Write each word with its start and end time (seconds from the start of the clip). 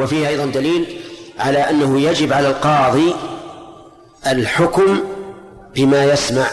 وفيه 0.00 0.28
أيضا 0.28 0.46
دليل 0.46 1.00
على 1.38 1.70
أنه 1.70 2.00
يجب 2.00 2.32
على 2.32 2.48
القاضي 2.48 3.14
الحكم 4.26 5.00
بما 5.74 6.04
يسمع 6.04 6.46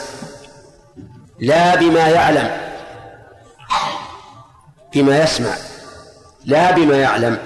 لا 1.39 1.75
بما 1.75 2.07
يعلم 2.09 2.51
بما 4.93 5.23
يسمع 5.23 5.53
لا 6.45 6.71
بما 6.71 6.97
يعلم. 6.97 7.37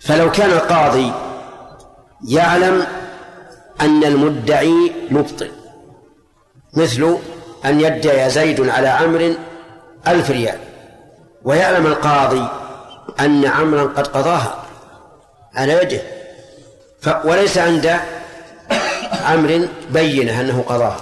فلو 0.00 0.30
كان 0.30 0.50
القاضي 0.50 1.12
يعلم 2.28 2.86
أن 3.80 4.04
المدعي 4.04 4.92
مبطل 5.10 5.50
مثل 6.76 7.18
أن 7.64 7.80
يدعي 7.80 8.30
زيد 8.30 8.68
على 8.68 8.88
عمرو 8.88 9.34
ألف 10.08 10.30
ريال 10.30 10.58
ويعلم 11.44 11.86
القاضي 11.86 12.48
أن 13.20 13.46
عمرا 13.46 13.82
قد 13.82 14.06
قضاها 14.06 14.64
على 15.54 15.72
يده 15.72 16.02
وليس 17.24 17.58
عند 17.58 17.96
عمرو 19.24 19.68
بينة 19.90 20.40
أنه 20.40 20.64
قضاها. 20.68 21.00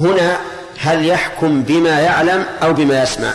هنا 0.00 0.36
هل 0.78 1.06
يحكم 1.06 1.62
بما 1.62 2.00
يعلم 2.00 2.44
أو 2.62 2.72
بما 2.72 3.02
يسمع؟ 3.02 3.32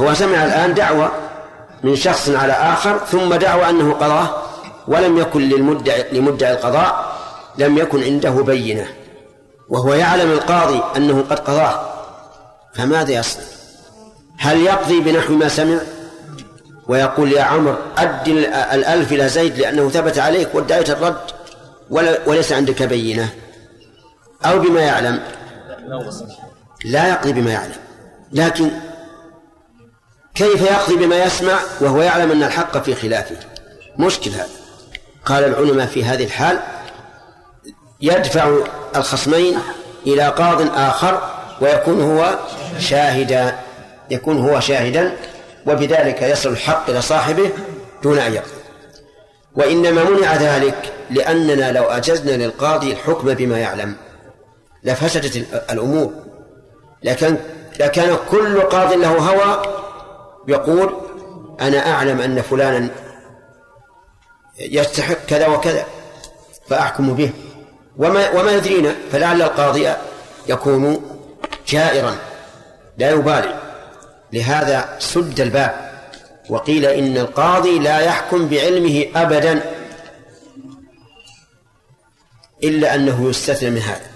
هو 0.00 0.14
سمع 0.14 0.44
الآن 0.44 0.74
دعوة 0.74 1.12
من 1.82 1.96
شخص 1.96 2.28
على 2.28 2.52
آخر 2.52 2.98
ثم 2.98 3.34
دعوى 3.34 3.70
أنه 3.70 3.92
قضاه 3.92 4.42
ولم 4.88 5.18
يكن 5.18 5.40
للمدعي 5.40 6.04
لمدعي 6.12 6.52
القضاء 6.52 7.18
لم 7.58 7.78
يكن 7.78 8.04
عنده 8.04 8.30
بينة. 8.30 8.86
وهو 9.68 9.94
يعلم 9.94 10.32
القاضي 10.32 10.82
أنه 10.96 11.24
قد 11.30 11.38
قضاه. 11.38 11.90
فماذا 12.74 13.12
يصنع؟ 13.12 13.57
هل 14.38 14.60
يقضي 14.60 15.00
بنحو 15.00 15.34
ما 15.34 15.48
سمع؟ 15.48 15.78
ويقول 16.88 17.32
يا 17.32 17.42
عمر 17.42 17.78
أد 17.98 18.28
الألف 18.72 19.12
إلى 19.12 19.28
زيد 19.28 19.58
لأنه 19.58 19.88
ثبت 19.88 20.18
عليك 20.18 20.54
وادعيت 20.54 20.90
الرد 20.90 21.20
وليس 22.26 22.52
عندك 22.52 22.82
بينة. 22.82 23.28
أو 24.44 24.58
بما 24.58 24.80
يعلم. 24.80 25.20
لا 26.84 27.08
يقضي 27.08 27.32
بما 27.32 27.52
يعلم. 27.52 27.76
لكن 28.32 28.70
كيف 30.34 30.62
يقضي 30.62 30.96
بما 30.96 31.24
يسمع 31.24 31.58
وهو 31.80 32.02
يعلم 32.02 32.30
أن 32.30 32.42
الحق 32.42 32.78
في 32.78 32.94
خلافه؟ 32.94 33.36
مشكل 33.98 34.30
هذا 34.30 34.48
قال 35.24 35.44
العلماء 35.44 35.86
في 35.86 36.04
هذه 36.04 36.24
الحال 36.24 36.60
يدفع 38.00 38.56
الخصمين 38.96 39.58
إلى 40.06 40.28
قاض 40.28 40.78
آخر 40.78 41.22
ويكون 41.60 42.00
هو 42.02 42.38
شاهدا. 42.78 43.67
يكون 44.10 44.38
هو 44.38 44.60
شاهدا 44.60 45.16
وبذلك 45.66 46.22
يصل 46.22 46.50
الحق 46.50 46.90
إلى 46.90 47.02
صاحبه 47.02 47.50
دون 48.02 48.18
أن 48.18 48.34
يقضي 48.34 48.58
وإنما 49.54 50.04
منع 50.04 50.34
ذلك 50.36 50.92
لأننا 51.10 51.72
لو 51.72 51.82
أجزنا 51.82 52.44
للقاضي 52.44 52.92
الحكم 52.92 53.34
بما 53.34 53.58
يعلم. 53.58 53.96
لفسدت 54.84 55.36
الأمور. 55.70 56.12
لكن 57.02 57.36
لكان 57.80 58.16
كل 58.30 58.60
قاض 58.60 58.92
له 58.92 59.08
هوى 59.08 59.62
يقول 60.48 60.96
أنا 61.60 61.90
أعلم 61.90 62.20
أن 62.20 62.42
فلانا 62.42 62.88
يستحق 64.58 65.26
كذا 65.28 65.46
وكذا 65.46 65.84
فأحكم 66.68 67.14
به. 67.14 67.30
وما 67.96 68.30
وما 68.30 68.52
يدرينا 68.52 68.94
فلعل 69.12 69.42
القاضي 69.42 69.92
يكون 70.48 71.02
جائرا 71.68 72.16
لا 72.98 73.10
يبالي. 73.10 73.67
لهذا 74.32 74.96
سد 74.98 75.40
الباب. 75.40 75.88
وقيل 76.48 76.86
إن 76.86 77.16
القاضي 77.16 77.78
لا 77.78 78.00
يحكم 78.00 78.48
بعلمه 78.48 79.06
أبدا 79.16 79.74
إلا 82.64 82.94
أنه 82.94 83.28
يستثنى 83.28 83.70
من 83.70 83.78
هذا. 83.80 84.10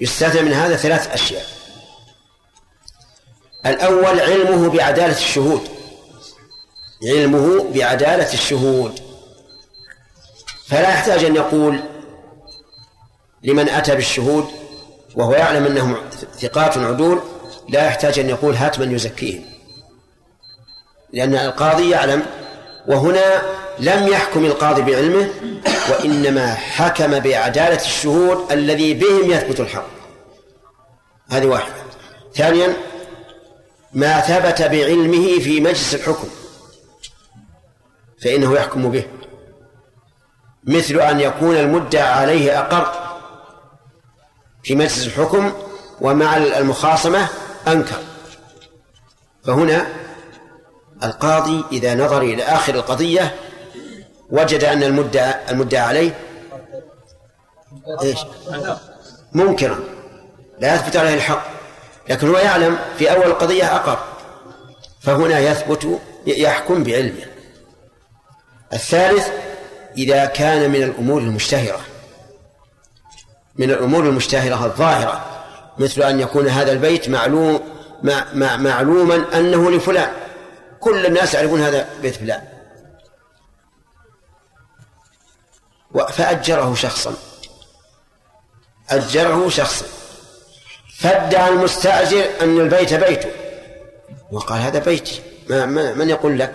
يستثنى 0.00 0.42
من 0.42 0.52
هذا 0.52 0.76
ثلاث 0.76 1.12
أشياء. 1.12 1.46
الأول 3.66 4.20
علمه 4.20 4.70
بعدالة 4.70 5.16
الشهود. 5.16 5.68
علمه 7.04 7.72
بعدالة 7.74 8.32
الشهود. 8.32 9.00
فلا 10.66 10.90
يحتاج 10.90 11.24
أن 11.24 11.36
يقول 11.36 11.80
لمن 13.42 13.68
أتى 13.68 13.94
بالشهود 13.94 14.48
وهو 15.14 15.32
يعلم 15.32 15.66
أنهم 15.66 15.96
ثقات 16.40 16.78
عدول. 16.78 17.22
لا 17.68 17.86
يحتاج 17.86 18.18
أن 18.18 18.28
يقول 18.28 18.54
هات 18.54 18.78
من 18.78 18.94
يزكيهم. 18.94 19.44
لأن 21.12 21.34
القاضي 21.34 21.90
يعلم 21.90 22.26
وهنا 22.86 23.42
لم 23.78 24.08
يحكم 24.08 24.44
القاضي 24.44 24.82
بعلمه 24.82 25.28
وإنما 25.90 26.54
حكم 26.54 27.18
بعدالة 27.18 27.80
الشهود 27.80 28.52
الذي 28.52 28.94
بهم 28.94 29.30
يثبت 29.30 29.60
الحق. 29.60 29.86
هذه 31.30 31.46
واحدة. 31.46 31.74
ثانيا 32.34 32.72
ما 33.92 34.20
ثبت 34.20 34.62
بعلمه 34.62 35.38
في 35.38 35.60
مجلس 35.60 35.94
الحكم 35.94 36.28
فإنه 38.22 38.54
يحكم 38.54 38.90
به. 38.90 39.04
مثل 40.64 41.00
أن 41.00 41.20
يكون 41.20 41.56
المدعى 41.56 42.02
عليه 42.02 42.58
أقر 42.58 42.92
في 44.62 44.74
مجلس 44.74 45.06
الحكم 45.06 45.52
ومع 46.00 46.36
المخاصمة 46.36 47.28
أنكر. 47.68 47.98
فهنا 49.44 49.86
القاضي 51.04 51.64
إذا 51.72 51.94
نظر 51.94 52.22
إلى 52.22 52.42
آخر 52.42 52.74
القضية 52.74 53.34
وجد 54.30 54.64
أن 54.64 54.82
المدعى 54.82 55.34
المدعى 55.50 55.80
عليه 55.80 56.18
إيش؟ 58.02 58.18
منكرا. 59.32 59.80
لا 60.58 60.74
يثبت 60.74 60.96
عليه 60.96 61.14
الحق 61.14 61.42
لكن 62.08 62.28
هو 62.28 62.38
يعلم 62.38 62.78
في 62.98 63.12
أول 63.12 63.26
القضية 63.26 63.76
أقر. 63.76 63.98
فهنا 65.00 65.38
يثبت 65.38 66.00
يحكم 66.26 66.84
بعلمه. 66.84 67.24
الثالث 68.72 69.28
إذا 69.96 70.24
كان 70.24 70.70
من 70.70 70.82
الأمور 70.82 71.20
المشتهرة 71.20 71.80
من 73.56 73.70
الأمور 73.70 74.08
المشتهرة 74.08 74.64
الظاهرة 74.64 75.41
مثل 75.78 76.02
أن 76.02 76.20
يكون 76.20 76.48
هذا 76.48 76.72
البيت 76.72 77.08
معلوم 77.08 77.60
مع 78.02 78.56
معلوما 78.56 79.38
أنه 79.38 79.70
لفلان. 79.70 80.12
كل 80.80 81.06
الناس 81.06 81.34
يعرفون 81.34 81.60
هذا 81.60 81.88
بيت 82.02 82.14
فلان. 82.14 82.42
فأجره 86.10 86.74
شخصا. 86.74 87.14
أجره 88.90 89.48
شخصا. 89.48 89.86
فادعى 90.98 91.48
المستأجر 91.48 92.24
أن 92.40 92.60
البيت 92.60 92.94
بيته. 92.94 93.30
وقال 94.32 94.60
هذا 94.60 94.78
بيتي. 94.78 95.22
ما 95.48 95.66
من 95.94 96.08
يقول 96.08 96.38
لك؟ 96.38 96.54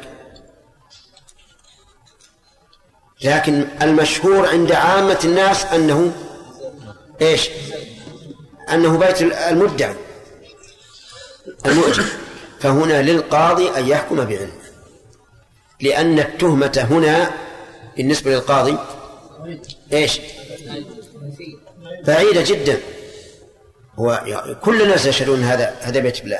لكن 3.23 3.67
المشهور 3.81 4.47
عند 4.47 4.71
عامة 4.71 5.19
الناس 5.23 5.65
أنه 5.65 6.11
إيش؟ 7.21 7.49
أنه 8.73 8.97
بيت 8.97 9.21
المدعي. 9.21 9.95
المؤجر. 11.65 12.03
فهنا 12.59 13.01
للقاضي 13.01 13.69
أن 13.69 13.87
يحكم 13.87 14.15
بعلمه. 14.15 14.51
لأن 15.81 16.19
التهمة 16.19 16.87
هنا 16.91 17.31
بالنسبة 17.97 18.31
للقاضي 18.31 18.77
إيش؟ 19.93 20.19
بعيدة 22.07 22.43
جدا. 22.47 22.79
هو 23.95 24.23
كل 24.61 24.81
الناس 24.81 25.05
يشهدون 25.05 25.43
هذا 25.43 25.75
هذا 25.81 25.99
بيت 25.99 26.23
الله 26.23 26.39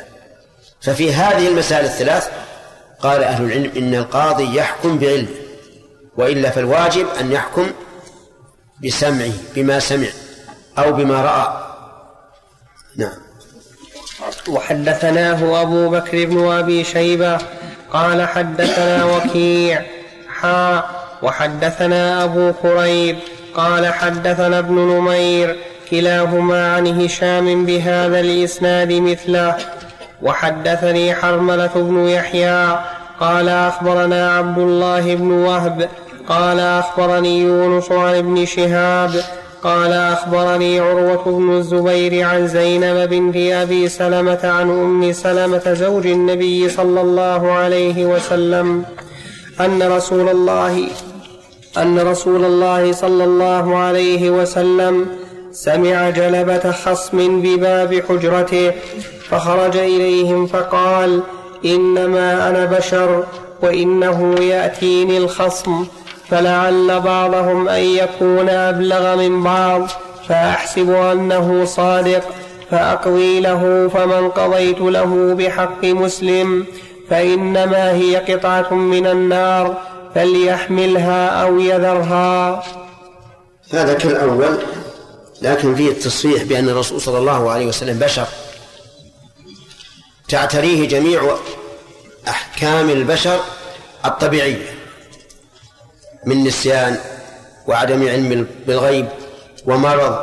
ففي 0.82 1.14
هذه 1.14 1.48
المسائل 1.48 1.86
الثلاث 1.86 2.30
قال 3.00 3.24
أهل 3.24 3.46
العلم 3.46 3.72
إن 3.78 3.96
القاضي 3.96 4.56
يحكم 4.56 4.98
بعلمه. 5.00 5.28
وإلا 6.18 6.50
فالواجب 6.50 7.08
أن 7.20 7.32
يحكم 7.32 7.72
بسمعه 8.84 9.34
بما 9.56 9.80
سمع 9.80 10.08
أو 10.78 10.92
بما 10.92 11.22
رأى. 11.22 11.67
نعم. 12.98 13.12
وحدثناه 14.50 15.62
أبو 15.62 15.90
بكر 15.90 16.26
بن 16.26 16.52
أبي 16.52 16.84
شيبة 16.84 17.38
قال 17.92 18.28
حدثنا 18.28 19.06
وكيع 19.06 19.82
حا 20.42 20.84
وحدثنا 21.22 22.24
أبو 22.24 22.54
كريب 22.62 23.18
قال 23.56 23.94
حدثنا 23.94 24.60
ابن 24.60 24.76
نمير 24.76 25.56
كلاهما 25.92 26.76
عن 26.76 27.02
هشام 27.02 27.66
بهذا 27.66 28.20
الإسناد 28.20 28.92
مثله. 28.94 29.56
وحدثني 30.22 31.16
حرملة 31.16 31.72
بن 31.76 32.08
يحيى 32.08 32.80
قال 33.20 33.50
أخبرنا 33.50 34.38
عبد 34.38 34.58
الله 34.58 35.16
بن 35.16 35.32
وهب 35.32 35.90
قال 36.30 36.60
أخبرني 36.60 37.42
يونس 37.42 37.92
عن 37.92 38.16
ابن 38.16 38.46
شهاب 38.46 39.24
قال 39.64 39.94
أخبرني 39.94 40.80
عروة 40.80 41.24
بن 41.26 41.58
الزبير 41.58 42.24
عن 42.24 42.48
زينب 42.48 43.10
بنت 43.10 43.36
أبي 43.36 43.90
سلمة 43.90 44.40
عن 44.44 44.70
أم 44.70 45.12
سلمة 45.12 45.74
زوج 45.74 46.08
النبي 46.08 46.70
صلى 46.70 47.02
الله 47.02 47.52
عليه 47.52 48.06
وسلم 48.06 48.84
أن 49.60 49.84
رسول 49.84 50.30
الله 50.30 50.88
أن 51.78 52.00
رسول 52.00 52.46
الله 52.46 52.92
صلى 52.92 53.24
الله 53.24 53.78
عليه 53.78 54.30
وسلم 54.30 55.06
سمع 55.52 56.10
جلبة 56.10 56.72
خصم 56.72 57.42
بباب 57.42 58.04
حجرته 58.10 58.72
فخرج 59.30 59.78
إليهم 59.78 60.48
فقال 60.48 61.22
إنما 61.66 62.50
أنا 62.50 62.66
بشر 62.66 63.24
وإنه 63.62 64.36
يأتيني 64.40 65.18
الخصم. 65.18 65.86
فلعل 66.30 67.00
بعضهم 67.00 67.70
أن 67.70 67.84
يكون 67.84 68.50
أبلغ 68.50 69.16
من 69.16 69.44
بعض 69.44 69.90
فأحسب 70.30 70.92
أنه 70.92 71.66
صادق 71.66 72.24
فأقضي 72.72 73.40
له 73.40 73.90
فمن 73.94 74.30
قضيت 74.30 74.80
له 74.80 75.34
بحق 75.34 75.84
مسلم 75.86 76.66
فإنما 77.10 77.92
هي 77.92 78.16
قطعة 78.16 78.74
من 78.74 79.08
النار 79.08 79.78
فليحملها 80.16 81.28
أو 81.28 81.60
يذرها. 81.60 82.64
هذا 83.74 83.94
كالأول 83.94 84.58
لكن 85.42 85.76
فيه 85.76 85.92
التصريح 85.92 86.44
بأن 86.44 86.70
الرسول 86.70 87.02
صلى 87.02 87.18
الله 87.18 87.52
عليه 87.52 87.66
وسلم 87.66 88.00
بشر. 88.00 88.28
تعتريه 90.30 90.88
جميع 90.88 91.36
أحكام 92.28 92.90
البشر 92.90 93.40
الطبيعية. 94.06 94.77
من 96.28 96.44
نسيان 96.44 96.98
وعدم 97.68 98.08
علم 98.08 98.48
بالغيب 98.68 99.08
ومرض 99.66 100.16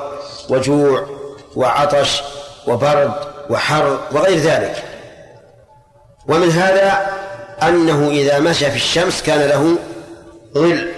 وجوع 0.51 1.07
وعطش 1.57 2.23
وبرد 2.67 3.15
وحر 3.51 3.99
وغير 4.13 4.39
ذلك. 4.39 4.77
ومن 6.29 6.51
هذا 6.51 6.89
أنه 7.63 8.09
إذا 8.09 8.39
مشى 8.39 8.71
في 8.71 8.77
الشمس 8.77 9.23
كان 9.23 9.49
له 9.49 9.79
ظل 10.55 10.93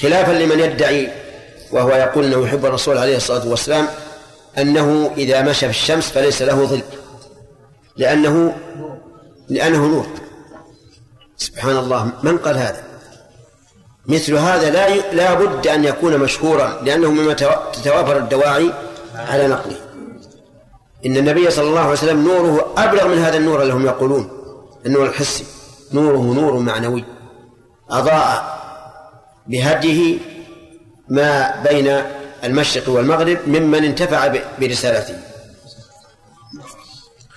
خلافا 0.00 0.32
لمن 0.32 0.60
يدعي 0.60 1.10
وهو 1.72 1.90
يقول 1.90 2.24
إنه 2.24 2.46
يحب 2.46 2.66
الرسول 2.66 2.98
عليه 2.98 3.16
الصلاة 3.16 3.48
والسلام 3.48 3.86
أنه 4.58 5.10
إذا 5.16 5.42
مشى 5.42 5.66
في 5.66 5.78
الشمس 5.78 6.10
فليس 6.10 6.42
له 6.42 6.64
ظل 6.64 6.82
لأنه 7.96 8.56
لأنه 9.48 9.86
نور. 9.86 10.06
سبحان 11.36 11.76
الله 11.76 12.10
من 12.22 12.38
قال 12.38 12.56
هذا؟ 12.56 12.82
مثل 14.08 14.34
هذا 14.34 14.70
لا 14.70 15.12
لا 15.12 15.34
بد 15.34 15.66
أن 15.66 15.84
يكون 15.84 16.18
مشهورا 16.18 16.80
لأنه 16.82 17.10
مما 17.10 17.32
تتوافر 17.72 18.16
الدواعي 18.16 18.72
على 19.14 19.48
نقله. 19.48 19.76
إن 21.06 21.16
النبي 21.16 21.50
صلى 21.50 21.68
الله 21.68 21.80
عليه 21.80 21.92
وسلم 21.92 22.24
نوره 22.28 22.74
أبلغ 22.76 23.08
من 23.08 23.18
هذا 23.18 23.36
النور 23.36 23.62
اللي 23.62 23.72
هم 23.72 23.86
يقولون 23.86 24.30
النور 24.86 25.06
الحسي. 25.06 25.44
نوره 25.92 26.34
نور 26.34 26.58
معنوي. 26.58 27.04
أضاء 27.90 28.56
بهديه 29.46 30.18
ما 31.08 31.62
بين 31.62 32.02
المشرق 32.44 32.88
والمغرب 32.88 33.38
ممن 33.46 33.84
انتفع 33.84 34.34
برسالته. 34.60 35.14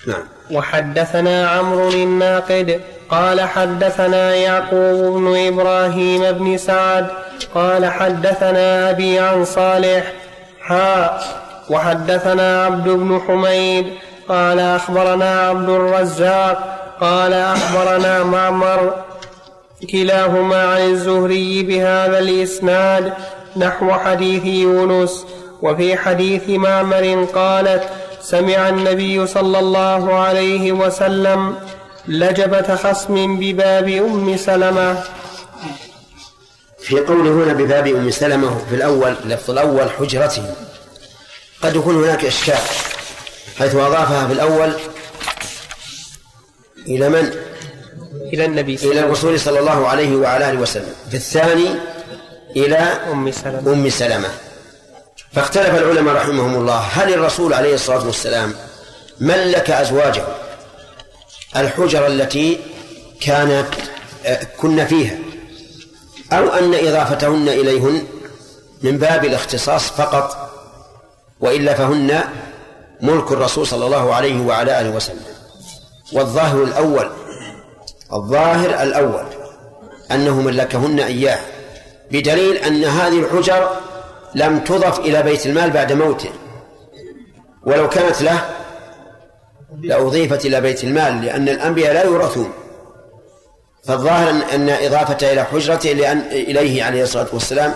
نعم. 0.06 0.24
وحدثنا 0.52 1.48
عمرو 1.48 1.88
الناقد 1.88 2.80
قال 3.10 3.40
حدثنا 3.40 4.34
يعقوب 4.34 5.14
بن 5.14 5.46
إبراهيم 5.46 6.32
بن 6.32 6.56
سعد 6.56 7.06
قال 7.54 7.86
حدثنا 7.86 8.90
أبي 8.90 9.18
عن 9.18 9.44
صالح 9.44 10.12
حاء 10.60 11.22
وحدثنا 11.70 12.64
عبد 12.64 12.88
بن 12.88 13.20
حميد 13.28 13.86
قال 14.28 14.60
أخبرنا 14.60 15.40
عبد 15.48 15.68
الرزاق 15.68 16.78
قال 17.00 17.32
أخبرنا 17.32 18.24
معمر 18.24 18.94
كلاهما 19.92 20.62
عن 20.62 20.80
الزهري 20.80 21.62
بهذا 21.62 22.18
الإسناد 22.18 23.12
نحو 23.56 23.92
حديث 23.92 24.44
يونس 24.44 25.26
وفي 25.62 25.96
حديث 25.96 26.48
معمر 26.48 27.24
قالت 27.34 27.82
سمع 28.22 28.68
النبي 28.68 29.26
صلى 29.26 29.58
الله 29.58 30.14
عليه 30.14 30.72
وسلم 30.72 31.54
لجبة 32.08 32.76
خصم 32.76 33.38
بباب 33.40 33.88
أم 33.88 34.36
سلمة. 34.36 35.02
في 36.78 37.00
قوله 37.00 37.30
هنا 37.30 37.52
بباب 37.52 37.86
أم 37.86 38.10
سلمة 38.10 38.58
في 38.68 38.74
الأول 38.74 39.14
اللفظ 39.24 39.50
الأول 39.50 39.90
حجرته 39.90 40.54
قد 41.62 41.76
يكون 41.76 42.04
هناك 42.04 42.24
إشكال 42.24 42.58
حيث 43.58 43.74
أضافها 43.74 44.26
في 44.26 44.32
الأول 44.32 44.72
إلى 46.86 47.08
من؟ 47.08 47.32
إلى 48.32 48.44
النبي 48.44 48.76
صلى 48.76 48.92
إلى 48.92 49.00
الرسول 49.00 49.40
صلى 49.40 49.58
الله 49.58 49.88
عليه 49.88 50.16
وعلى 50.16 50.50
آله 50.50 50.60
وسلم. 50.60 50.94
في 51.10 51.16
الثاني 51.16 51.68
إلى 52.56 52.76
أم 53.12 53.30
سلمة. 53.30 53.72
أم 53.72 53.88
سلمة. 53.88 54.28
فاختلف 55.32 55.74
العلماء 55.74 56.14
رحمهم 56.14 56.54
الله. 56.54 56.78
هل 56.78 57.14
الرسول 57.14 57.54
عليه 57.54 57.74
الصلاة 57.74 58.06
والسلام 58.06 58.54
ملك 59.20 59.70
أزواجه؟ 59.70 60.24
الحجر 61.56 62.06
التي 62.06 62.60
كانت 63.20 63.68
آه، 64.26 64.46
كن 64.58 64.86
فيها. 64.86 65.18
أو 66.32 66.48
أن 66.48 66.74
إضافتهن 66.74 67.48
إليهن 67.48 68.06
من 68.82 68.98
باب 68.98 69.24
الاختصاص 69.24 69.90
فقط 69.90 70.50
وإلا 71.40 71.74
فهن 71.74 72.20
ملك 73.00 73.32
الرسول 73.32 73.66
صلى 73.66 73.86
الله 73.86 74.14
عليه 74.14 74.40
وعلى 74.40 74.80
آله 74.80 74.90
وسلم. 74.90 75.24
والظاهر 76.12 76.62
الأول 76.62 77.10
الظاهر 78.12 78.82
الأول 78.82 79.24
أنه 80.10 80.40
ملكهن 80.40 81.00
إياه 81.00 81.38
بدليل 82.10 82.56
أن 82.56 82.84
هذه 82.84 83.18
الحجر 83.18 83.70
لم 84.34 84.58
تضف 84.58 84.98
إلى 84.98 85.22
بيت 85.22 85.46
المال 85.46 85.70
بعد 85.70 85.92
موته. 85.92 86.30
ولو 87.62 87.88
كانت 87.88 88.22
له 88.22 88.40
لأضيفت 89.80 90.46
إلى 90.46 90.60
بيت 90.60 90.84
المال 90.84 91.24
لأن 91.24 91.48
الأنبياء 91.48 91.94
لا 91.94 92.04
يورثون. 92.04 92.52
فالظاهر 93.84 94.30
أن 94.54 94.68
إضافته 94.70 95.32
إلى 95.32 95.44
حجرته 95.44 95.92
لأن 95.92 96.18
إليه 96.18 96.84
عليه 96.84 97.02
الصلاة 97.02 97.26
والسلام 97.32 97.74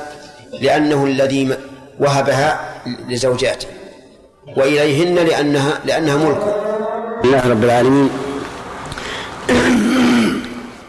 لأنه 0.60 1.04
الذي 1.04 1.56
وهبها 2.00 2.60
لزوجاته. 3.08 3.68
وإليهن 4.56 5.14
لأنها 5.14 5.80
لأنها 5.84 6.16
ملك. 6.16 6.56
الله 7.24 7.48
رب 7.50 7.64
العالمين. 7.64 8.10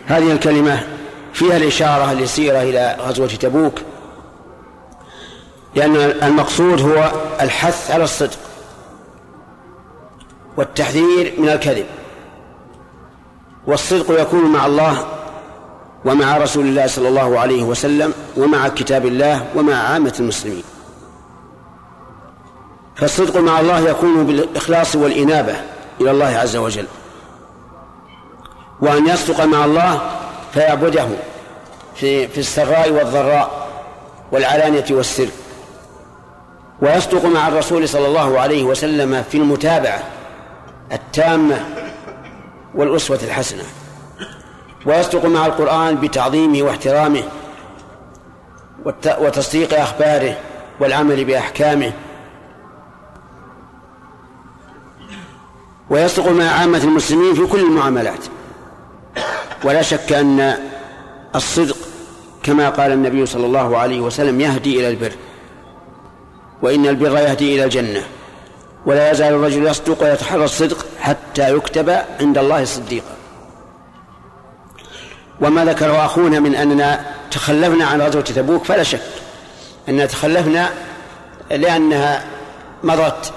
هذه 0.06 0.31
الكلمة 0.31 0.84
فيها 1.34 1.57
الإشارة 1.57 2.12
اليسيرة 2.12 2.62
إلى 2.62 2.95
غزوة 3.00 3.27
تبوك. 3.27 3.79
لأن 5.75 5.96
المقصود 5.96 6.82
هو 6.82 7.12
الحث 7.41 7.91
على 7.91 8.03
الصدق 8.03 8.38
والتحذير 10.58 11.34
من 11.38 11.50
الكذب. 11.50 11.86
والصدق 13.67 14.22
يكون 14.22 14.46
مع 14.46 14.65
الله 14.65 15.08
ومع 16.05 16.38
رسول 16.38 16.65
الله 16.65 16.88
صلى 16.88 17.08
الله 17.08 17.39
عليه 17.39 17.63
وسلم 17.63 18.13
ومع 18.38 18.67
كتاب 18.67 19.05
الله 19.05 19.48
ومع 19.55 19.75
عامة 19.75 20.13
المسلمين. 20.20 20.63
فالصدق 22.96 23.38
مع 23.38 23.60
الله 23.60 23.89
يكون 23.89 24.25
بالإخلاص 24.25 24.96
والإنابة 24.96 25.55
إلى 26.01 26.12
الله 26.12 26.38
عز 26.38 26.55
وجل. 26.55 26.86
وأن 28.82 29.08
يصدق 29.08 29.46
مع 29.46 29.65
الله 29.65 30.12
فيعبده 30.53 31.08
في 31.96 32.27
في 32.27 32.38
السراء 32.38 32.91
والضراء 32.91 33.67
والعلانية 34.32 34.86
والسر 34.91 35.27
ويصدق 36.82 37.25
مع 37.25 37.48
الرسول 37.48 37.89
صلى 37.89 38.08
الله 38.08 38.39
عليه 38.39 38.63
وسلم 38.63 39.24
في 39.24 39.38
المتابعة 39.38 40.03
التامة 40.91 41.65
والأسوة 42.75 43.20
الحسنة. 43.24 43.63
ويصدق 44.86 45.25
مع 45.25 45.46
القرآن 45.46 45.96
بتعظيمه 45.96 46.62
واحترامه 46.62 47.24
وتصديق 49.05 49.79
أخباره 49.79 50.38
والعمل 50.79 51.25
بأحكامه. 51.25 51.91
ويصدق 55.89 56.27
مع 56.27 56.44
عامة 56.44 56.84
المسلمين 56.84 57.34
في 57.34 57.46
كل 57.46 57.60
المعاملات. 57.60 58.25
ولا 59.63 59.82
شك 59.82 60.13
أن 60.13 60.53
الصدق 61.36 61.77
كما 62.44 62.70
قال 62.70 62.91
النبي 62.91 63.25
صلى 63.25 63.46
الله 63.46 63.77
عليه 63.77 64.00
وسلم 64.00 64.41
يهدي 64.41 64.79
إلى 64.79 64.89
البر. 64.89 65.12
وإن 66.62 66.88
البر 66.88 67.17
يهدي 67.17 67.55
إلى 67.55 67.63
الجنة. 67.63 68.03
ولا 68.85 69.12
يزال 69.12 69.33
الرجل 69.33 69.67
يصدق 69.67 70.03
ويتحرى 70.03 70.45
الصدق 70.45 70.85
حتى 71.00 71.55
يكتب 71.55 71.89
عند 72.19 72.38
الله 72.38 72.65
صديقا. 72.65 73.15
وما 75.41 75.65
ذكره 75.65 76.05
أخونا 76.05 76.39
من 76.39 76.55
أننا 76.55 77.05
تخلفنا 77.31 77.85
عن 77.85 78.01
غزوة 78.01 78.21
تبوك 78.21 78.63
فلا 78.65 78.83
شك 78.83 79.01
أننا 79.89 80.05
تخلفنا 80.05 80.69
لأنها 81.50 82.25
مضت 82.83 83.33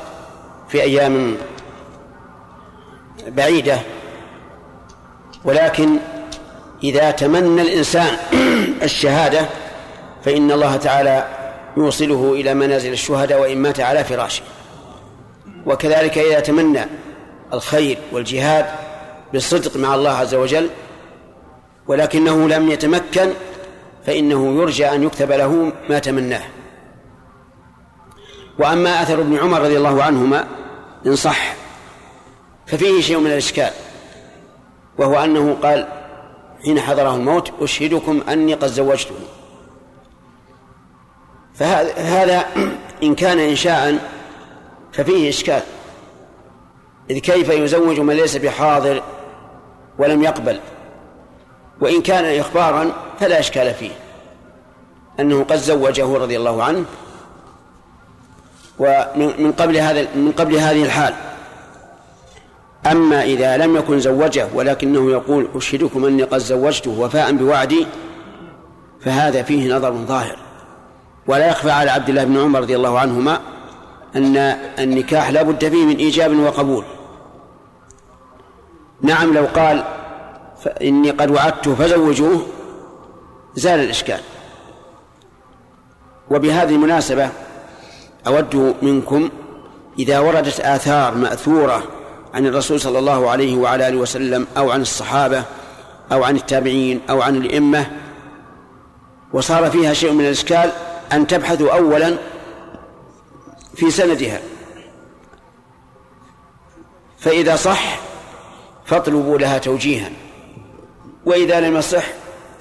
في 0.68 0.82
أيام 0.82 1.36
بعيدة. 3.28 3.78
ولكن 5.44 5.98
إذا 6.82 7.10
تمنى 7.10 7.62
الإنسان 7.62 8.16
الشهادة 8.82 9.40
فإن 10.24 10.52
الله 10.52 10.76
تعالى 10.76 11.37
يوصله 11.76 12.32
إلى 12.32 12.54
منازل 12.54 12.92
الشهداء 12.92 13.40
وإن 13.40 13.58
مات 13.58 13.80
على 13.80 14.04
فراشه. 14.04 14.42
وكذلك 15.66 16.18
إذا 16.18 16.40
تمنى 16.40 16.86
الخير 17.52 17.98
والجهاد 18.12 18.66
بالصدق 19.32 19.76
مع 19.76 19.94
الله 19.94 20.10
عز 20.10 20.34
وجل 20.34 20.70
ولكنه 21.86 22.48
لم 22.48 22.70
يتمكن 22.70 23.30
فإنه 24.06 24.62
يرجى 24.62 24.86
أن 24.86 25.02
يكتب 25.02 25.32
له 25.32 25.72
ما 25.88 25.98
تمناه. 25.98 26.42
وأما 28.58 29.02
أثر 29.02 29.20
ابن 29.20 29.38
عمر 29.38 29.60
رضي 29.60 29.76
الله 29.76 30.02
عنهما 30.02 30.46
إن 31.06 31.16
صح 31.16 31.54
ففيه 32.66 33.00
شيء 33.00 33.18
من 33.18 33.26
الإشكال 33.26 33.70
وهو 34.98 35.24
أنه 35.24 35.56
قال 35.62 35.88
حين 36.64 36.80
حضره 36.80 37.14
الموت 37.14 37.52
أشهدكم 37.60 38.22
أني 38.28 38.54
قد 38.54 38.68
زوجته. 38.68 39.14
فهذا 41.58 42.44
إن 43.02 43.14
كان 43.14 43.38
إنشاء 43.38 43.98
ففيه 44.92 45.28
إشكال. 45.28 45.62
إذ 47.10 47.18
كيف 47.18 47.48
يزوج 47.48 48.00
من 48.00 48.14
ليس 48.14 48.36
بحاضر 48.36 49.02
ولم 49.98 50.22
يقبل؟ 50.22 50.60
وإن 51.80 52.02
كان 52.02 52.40
إخبارا 52.40 52.92
فلا 53.20 53.40
إشكال 53.40 53.74
فيه. 53.74 53.90
أنه 55.20 55.44
قد 55.44 55.56
زوجه 55.56 56.16
رضي 56.16 56.36
الله 56.36 56.62
عنه 56.62 56.84
ومن 58.78 59.52
قبل 59.52 59.76
هذا 59.76 60.06
من 60.14 60.32
قبل 60.32 60.56
هذه 60.56 60.84
الحال. 60.84 61.14
أما 62.86 63.22
إذا 63.22 63.56
لم 63.56 63.76
يكن 63.76 64.00
زوجه 64.00 64.48
ولكنه 64.54 65.10
يقول 65.10 65.48
أشهدكم 65.54 66.04
أني 66.04 66.22
قد 66.22 66.38
زوجته 66.38 66.90
وفاء 66.90 67.32
بوعدي 67.32 67.86
فهذا 69.00 69.42
فيه 69.42 69.74
نظر 69.74 69.92
ظاهر. 69.92 70.47
ولا 71.28 71.48
يخفى 71.48 71.70
على 71.70 71.90
عبد 71.90 72.08
الله 72.08 72.24
بن 72.24 72.40
عمر 72.40 72.60
رضي 72.60 72.76
الله 72.76 72.98
عنهما 72.98 73.40
أن 74.16 74.36
النكاح 74.78 75.30
لا 75.30 75.42
بد 75.42 75.68
فيه 75.68 75.84
من 75.84 75.96
إيجاب 75.96 76.38
وقبول. 76.38 76.84
نعم 79.02 79.34
لو 79.34 79.46
قال 79.54 79.84
إني 80.82 81.10
قد 81.10 81.30
وعدته 81.30 81.74
فزوجوه 81.74 82.46
زال 83.54 83.80
الإشكال. 83.80 84.20
وبهذه 86.30 86.74
المناسبة 86.74 87.30
أود 88.26 88.74
منكم 88.82 89.30
إذا 89.98 90.18
وردت 90.18 90.60
آثار 90.60 91.14
مأثورة 91.14 91.82
عن 92.34 92.46
الرسول 92.46 92.80
صلى 92.80 92.98
الله 92.98 93.30
عليه 93.30 93.56
وعلى 93.56 93.88
آله 93.88 93.96
وسلم 93.96 94.46
أو 94.56 94.70
عن 94.70 94.80
الصحابة 94.80 95.42
أو 96.12 96.24
عن 96.24 96.36
التابعين 96.36 97.00
أو 97.10 97.22
عن 97.22 97.36
الأئمة 97.36 97.86
وصار 99.32 99.70
فيها 99.70 99.92
شيء 99.92 100.12
من 100.12 100.24
الإشكال 100.24 100.70
أن 101.12 101.26
تبحثوا 101.26 101.72
أولا 101.76 102.18
في 103.74 103.90
سندها. 103.90 104.40
فإذا 107.18 107.56
صح 107.56 108.00
فاطلبوا 108.84 109.38
لها 109.38 109.58
توجيها 109.58 110.10
وإذا 111.24 111.60
لم 111.60 111.76
يصح 111.76 112.04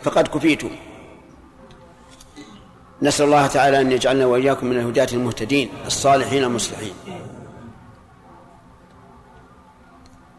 فقد 0.03 0.27
كفيتم. 0.27 0.69
نسأل 3.01 3.25
الله 3.25 3.47
تعالى 3.47 3.81
أن 3.81 3.91
يجعلنا 3.91 4.25
وإياكم 4.25 4.67
من 4.67 4.77
الهداة 4.77 5.07
المهتدين 5.13 5.69
الصالحين 5.85 6.43
المصلحين. 6.43 6.93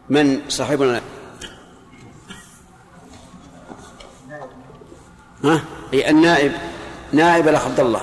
من 0.09 0.41
صاحبنا؟ 0.49 1.01
ها؟ 5.43 5.63
أي 5.93 6.09
النائب. 6.09 6.51
نائب 7.13 7.47
الأخ 7.47 7.65
عبد 7.65 7.79
الله. 7.79 8.01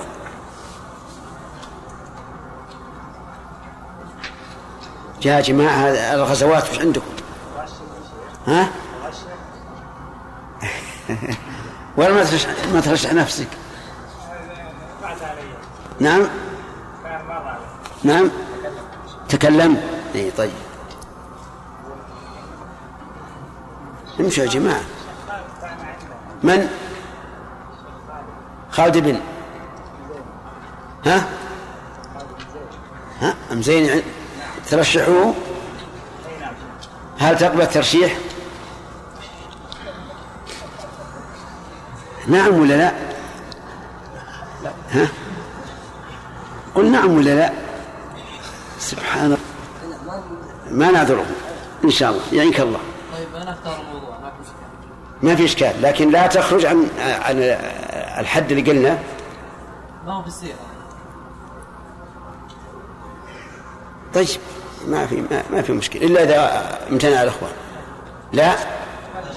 يا 5.25 5.41
جماعة 5.41 5.87
الغزوات 5.89 6.71
وش 6.71 6.79
عندكم؟ 6.79 7.11
ها؟ 8.47 8.69
ولا 11.97 12.13
ما 12.13 12.23
ترشح 12.23 12.49
ما 12.73 12.81
ترشح 12.81 13.13
نفسك. 13.13 13.47
نعم؟ 15.99 16.27
نعم؟ 18.03 18.31
تكلم. 19.29 19.81
إي 20.15 20.31
طيب. 20.31 20.51
امشوا 24.19 24.43
يا 24.43 24.49
جماعة. 24.49 24.81
من؟ 26.43 26.86
خالد 28.71 28.97
بن 28.97 29.19
ها؟ 31.05 31.27
ها؟ 33.21 33.35
أم 33.51 33.61
زين 33.61 34.01
ترشحوه 34.69 35.33
هل 37.19 37.37
تقبل 37.37 37.61
الترشيح؟ 37.61 38.17
نعم 42.27 42.59
ولا 42.59 42.73
لا؟ 42.73 42.91
ها؟ 44.91 45.07
قل 46.75 46.91
نعم 46.91 47.17
ولا 47.17 47.35
لا؟ 47.35 47.53
سبحان 48.79 49.25
الله. 49.25 49.37
ما 50.71 50.91
نعذره 50.91 51.25
إن 51.83 51.89
شاء 51.89 52.11
الله. 52.11 52.21
يعينك 52.31 52.59
الله. 52.59 52.79
طيب 53.13 53.35
أنا 53.35 53.51
أختار 53.51 53.81
الموضوع. 53.81 54.06
ما 55.23 55.35
في 55.35 55.45
إشكال. 55.45 55.81
لكن 55.81 56.11
لا 56.11 56.27
تخرج 56.27 56.65
عن 56.65 56.87
عن 56.99 57.37
الحد 58.19 58.51
اللي 58.51 58.71
قلنا. 58.71 58.99
ما 60.05 60.13
هو 60.13 60.21
في 60.21 60.27
السيرة 60.27 60.55
طيب 64.13 64.27
ما 64.87 65.07
في 65.07 65.15
ما, 65.15 65.43
ما 65.51 65.61
في 65.61 65.71
مشكلة. 65.71 66.05
إلا 66.07 66.23
إذا 66.23 66.63
امتنع 66.89 67.23
الأخوان. 67.23 67.51
لا؟ 68.33 68.55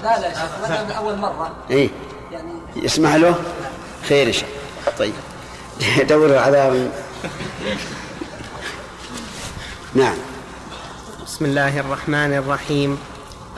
لا 0.03 0.19
لا 0.19 0.33
شيخ 0.33 0.97
أول 0.97 1.17
مرة. 1.17 1.55
إيه. 1.69 1.89
يعني 2.31 2.51
يسمح 2.75 3.15
له؟ 3.15 3.35
خير 4.09 4.27
إن 4.27 4.33
شاء 4.33 4.49
طيب. 4.99 5.13
دور 6.09 6.37
على 6.37 6.89
نعم. 9.95 10.15
بسم 11.25 11.45
الله 11.45 11.79
الرحمن 11.79 12.33
الرحيم. 12.33 12.97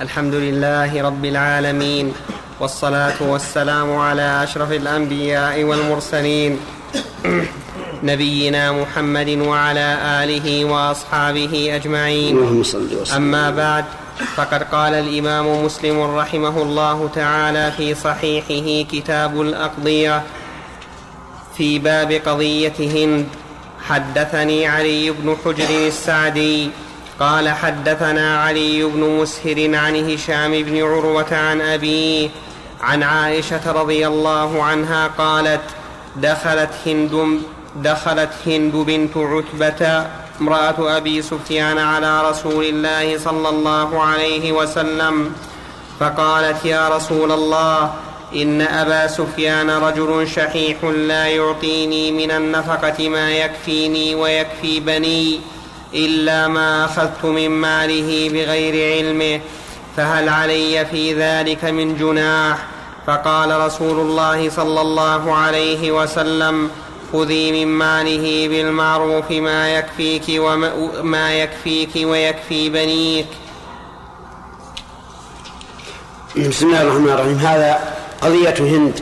الحمد 0.03 0.35
لله 0.35 0.91
رب 1.01 1.25
العالمين 1.25 2.13
والصلاة 2.59 3.19
والسلام 3.23 3.95
على 3.95 4.43
أشرف 4.43 4.71
الأنبياء 4.71 5.63
والمرسلين 5.63 6.59
نبينا 8.03 8.71
محمد 8.71 9.29
وعلى 9.29 9.87
آله 10.23 10.65
وأصحابه 10.65 11.53
أجمعين. 11.75 12.35
أما 13.15 13.49
بعد 13.49 13.85
فقد 14.35 14.63
قال 14.63 14.93
الإمام 14.93 15.65
مسلم 15.65 15.97
رحمه 16.01 16.55
الله 16.61 17.09
تعالى 17.15 17.71
في 17.77 17.95
صحيحه 17.95 18.67
كتاب 18.91 19.41
الأقضية 19.41 20.23
في 21.57 21.79
باب 21.79 22.11
قضية 22.11 22.77
هند 22.79 23.25
حدثني 23.87 24.67
علي 24.67 25.11
بن 25.11 25.35
حجر 25.45 25.87
السعدي 25.87 26.69
قال 27.23 27.49
حدثنا 27.49 28.37
علي 28.43 28.83
بن 28.83 28.99
مسهر 28.99 29.75
عن 29.75 30.11
هشام 30.11 30.63
بن 30.63 30.83
عروة 30.83 31.35
عن 31.35 31.61
أبيه 31.61 32.29
عن 32.81 33.03
عائشة 33.03 33.71
رضي 33.71 34.07
الله 34.07 34.63
عنها 34.63 35.07
قالت 35.07 35.61
دخلت 36.15 36.69
هند 36.85 37.41
دخلت 37.75 38.29
هند 38.45 38.71
بنت 38.75 39.17
عتبة 39.17 40.05
امرأة 40.41 40.97
أبي 40.97 41.21
سفيان 41.21 41.77
على 41.77 42.29
رسول 42.29 42.65
الله 42.65 43.17
صلى 43.17 43.49
الله 43.49 44.03
عليه 44.03 44.51
وسلم 44.51 45.31
فقالت 45.99 46.65
يا 46.65 46.89
رسول 46.89 47.31
الله 47.31 47.93
إن 48.35 48.61
أبا 48.61 49.07
سفيان 49.07 49.69
رجل 49.69 50.27
شحيح 50.27 50.83
لا 50.83 51.27
يعطيني 51.27 52.11
من 52.11 52.31
النفقة 52.31 53.09
ما 53.09 53.31
يكفيني 53.31 54.15
ويكفي 54.15 54.79
بني. 54.79 55.52
إلا 55.93 56.47
ما 56.47 56.85
أخذت 56.85 57.25
من 57.25 57.49
ماله 57.49 58.29
بغير 58.29 58.97
علمه 58.97 59.41
فهل 59.97 60.29
علي 60.29 60.85
في 60.85 61.13
ذلك 61.13 61.65
من 61.65 61.97
جناح؟ 61.97 62.57
فقال 63.07 63.59
رسول 63.59 63.99
الله 63.99 64.49
صلى 64.49 64.81
الله 64.81 65.35
عليه 65.35 65.91
وسلم 65.91 66.69
خذي 67.13 67.65
من 67.65 67.71
ماله 67.71 68.47
بالمعروف 68.47 69.31
ما 69.31 69.69
يكفيك 69.69 70.23
وما 70.29 71.33
يكفيك 71.33 71.89
ويكفي 71.95 72.69
بنيك. 72.69 73.27
بسم 76.37 76.67
الله 76.67 76.81
الرحمن 76.81 77.09
الرحيم. 77.09 77.37
هذا 77.37 77.79
قضية 78.21 78.55
هند 78.59 78.99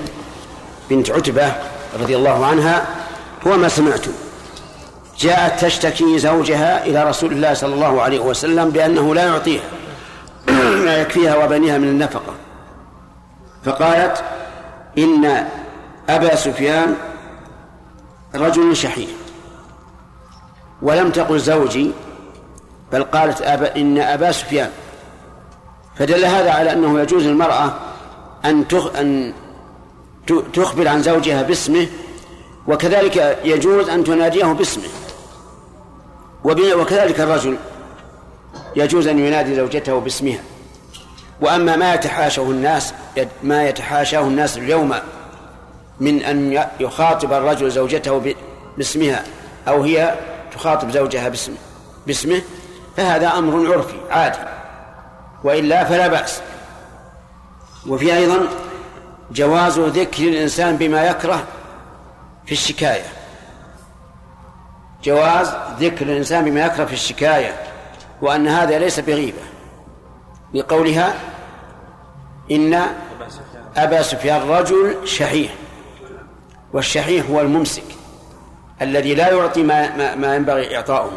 بنت 0.89 1.11
عتبة 1.11 1.53
رضي 1.99 2.15
الله 2.15 2.45
عنها 2.45 2.85
هو 3.47 3.57
ما 3.57 3.69
سمعتم 3.69 4.11
جاءت 5.21 5.65
تشتكي 5.65 6.19
زوجها 6.19 6.85
إلى 6.85 7.03
رسول 7.03 7.31
الله 7.31 7.53
صلى 7.53 7.73
الله 7.73 8.01
عليه 8.01 8.19
وسلم 8.19 8.69
بأنه 8.69 9.15
لا 9.15 9.25
يعطيها 9.25 9.63
ما 10.85 10.97
يكفيها 10.97 11.45
وبنيها 11.45 11.77
من 11.77 11.87
النفقة. 11.87 12.33
فقالت 13.65 14.23
إن 14.97 15.47
أبا 16.09 16.35
سفيان 16.35 16.95
رجل 18.35 18.75
شحيح 18.75 19.09
ولم 20.81 21.11
تقل 21.11 21.39
زوجي 21.39 21.91
بل 22.91 23.03
قالت 23.03 23.41
أبا 23.41 23.75
إن 23.75 23.97
أبا 23.97 24.31
سفيان. 24.31 24.69
فدل 25.95 26.25
هذا 26.25 26.51
على 26.51 26.73
أنه 26.73 26.99
يجوز 26.99 27.27
للمرأة 27.27 27.73
أن 28.45 28.65
أن 28.99 29.33
تخبر 30.53 30.87
عن 30.87 31.01
زوجها 31.01 31.41
باسمه 31.41 31.87
وكذلك 32.67 33.39
يجوز 33.43 33.89
أن 33.89 34.03
تناديه 34.03 34.45
باسمه. 34.45 35.00
وكذلك 36.43 37.19
الرجل 37.19 37.57
يجوز 38.75 39.07
أن 39.07 39.19
ينادي 39.19 39.55
زوجته 39.55 39.99
باسمها. 39.99 40.39
وأما 41.41 41.75
ما 41.75 41.93
يتحاشاه 41.93 42.43
الناس 42.43 42.93
ما 43.43 43.63
يتحاشاه 43.63 44.21
الناس 44.21 44.57
اليوم 44.57 44.95
من 45.99 46.23
أن 46.23 46.65
يخاطب 46.79 47.33
الرجل 47.33 47.71
زوجته 47.71 48.35
باسمها 48.77 49.23
أو 49.67 49.83
هي 49.83 50.15
تخاطب 50.55 50.91
زوجها 50.91 51.29
باسمه 51.29 51.57
باسمه 52.07 52.41
فهذا 52.97 53.27
أمر 53.27 53.73
عرفي 53.73 53.95
عادي. 54.09 54.37
وإلا 55.43 55.83
فلا 55.83 56.07
بأس. 56.07 56.41
وفي 57.87 58.15
أيضا 58.17 58.47
جواز 59.31 59.79
ذكر 59.79 60.23
الإنسان 60.23 60.77
بما 60.77 61.05
يكره 61.05 61.43
في 62.45 62.51
الشكاية. 62.51 63.05
جواز 65.03 65.53
ذكر 65.79 66.05
الإنسان 66.05 66.45
بما 66.45 66.65
يكره 66.65 66.85
في 66.85 66.93
الشكاية 66.93 67.55
وأن 68.21 68.47
هذا 68.47 68.79
ليس 68.79 68.99
بغيبة. 68.99 69.41
لقولها 70.53 71.13
إن 72.51 72.81
أبا 73.77 74.01
سفيان 74.01 74.49
رجل 74.49 75.07
شحيح 75.07 75.53
والشحيح 76.73 77.25
هو 77.29 77.41
الممسك 77.41 77.83
الذي 78.81 79.15
لا 79.15 79.31
يعطي 79.31 79.63
ما, 79.63 80.15
ما, 80.15 80.35
ينبغي 80.35 80.75
إعطاؤه. 80.75 81.11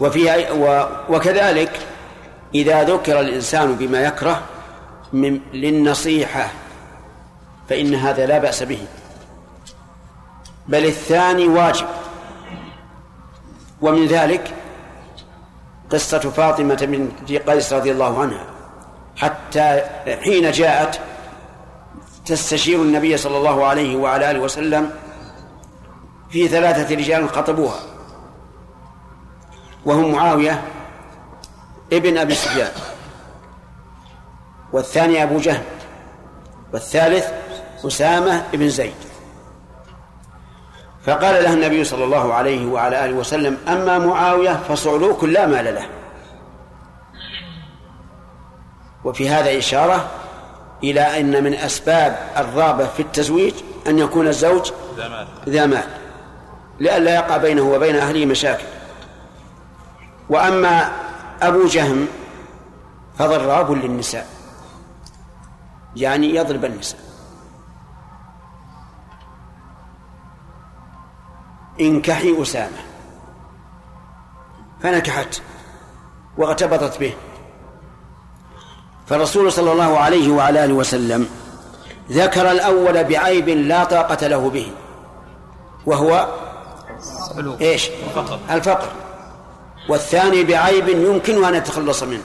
وفي 0.00 0.46
وكذلك 1.08 1.80
إذا 2.54 2.82
ذكر 2.82 3.20
الإنسان 3.20 3.76
بما 3.76 4.00
يكره 4.00 4.42
من 5.12 5.40
للنصيحة 5.52 6.48
فإن 7.68 7.94
هذا 7.94 8.26
لا 8.26 8.38
بأس 8.38 8.62
به. 8.62 8.86
بل 10.68 10.84
الثاني 10.84 11.48
واجب. 11.48 11.86
ومن 13.80 14.06
ذلك 14.06 14.54
قصة 15.90 16.18
فاطمة 16.18 16.74
بنت 16.74 17.32
قيس 17.50 17.72
رضي 17.72 17.92
الله 17.92 18.20
عنها. 18.20 18.44
حتى 19.16 19.82
حين 20.24 20.50
جاءت 20.50 21.00
تستشير 22.26 22.82
النبي 22.82 23.16
صلى 23.16 23.36
الله 23.36 23.66
عليه 23.66 23.96
وعلى 23.96 24.30
آله 24.30 24.40
وسلم 24.40 24.90
في 26.30 26.48
ثلاثة 26.48 26.94
رجال 26.94 27.28
خطبوها. 27.28 27.80
وهم 29.84 30.12
معاوية 30.12 30.62
ابن 31.92 32.18
أبي 32.18 32.34
سفيان. 32.34 32.72
والثاني 34.72 35.22
أبو 35.22 35.38
جهل. 35.38 35.64
والثالث 36.72 37.30
أسامة 37.84 38.44
بن 38.52 38.68
زيد. 38.68 39.05
فقال 41.06 41.44
له 41.44 41.52
النبي 41.52 41.84
صلى 41.84 42.04
الله 42.04 42.34
عليه 42.34 42.66
وعلى 42.66 43.04
آله 43.04 43.14
وسلم 43.14 43.58
أما 43.68 43.98
معاوية 43.98 44.60
فصعلوك 44.68 45.24
لا 45.24 45.46
مال 45.46 45.74
له. 45.74 45.86
وفي 49.04 49.28
هذا 49.28 49.58
إشارة 49.58 50.10
إلى 50.84 51.20
أن 51.20 51.44
من 51.44 51.54
أسباب 51.54 52.18
الرغبة 52.36 52.86
في 52.86 53.02
التزويج 53.02 53.54
أن 53.86 53.98
يكون 53.98 54.28
الزوج 54.28 54.72
ذا 55.48 55.66
مال. 55.66 55.84
لئلا 56.80 57.14
يقع 57.14 57.36
بينه 57.36 57.62
وبين 57.62 57.96
أهله 57.96 58.26
مشاكل. 58.26 58.66
وأما 60.28 60.92
أبو 61.42 61.66
جهم 61.66 62.06
فضراب 63.18 63.72
للنساء 63.72 64.26
يعني 65.96 66.34
يضرب 66.34 66.64
النساء. 66.64 67.05
انكحي 71.80 72.42
أسامة. 72.42 72.78
فنكحت 74.82 75.42
واغتبطت 76.38 77.00
به. 77.00 77.14
فالرسول 79.06 79.52
صلى 79.52 79.72
الله 79.72 79.98
عليه 79.98 80.32
وعلى 80.32 80.64
آله 80.64 80.74
وسلم 80.74 81.28
ذكر 82.10 82.50
الأول 82.50 83.04
بعيب 83.04 83.48
لا 83.48 83.84
طاقة 83.84 84.26
له 84.26 84.50
به. 84.50 84.72
وهو 85.86 86.28
إيش؟ 87.60 87.90
الفقر. 88.50 88.88
والثاني 89.88 90.44
بعيب 90.44 90.88
يمكن 90.88 91.44
أن 91.44 91.54
يتخلص 91.54 92.02
منه 92.02 92.22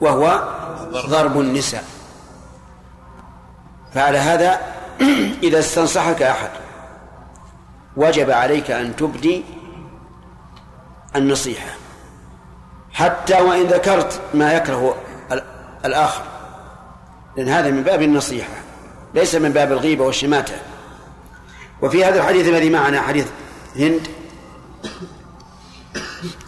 وهو 0.00 0.42
ضرب 0.92 1.40
النساء. 1.40 1.84
فعلى 3.94 4.18
هذا 4.18 4.60
إذا 5.42 5.58
استنصحك 5.58 6.22
أحد. 6.22 6.50
وجب 7.96 8.30
عليك 8.30 8.70
أن 8.70 8.96
تبدي 8.96 9.44
النصيحة. 11.16 11.70
حتى 12.92 13.40
وإن 13.40 13.66
ذكرت 13.66 14.20
ما 14.34 14.52
يكره 14.52 14.96
الآخر. 15.84 16.22
لأن 17.36 17.48
هذا 17.48 17.70
من 17.70 17.82
باب 17.82 18.02
النصيحة 18.02 18.52
ليس 19.14 19.34
من 19.34 19.52
باب 19.52 19.72
الغيبة 19.72 20.04
والشماتة. 20.04 20.54
وفي 21.82 22.04
هذا 22.04 22.18
الحديث 22.20 22.48
الذي 22.48 22.70
معنا 22.70 23.00
حديث 23.00 23.26
هند 23.76 24.08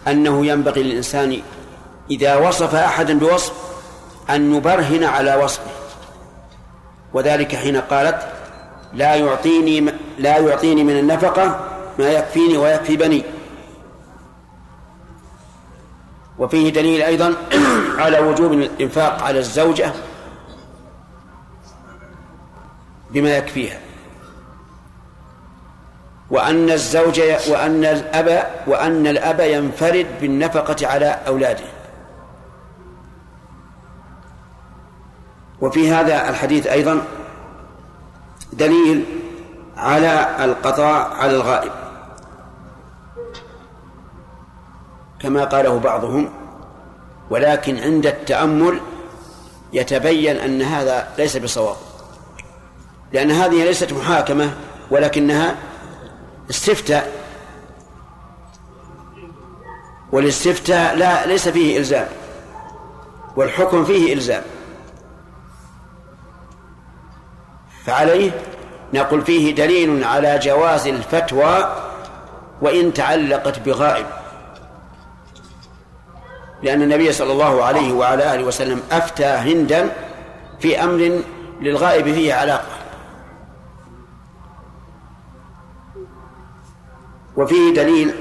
أنه 0.07 0.45
ينبغي 0.45 0.83
للإنسان 0.83 1.41
إذا 2.11 2.35
وصف 2.35 2.75
أحدا 2.75 3.19
بوصف 3.19 3.53
أن 4.29 4.55
يبرهن 4.55 5.03
على 5.03 5.35
وصفه. 5.35 5.71
وذلك 7.13 7.55
حين 7.55 7.77
قالت 7.77 8.33
لا 8.93 9.15
يعطيني 9.15 9.93
لا 10.19 10.37
يعطيني 10.37 10.83
من 10.83 10.99
النفقة 10.99 11.59
ما 11.99 12.11
يكفيني 12.11 12.57
ويكفي 12.57 12.97
بني. 12.97 13.23
وفيه 16.39 16.69
دليل 16.69 17.01
أيضا 17.01 17.33
على 18.03 18.19
وجوب 18.19 18.53
الإنفاق 18.53 19.23
على 19.23 19.39
الزوجة 19.39 19.93
بما 23.11 23.37
يكفيها. 23.37 23.79
وأن 26.29 26.69
الزوج 26.69 27.21
وأن 27.49 27.85
الأب 27.85 28.47
وأن 28.67 29.07
الأب 29.07 29.39
ينفرد 29.39 30.07
بالنفقة 30.21 30.87
على 30.87 31.19
أولاده. 31.27 31.65
وفي 35.61 35.91
هذا 35.91 36.29
الحديث 36.29 36.67
أيضا 36.67 37.01
دليل 38.53 39.05
على 39.77 40.45
القضاء 40.45 41.13
على 41.13 41.35
الغائب. 41.35 41.71
كما 45.19 45.43
قاله 45.45 45.79
بعضهم 45.79 46.29
ولكن 47.29 47.77
عند 47.77 48.05
التأمل 48.05 48.79
يتبين 49.73 50.37
أن 50.37 50.61
هذا 50.61 51.07
ليس 51.17 51.37
بصواب. 51.37 51.75
لأن 53.13 53.31
هذه 53.31 53.63
ليست 53.63 53.93
محاكمة 53.93 54.53
ولكنها 54.91 55.55
استفتاء. 56.49 57.23
والاستفتاء 60.11 60.95
لا 60.95 61.25
ليس 61.25 61.49
فيه 61.49 61.77
إلزام 61.77 62.07
والحكم 63.35 63.85
فيه 63.85 64.13
إلزام. 64.13 64.43
فعليه 67.85 68.31
نقول 68.93 69.21
فيه 69.21 69.55
دليل 69.55 70.03
على 70.03 70.39
جواز 70.39 70.87
الفتوى 70.87 71.75
وإن 72.61 72.93
تعلقت 72.93 73.59
بغائب. 73.59 74.05
لأن 76.63 76.81
النبي 76.81 77.11
صلى 77.11 77.31
الله 77.31 77.63
عليه 77.63 77.93
وعلى 77.93 78.35
آله 78.35 78.43
وسلم 78.43 78.81
أفتى 78.91 79.25
هندا 79.25 79.89
في 80.59 80.83
أمر 80.83 81.21
للغائب 81.61 82.13
فيه 82.13 82.33
علاقة. 82.33 82.73
وفيه 87.37 87.73
دليل 87.73 88.13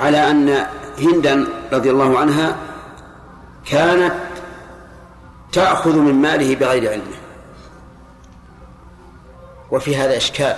على 0.00 0.30
أن 0.30 0.66
هندا 0.98 1.48
رضي 1.72 1.90
الله 1.90 2.18
عنها 2.18 2.56
كانت 3.70 4.27
تأخذ 5.58 5.96
من 5.96 6.14
ماله 6.14 6.54
بغير 6.54 6.90
علمه. 6.90 7.16
وفي 9.70 9.96
هذا 9.96 10.16
إشكال. 10.16 10.56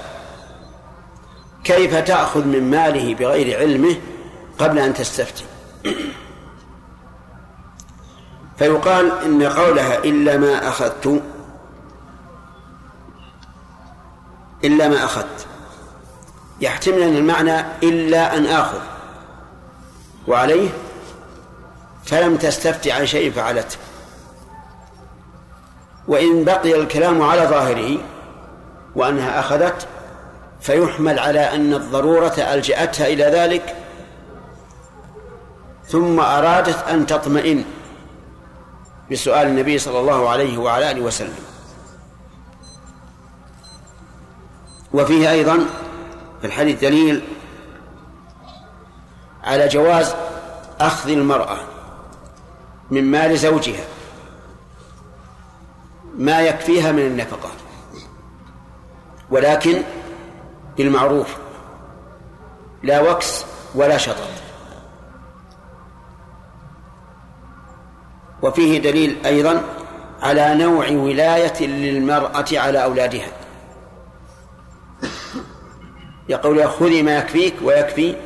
كيف 1.65 1.95
تأخذ 1.95 2.45
من 2.45 2.71
ماله 2.71 3.15
بغير 3.15 3.59
علمه 3.59 3.97
قبل 4.59 4.79
أن 4.79 4.95
تستفتي؟ 4.95 5.45
فيقال 8.59 9.13
إن 9.25 9.43
قولها 9.43 9.99
إلا 9.99 10.37
ما 10.37 10.69
أخذت. 10.69 11.23
إلا 14.65 14.89
ما 14.89 15.05
أخذت. 15.05 15.47
يحتمل 16.61 17.03
أن 17.03 17.17
المعنى 17.17 17.61
إلا 17.83 18.37
أن 18.37 18.47
آخذ. 18.47 18.81
وعليه 20.29 20.69
فلم 22.05 22.37
تستفتي 22.37 22.93
عن 22.93 23.07
شيء 23.07 23.33
فعلته. 23.33 23.90
وإن 26.11 26.45
بقي 26.45 26.81
الكلام 26.81 27.23
على 27.23 27.43
ظاهره 27.43 27.99
وأنها 28.97 29.41
أخذت 29.41 29.87
فيحمل 30.61 31.19
على 31.19 31.41
أن 31.41 31.75
الضرورة 31.75 32.35
ألجأتها 32.39 33.07
إلى 33.07 33.25
ذلك 33.25 33.77
ثم 35.87 36.21
أرادت 36.21 36.89
أن 36.89 37.07
تطمئن 37.07 37.65
بسؤال 39.11 39.47
النبي 39.47 39.79
صلى 39.79 40.01
الله 40.01 40.29
عليه 40.29 40.59
وعلى 40.59 40.91
آله 40.91 41.01
وسلم. 41.01 41.35
وفيه 44.93 45.31
أيضا 45.31 45.67
في 46.41 46.47
الحديث 46.47 46.81
دليل 46.81 47.23
على 49.45 49.69
جواز 49.69 50.15
أخذ 50.81 51.11
المرأة 51.11 51.57
من 52.91 53.05
مال 53.05 53.39
زوجها. 53.39 54.00
ما 56.21 56.41
يكفيها 56.41 56.93
من 56.93 56.99
النفقة 57.07 57.51
ولكن 59.31 59.83
بالمعروف 60.77 61.37
لا 62.83 63.01
وكس 63.01 63.45
ولا 63.75 63.97
شطط. 63.97 64.29
وفيه 68.43 68.79
دليل 68.79 69.17
أيضا 69.27 69.63
على 70.23 70.55
نوع 70.55 70.91
ولاية 70.91 71.67
للمرأة 71.67 72.45
على 72.53 72.85
أولادها. 72.85 73.29
يقول 76.29 76.69
خذي 76.69 77.03
ما 77.03 77.19
يكفيك 77.19 77.55
ويكفي 77.63 78.17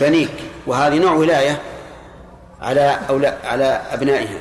بنيك. 0.00 0.34
وهذه 0.66 0.98
نوع 0.98 1.12
ولاية 1.12 1.62
على 2.60 2.98
أولا 3.08 3.36
على 3.44 3.64
أبنائها. 3.64 4.38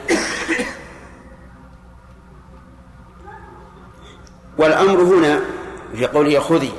والأمر 4.59 5.01
هنا 5.01 5.39
في 5.95 6.05
قوله 6.05 6.39
خذي 6.39 6.71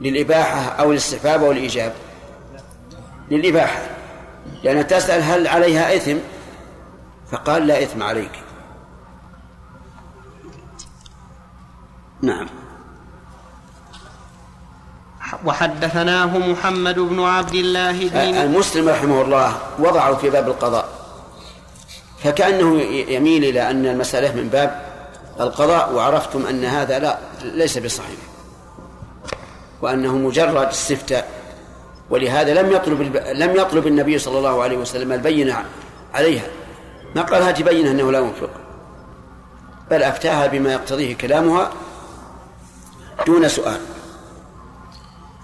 للإباحة 0.00 0.60
أو 0.60 0.92
الاستحباب 0.92 1.44
أو 1.44 1.52
الإيجاب. 1.52 1.92
للإباحة. 3.30 3.82
لأن 4.62 4.86
تسأل 4.86 5.22
هل 5.22 5.46
عليها 5.46 5.96
إثم 5.96 6.16
فقال 7.30 7.66
لا 7.66 7.82
إثم 7.82 8.02
عليك. 8.02 8.30
نعم. 12.22 12.46
وحدثناه 15.44 16.38
محمد 16.38 16.98
بن 16.98 17.20
عبد 17.20 17.54
الله 17.54 18.08
بن 18.08 18.16
المسلم 18.16 18.88
رحمه 18.88 19.22
الله 19.22 19.58
وضعه 19.78 20.16
في 20.16 20.30
باب 20.30 20.48
القضاء. 20.48 20.88
فكأنه 22.18 22.80
يميل 22.82 23.44
إلى 23.44 23.70
أن 23.70 23.86
المسألة 23.86 24.34
من 24.34 24.48
باب 24.48 24.93
القضاء 25.40 25.92
وعرفتم 25.92 26.46
أن 26.46 26.64
هذا 26.64 26.98
لا 26.98 27.18
ليس 27.42 27.78
بصحيح. 27.78 28.18
وأنه 29.82 30.16
مجرد 30.16 30.66
استفتاء. 30.66 31.28
ولهذا 32.10 32.62
لم 32.62 32.72
يطلب 32.72 33.02
لم 33.34 33.56
يطلب 33.56 33.86
النبي 33.86 34.18
صلى 34.18 34.38
الله 34.38 34.62
عليه 34.62 34.76
وسلم 34.76 35.12
البينة 35.12 35.64
عليها. 36.14 36.46
ما 37.16 37.22
قال 37.22 37.42
هات 37.42 37.62
بينة 37.62 37.90
أنه 37.90 38.12
لا 38.12 38.18
ينفق 38.18 38.50
بل 39.90 40.02
أفتاها 40.02 40.46
بما 40.46 40.72
يقتضيه 40.72 41.16
كلامها 41.16 41.70
دون 43.26 43.48
سؤال. 43.48 43.80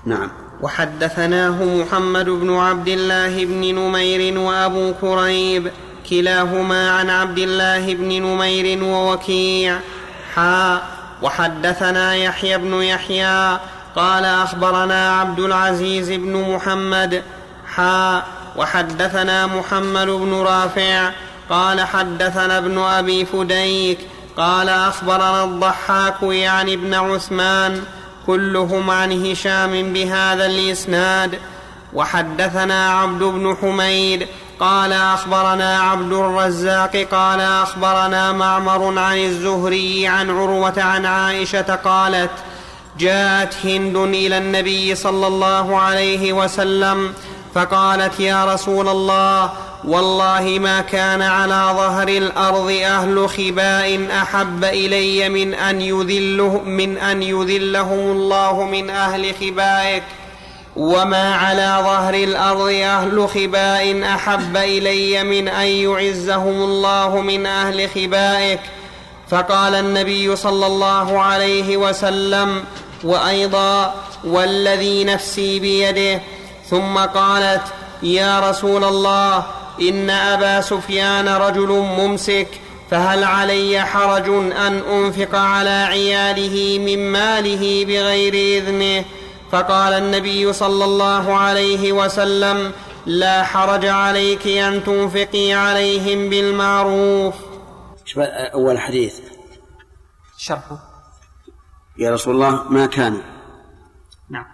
نعم. 0.06 0.30
وحدثناه 0.62 1.64
محمد 1.64 2.24
بن 2.24 2.56
عبد 2.56 2.88
الله 2.88 3.44
بن 3.44 3.74
نمير 3.74 4.38
وأبو 4.38 4.92
كريب 5.00 5.70
كلاهما 6.10 6.90
عن 6.90 7.10
عبد 7.10 7.38
الله 7.38 7.94
بن 7.94 8.08
نمير 8.08 8.84
ووكيع. 8.84 9.78
حا 10.34 10.82
وحدثنا 11.22 12.14
يحيى 12.14 12.58
بن 12.58 12.82
يحيى 12.82 13.58
قال 13.96 14.24
أخبرنا 14.24 15.20
عبد 15.20 15.40
العزيز 15.40 16.10
بن 16.10 16.54
محمد. 16.54 17.22
حا 17.74 18.22
وحدثنا 18.56 19.46
محمد 19.46 20.06
بن 20.06 20.34
رافع 20.34 21.10
قال 21.50 21.80
حدثنا 21.80 22.58
ابن 22.58 22.78
أبي 22.78 23.24
فديك 23.24 23.98
قال 24.36 24.68
أخبرنا 24.68 25.44
الضحاك 25.44 26.22
يعني 26.22 26.74
ابن 26.74 26.94
عثمان 26.94 27.82
كلهم 28.26 28.90
عن 28.90 29.26
هشام 29.26 29.92
بهذا 29.92 30.46
الإسناد. 30.46 31.38
وحدثنا 31.94 32.90
عبد 32.90 33.22
بن 33.22 33.56
حميد 33.60 34.26
قال 34.60 34.92
أخبرنا 34.92 35.80
عبد 35.80 36.12
الرزاق 36.12 37.06
قال 37.12 37.40
أخبرنا 37.40 38.32
معمر 38.32 38.98
عن 38.98 39.18
الزهري 39.18 40.06
عن 40.06 40.30
عروة 40.30 40.82
عن 40.82 41.06
عائشة 41.06 41.74
قالت 41.74 42.30
جاءت 42.98 43.54
هند 43.64 43.96
إلى 43.96 44.38
النبي 44.38 44.94
صلى 44.94 45.26
الله 45.26 45.80
عليه 45.80 46.32
وسلم 46.32 47.12
فقالت 47.54 48.20
يا 48.20 48.54
رسول 48.54 48.88
الله 48.88 49.50
والله 49.84 50.58
ما 50.60 50.80
كان 50.80 51.22
على 51.22 51.70
ظهر 51.76 52.08
الأرض 52.08 52.70
أهل 52.84 53.28
خباء 53.28 54.08
أحب 54.22 54.64
إلي 54.64 55.28
من 55.28 55.54
أن 55.54 55.80
يذله 55.80 56.60
من 56.64 56.98
أن 56.98 57.22
يذلهم 57.22 57.98
الله 57.98 58.64
من 58.64 58.90
أهل 58.90 59.34
خبائك. 59.40 60.02
وما 60.76 61.34
على 61.34 61.78
ظهر 61.82 62.14
الأرض 62.14 62.68
أهل 62.68 63.28
خباء 63.28 64.02
احب 64.14 64.56
الي 64.56 65.24
من 65.24 65.48
ان 65.48 65.66
يعزهم 65.66 66.62
الله 66.62 67.20
من 67.20 67.46
أهل 67.46 67.88
خبائك 67.88 68.60
فقال 69.28 69.74
النبي 69.74 70.36
صلى 70.36 70.66
الله 70.66 71.20
عليه 71.20 71.76
وسلم 71.76 72.64
وأيضا 73.04 73.94
والذي 74.24 75.04
نفسي 75.04 75.60
بيده 75.60 76.20
ثم 76.70 76.98
قالت 76.98 77.62
يا 78.02 78.50
رسول 78.50 78.84
الله 78.84 79.44
ان 79.80 80.10
ابا 80.10 80.60
سفيان 80.60 81.28
رجل 81.28 81.68
ممسك 81.68 82.48
فهل 82.90 83.24
علي 83.24 83.80
حرج 83.80 84.28
ان 84.28 84.82
انفق 84.92 85.38
على 85.38 85.86
عياله 85.88 86.78
من 86.78 87.12
ماله 87.12 87.84
بغير 87.84 88.34
اذنه 88.34 89.04
فقال 89.52 89.92
النبي 89.92 90.52
صلى 90.52 90.84
الله 90.84 91.36
عليه 91.36 91.92
وسلم 91.92 92.72
لا 93.06 93.44
حرج 93.44 93.86
عليك 93.86 94.46
أن 94.46 94.84
تنفقي 94.84 95.52
عليهم 95.52 96.30
بالمعروف. 96.30 97.34
أول 98.54 98.78
حديث؟ 98.78 99.20
شرحه 100.36 100.78
يا 101.98 102.10
رسول 102.10 102.34
الله 102.34 102.64
ما 102.68 102.86
كان؟ 102.86 103.22
نعم. 104.30 104.46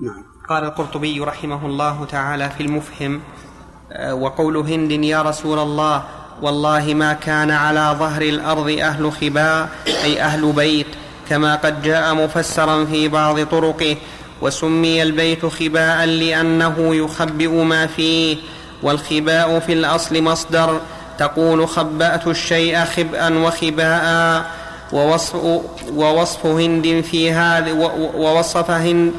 نعم. 0.00 0.24
قال 0.48 0.64
القرطبي 0.64 1.20
رحمه 1.20 1.66
الله 1.66 2.04
تعالى 2.04 2.50
في 2.50 2.62
المفهم 2.62 3.20
آه، 3.92 4.14
وقول 4.14 4.56
هند 4.56 4.90
يا 4.90 5.22
رسول 5.22 5.58
الله 5.58 6.04
والله 6.42 6.94
ما 6.94 7.12
كان 7.12 7.50
على 7.50 7.96
ظهر 7.98 8.22
الأرض 8.22 8.68
أهل 8.68 9.12
خباء 9.12 9.70
أي 9.86 10.22
أهل 10.22 10.52
بيت 10.52 10.86
كما 11.28 11.54
قد 11.54 11.82
جاء 11.82 12.14
مفسرا 12.14 12.84
في 12.84 13.08
بعض 13.08 13.40
طرقه 13.46 13.96
وسمي 14.42 15.02
البيت 15.02 15.46
خباء 15.46 16.04
لأنه 16.04 16.94
يخبئ 16.94 17.48
ما 17.48 17.86
فيه 17.86 18.36
والخباء 18.82 19.58
في 19.58 19.72
الأصل 19.72 20.22
مصدر 20.22 20.80
تقول 21.18 21.68
خبأت 21.68 22.26
الشيء 22.26 22.84
خبئا 22.84 23.38
وخباء 23.38 24.44
ووصف, 24.92 25.34
ووصف 25.94 26.46
هند 26.46 27.04
في 27.10 27.32
هذا 27.32 27.72
ووصف 28.16 28.70
هند 28.70 29.12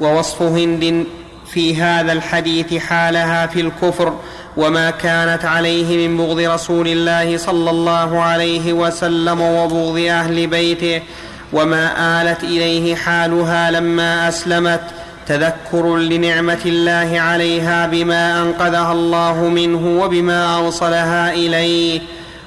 ووصف 0.00 0.42
هند 0.42 1.06
في 1.52 1.76
هذا 1.82 2.12
الحديث 2.12 2.74
حالها 2.74 3.46
في 3.46 3.60
الكفر 3.60 4.12
وما 4.56 4.90
كانت 4.90 5.44
عليه 5.44 6.08
من 6.08 6.16
بغض 6.16 6.38
رسول 6.38 6.88
الله 6.88 7.36
صلى 7.36 7.70
الله 7.70 8.20
عليه 8.22 8.72
وسلم 8.72 9.40
وبغض 9.40 9.98
أهل 9.98 10.46
بيته. 10.46 11.02
وما 11.52 12.22
آلت 12.22 12.44
إليه 12.44 12.94
حالها 12.94 13.70
لما 13.70 14.28
أسلمت. 14.28 14.80
تذكر 15.26 15.96
لنعمة 15.96 16.58
الله 16.66 17.20
عليها 17.20 17.86
بما 17.86 18.42
أنقذها 18.42 18.92
الله 18.92 19.48
منه 19.48 20.02
وبما 20.02 20.56
أوصلها 20.56 21.32
إليه. 21.32 22.00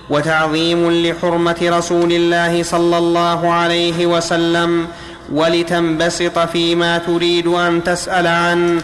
وتعظيم 0.09 0.91
لحرمة 0.91 1.55
رسول 1.63 2.11
الله 2.11 2.63
صلى 2.63 2.97
الله 2.97 3.53
عليه 3.53 4.05
وسلم. 4.05 4.87
ولتنبسط 5.33 6.39
فيما 6.39 6.97
تريد 6.97 7.47
أن 7.47 7.83
تسأل 7.83 8.27
عنه. 8.27 8.81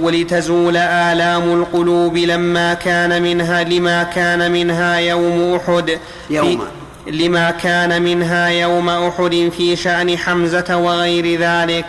ولتزول 0.00 0.76
آلام 0.76 1.42
القلوب 1.42 2.16
لما 2.16 2.74
كان 2.74 3.22
منها 3.22 3.64
لما 3.64 4.02
كان 4.02 4.52
منها 4.52 4.96
يوم 4.96 5.54
أحد. 5.54 5.98
يوم 6.30 6.79
لما 7.06 7.50
كان 7.50 8.02
منها 8.02 8.48
يوم 8.48 8.88
أحد 8.88 9.50
في 9.56 9.76
شأن 9.76 10.18
حمزة 10.18 10.76
وغير 10.76 11.40
ذلك. 11.40 11.86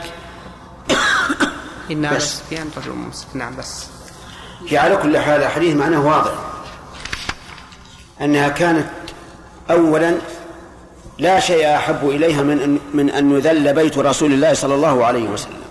إن 1.91 2.09
بس. 2.15 2.41
في 2.49 2.61
أن 2.61 2.69
نعم 3.33 3.55
بس. 3.55 3.85
في 4.67 4.77
على 4.77 4.97
كل 4.97 5.17
حال 5.17 5.43
الحديث 5.43 5.75
معناه 5.75 6.05
واضح. 6.05 6.31
أنها 8.21 8.49
كانت 8.49 8.89
أولا 9.71 10.15
لا 11.19 11.39
شيء 11.39 11.75
أحب 11.75 12.09
إليها 12.09 12.41
من 12.43 12.59
أن 12.59 12.79
من 12.93 13.09
أن 13.09 13.31
يذل 13.31 13.73
بيت 13.73 13.97
رسول 13.97 14.33
الله 14.33 14.53
صلى 14.53 14.75
الله 14.75 15.05
عليه 15.05 15.29
وسلم. 15.29 15.61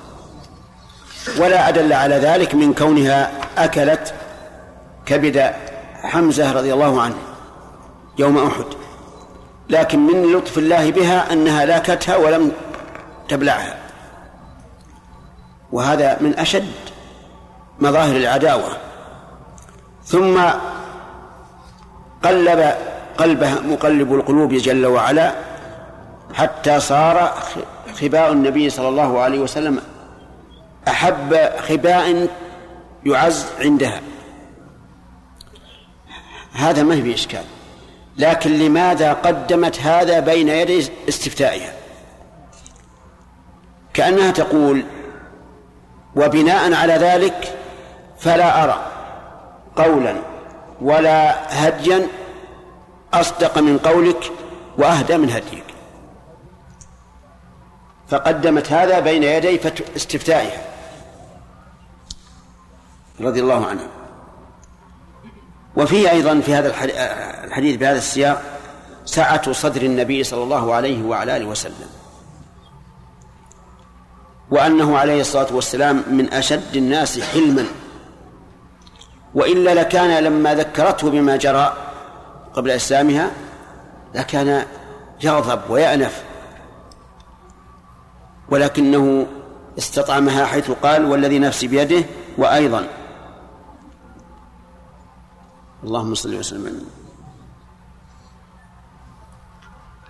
ولا 1.39 1.69
أدل 1.69 1.93
على 1.93 2.15
ذلك 2.15 2.55
من 2.55 2.75
كونها 2.75 3.33
أكلت 3.59 4.15
كبد 5.07 5.53
حمزة 6.03 6.53
رضي 6.53 6.73
الله 6.75 7.03
عنه 7.03 7.17
يوم 8.19 8.39
أحد. 8.39 8.80
لكن 9.71 9.99
من 9.99 10.33
لطف 10.33 10.59
الله 10.59 10.91
بها 10.91 11.33
أنها 11.33 11.65
لاكتها 11.65 12.17
ولم 12.17 12.53
تبلعها. 13.29 13.77
وهذا 15.73 16.17
من 16.21 16.39
أشد 16.39 16.73
مظاهر 17.81 18.17
العداوة. 18.17 18.77
ثم 20.05 20.41
قلب 22.25 22.75
قلبها 23.19 23.61
مقلب 23.61 24.15
القلوب 24.15 24.55
جل 24.55 24.87
وعلا 24.87 25.35
حتى 26.35 26.81
صار 26.81 27.35
خباء 28.01 28.33
النبي 28.33 28.71
صلى 28.71 28.89
الله 28.89 29.21
عليه 29.21 29.39
وسلم 29.39 29.81
أحب 30.89 31.51
خباء 31.69 32.29
يعز 33.07 33.47
عندها. 33.61 34.01
هذا 36.53 36.83
ما 36.83 37.03
في 37.03 37.15
إشكال 37.15 37.45
لكن 38.21 38.59
لماذا 38.59 39.13
قدمت 39.13 39.81
هذا 39.81 40.21
بين 40.21 40.49
يدي 40.49 40.89
استفتائها؟ 41.09 41.73
كأنها 43.95 44.31
تقول 44.31 44.85
وبناء 46.17 46.75
على 46.75 46.93
ذلك 46.93 47.59
فلا 48.19 48.65
أرى 48.65 48.87
قولا 49.77 50.17
ولا 50.81 51.37
هديا 51.67 52.07
أصدق 53.15 53.59
من 53.59 53.79
قولك 53.79 54.33
وأهدى 54.79 55.17
من 55.17 55.31
هديك. 55.31 55.65
فقدمت 58.09 58.73
هذا 58.73 59.01
بين 59.01 59.23
يدي 59.23 59.61
استفتائها. 59.97 60.63
رضي 63.21 63.41
الله 63.41 63.67
عنها. 63.67 64.00
وفيه 65.77 66.11
أيضا 66.11 66.41
في 66.41 66.55
هذا 66.55 66.69
الحديث 67.45 67.77
بهذا 67.77 67.99
السياق 67.99 68.43
سعة 69.05 69.53
صدر 69.53 69.83
النبي 69.83 70.25
صلى 70.25 70.43
الله 70.43 70.75
عليه 70.75 71.03
وعلى 71.03 71.37
آله 71.37 71.47
وسلم. 71.47 71.89
وأنه 74.51 74.99
عليه 74.99 75.21
الصلاة 75.21 75.47
والسلام 75.55 76.05
من 76.11 76.33
أشد 76.33 76.77
الناس 76.77 77.21
حلما. 77.21 77.65
وإلا 79.35 79.75
لكان 79.75 80.25
لما 80.25 80.55
ذكرته 80.55 81.11
بما 81.11 81.37
جرى 81.37 81.77
قبل 82.55 82.71
إسلامها 82.71 83.31
لكان 84.15 84.67
يغضب 85.23 85.61
ويأنف. 85.71 86.23
ولكنه 88.51 89.27
استطعمها 89.79 90.45
حيث 90.45 90.71
قال 90.71 91.05
والذي 91.05 91.39
نفسي 91.39 91.67
بيده 91.67 92.05
وأيضا. 92.39 92.87
اللهم 95.85 96.15
صل 96.15 96.35
وسلم. 96.35 96.81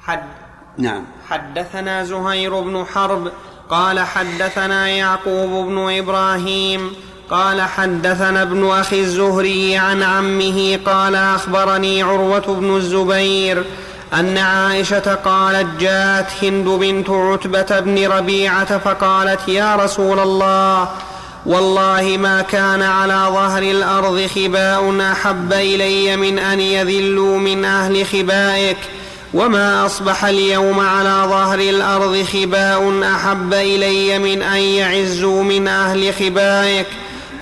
حد 0.03 0.23
نعم. 0.79 1.05
حدثنا 1.29 2.05
زهير 2.05 2.61
بن 2.61 2.85
حرب 2.85 3.33
قال 3.71 4.01
حدثنا 4.01 4.89
يعقوب 4.89 5.67
بن 5.67 5.99
إبراهيم 5.99 6.93
قال 7.31 7.63
حدثنا 7.63 8.43
ابن 8.43 8.71
أخي 8.71 9.01
الزهري 9.01 9.77
عن 9.77 10.03
عمه 10.03 10.81
قال 10.87 11.15
أخبرني 11.15 12.03
عروة 12.03 12.55
بن 12.55 12.77
الزبير 12.77 13.65
أن 14.15 14.39
عائشة 14.39 15.15
قالت 15.15 15.81
جاءت 15.81 16.45
هند 16.45 16.69
بنت 16.69 17.11
عتبة 17.11 17.81
بن 17.81 18.07
ربيعة 18.07 18.79
فقالت 18.79 19.49
يا 19.49 19.77
رسول 19.77 20.19
الله 20.19 20.89
والله 21.47 22.17
ما 22.21 22.43
كان 22.43 22.83
على 22.83 23.27
ظهر 23.29 23.63
الأرض 23.63 24.27
خباء 24.35 25.01
أحب 25.13 25.53
إلي 25.53 26.17
من 26.17 26.39
أن 26.39 26.61
يذلوا 26.61 27.39
من 27.39 27.65
أهل 27.65 28.07
خبائك 28.07 28.77
وما 29.35 29.87
أصبح 29.87 30.25
اليوم 30.25 30.81
على 30.81 31.25
ظهر 31.29 31.59
الأرض 31.59 32.25
خباء 32.33 33.03
أحب 33.15 33.55
إلي 33.55 34.19
من 34.19 34.43
أن 34.43 34.59
يعزوا 34.59 35.43
من 35.43 35.69
أهل 35.69 36.15
خبائك. 36.15 36.87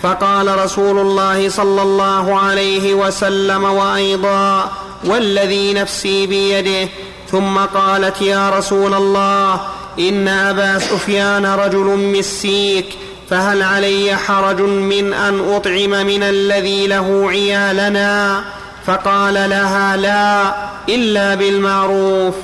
فقال 0.03 0.59
رسول 0.65 0.99
الله 0.99 1.49
صلى 1.49 1.83
الله 1.83 2.39
عليه 2.39 2.95
وسلم 2.95 3.65
وأيضا 3.65 4.73
والذي 5.05 5.73
نفسي 5.73 6.27
بيده. 6.27 6.89
ثم 7.31 7.59
قالت 7.59 8.23
يا 8.23 8.51
رسول 8.51 8.95
الله 8.95 9.61
إن 9.99 10.29
أبا 10.29 10.79
سفيان 10.79 11.47
رجل 11.47 12.15
مسيك 12.19 12.87
فهل 13.31 13.63
علي 13.63 14.17
حرج 14.17 14.61
من 14.61 15.13
أن 15.13 15.55
أطعم 15.55 15.91
من 16.07 16.23
الذي 16.23 16.87
له 16.87 17.29
عيالنا؟ 17.29 18.45
فقال 18.87 19.35
لها 19.35 19.97
لا 19.97 20.55
إلا 20.89 21.35
بالمعروف. 21.35 22.35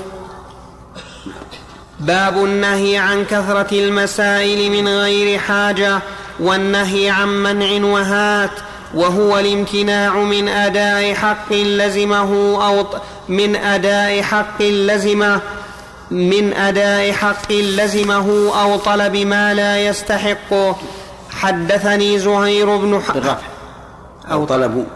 باب 2.01 2.37
النهي 2.45 2.97
عن 2.97 3.25
كثرة 3.25 3.67
المسائل 3.73 4.71
من 4.71 4.89
غير 4.89 5.39
حاجة 5.39 5.99
والنهي 6.41 7.11
عن 7.11 7.29
منع 7.29 7.87
وهات 7.87 8.51
وهو 8.95 9.39
الامتناع 9.39 10.17
من 10.17 10.49
أداء 10.49 11.15
حق 11.15 11.53
لزمه 11.53 12.67
أو 12.69 12.87
من 13.29 13.57
أداء 13.57 14.23
حق 14.23 14.63
لزمه 14.63 15.41
من 16.11 16.53
أداء 16.53 17.13
حق 17.13 17.53
لزمه 17.53 18.51
أو 18.63 18.77
طلب 18.77 19.17
ما 19.17 19.55
لا 19.55 19.87
يستحقه 19.87 20.77
حدثني 21.31 22.19
زهير 22.19 22.77
بن 22.77 23.03
بالرفع 23.15 23.47
أو 24.31 24.45
طلب. 24.45 24.87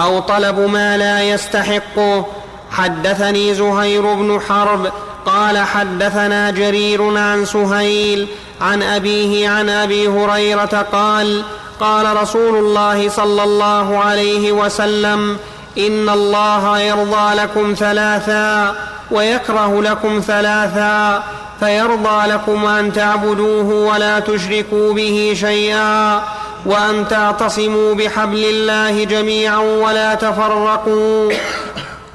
أو 0.00 0.20
طلب 0.20 0.58
ما 0.58 0.96
لا 0.96 1.22
يستحقه 1.22 2.26
حدثني 2.70 3.54
زهير 3.54 4.14
بن 4.14 4.40
حرب. 4.48 4.92
قال 5.26 5.58
حدثنا 5.58 6.50
جرير 6.50 7.18
عن 7.18 7.44
سهيل 7.44 8.28
عن 8.60 8.82
أبيه 8.82 9.48
عن 9.48 9.68
أبي 9.68 10.08
هريرة 10.08 10.86
قال 10.92 11.42
قال 11.80 12.16
رسول 12.16 12.56
الله 12.56 13.08
صلى 13.08 13.42
الله 13.42 13.98
عليه 13.98 14.52
وسلم 14.52 15.38
إن 15.78 16.08
الله 16.08 16.78
يرضى 16.78 17.34
لكم 17.34 17.74
ثلاثا 17.78 18.74
ويكره 19.10 19.82
لكم 19.82 20.22
ثلاثا 20.26 21.22
فيرضى 21.60 22.26
لكم 22.26 22.66
ان 22.66 22.92
تعبدوه 22.92 23.92
ولا 23.92 24.20
تشركوا 24.20 24.92
به 24.92 25.36
شيئا 25.40 26.22
وان 26.66 27.08
تعتصموا 27.08 27.94
بحبل 27.94 28.44
الله 28.44 29.04
جميعا 29.04 29.58
ولا 29.58 30.14
تفرقوا 30.14 31.32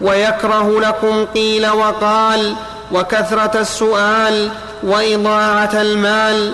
ويكره 0.01 0.79
لكم 0.81 1.25
قيل 1.25 1.69
وقال 1.69 2.55
وكثره 2.91 3.59
السؤال 3.59 4.49
واضاعه 4.83 5.81
المال 5.81 6.53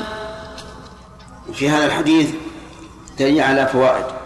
في 1.53 1.69
هذا 1.69 1.85
الحديث 1.85 2.29
دليل 3.19 3.41
على 3.41 3.67
فوائد. 3.67 4.16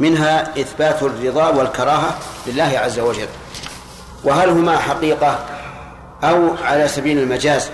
منها 0.00 0.60
إثبات 0.60 1.02
الرضا 1.02 1.48
والكراهة 1.48 2.18
لله 2.46 2.78
عز 2.84 2.98
وجل. 2.98 3.28
وهل 4.24 4.48
هما 4.48 4.78
حقيقة 4.78 5.38
أو 6.24 6.48
على 6.64 6.88
سبيل 6.88 7.18
المجاز؟ 7.18 7.70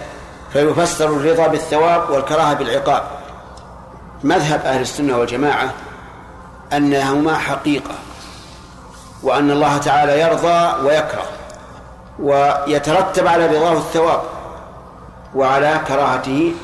فيفسر 0.53 1.07
الرضا 1.07 1.47
بالثواب 1.47 2.11
والكراهة 2.11 2.55
بالعقاب. 2.55 3.03
مذهب 4.25 4.61
أهل 4.61 4.81
السنة 4.81 5.19
والجماعة 5.19 5.73
أنهما 6.73 7.39
حقيقة 7.39 7.95
وأن 9.23 9.51
الله 9.51 9.79
تعالى 9.79 10.21
يرضى 10.21 10.87
ويكره 10.87 11.27
ويترتب 12.19 13.27
على 13.27 13.47
رضاه 13.47 13.73
الثواب 13.73 14.23
وعلى 15.35 15.81
كراهته 15.89 16.55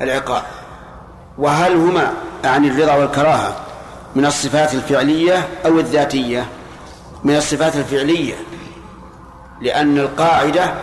العقاب. 0.00 0.42
وهل 1.38 1.76
هما 1.76 2.12
عن 2.44 2.64
الرضا 2.64 2.94
والكراهة 2.94 3.56
من 4.14 4.26
الصفات 4.26 4.74
الفعلية 4.74 5.48
أو 5.66 5.78
الذاتية؟ 5.80 6.46
من 7.24 7.36
الصفات 7.36 7.76
الفعلية 7.76 8.34
لأن 9.60 9.98
القاعدة 9.98 10.74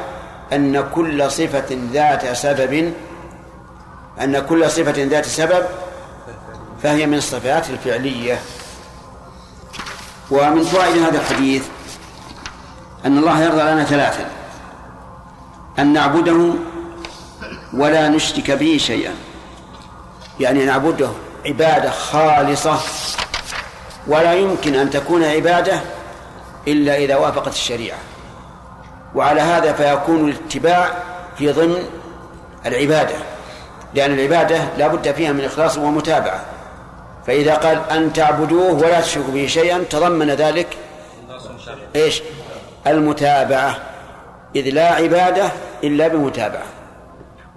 أن 0.53 0.89
كل 0.95 1.31
صفة 1.31 1.77
ذات 1.93 2.35
سبب 2.37 2.93
أن 4.21 4.39
كل 4.39 4.71
صفة 4.71 5.03
ذات 5.03 5.25
سبب 5.25 5.65
فهي 6.83 7.05
من 7.05 7.17
الصفات 7.17 7.69
الفعلية. 7.69 8.39
ومن 10.31 10.63
فوائد 10.63 10.97
هذا 10.97 11.19
الحديث 11.19 11.65
أن 13.05 13.17
الله 13.17 13.43
يرضى 13.43 13.61
لنا 13.61 13.83
ثلاثا 13.83 14.29
أن 15.79 15.93
نعبده 15.93 16.53
ولا 17.73 18.09
نشرك 18.09 18.51
به 18.51 18.77
شيئا. 18.77 19.13
يعني 20.39 20.65
نعبده 20.65 21.09
عبادة 21.45 21.89
خالصة 21.89 22.79
ولا 24.07 24.33
يمكن 24.33 24.75
أن 24.75 24.89
تكون 24.89 25.23
عبادة 25.23 25.79
إلا 26.67 26.95
إذا 26.97 27.15
وافقت 27.15 27.53
الشريعة. 27.53 27.97
وعلى 29.15 29.41
هذا 29.41 29.73
فيكون 29.73 30.29
الاتباع 30.29 30.93
في 31.37 31.51
ضمن 31.51 31.89
العبادة 32.65 33.15
لأن 33.93 34.13
العبادة 34.13 34.59
لا 34.77 34.87
بد 34.87 35.11
فيها 35.11 35.31
من 35.31 35.45
إخلاص 35.45 35.77
ومتابعة. 35.77 36.45
فإذا 37.27 37.55
قال 37.55 37.89
أن 37.91 38.13
تعبدوه 38.13 38.71
ولا 38.71 39.01
تشركوا 39.01 39.33
به 39.33 39.47
شيئا 39.47 39.83
تضمن 39.89 40.31
ذلك 40.31 40.77
إيش؟ 41.95 42.21
المتابعة. 42.87 43.77
إذ 44.55 44.69
لا 44.69 44.93
عبادة 44.93 45.51
إلا 45.83 46.07
بمتابعة. 46.07 46.63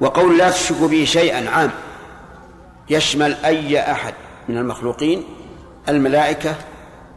وقول 0.00 0.38
لا 0.38 0.50
تشركوا 0.50 0.88
به 0.88 1.04
شيئا 1.04 1.50
عام. 1.50 1.70
يشمل 2.90 3.34
أي 3.44 3.92
أحد 3.92 4.14
من 4.48 4.58
المخلوقين 4.58 5.24
الملائكة 5.88 6.54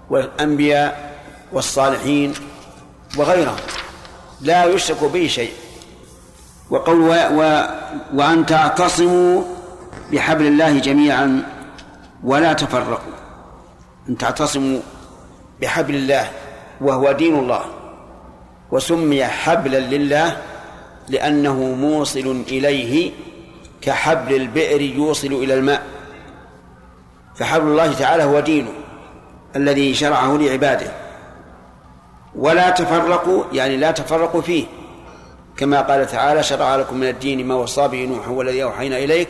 والأنبياء 0.10 1.16
والصالحين 1.54 2.34
وغيرهم. 3.18 3.58
لا 4.42 4.66
يشرك 4.66 5.04
به 5.04 5.28
شيء. 5.28 5.54
وقول 6.70 7.00
و 7.00 7.14
و 7.14 7.66
وأن 8.14 8.46
تعتصموا 8.46 9.44
بحبل 10.12 10.48
الله 10.48 10.80
جميعا 10.80 11.44
ولا 12.24 12.54
تفرقوا. 12.54 13.14
أن 14.10 14.18
تعتصموا 14.18 14.80
بحبل 15.62 15.96
الله 15.96 16.32
وهو 16.82 17.12
دين 17.12 17.36
الله. 17.40 17.66
وسمي 18.72 19.26
حبلا 19.26 19.80
لله 19.80 20.38
لأنه 21.10 21.56
موصل 21.56 22.44
إليه 22.48 23.12
كحبل 23.86 24.36
البئر 24.36 24.82
يوصل 24.82 25.28
إلى 25.28 25.54
الماء. 25.54 25.84
فحبل 27.36 27.68
الله 27.68 27.94
تعالى 27.94 28.24
هو 28.24 28.40
دينه 28.40 28.72
الذي 29.56 29.94
شرعه 29.94 30.38
لعباده. 30.38 30.92
ولا 32.36 32.70
تفرقوا 32.70 33.44
يعني 33.52 33.78
لا 33.78 33.92
تفرقوا 33.92 34.42
فيه. 34.42 34.66
كما 35.58 35.82
قال 35.82 36.08
تعالى 36.08 36.44
شرع 36.44 36.76
لكم 36.76 36.98
من 36.98 37.08
الدين 37.08 37.48
ما 37.48 37.56
وصى 37.56 37.88
به 37.88 38.06
نوح 38.06 38.30
والذي 38.30 38.64
أوحينا 38.64 38.98
إليك 38.98 39.30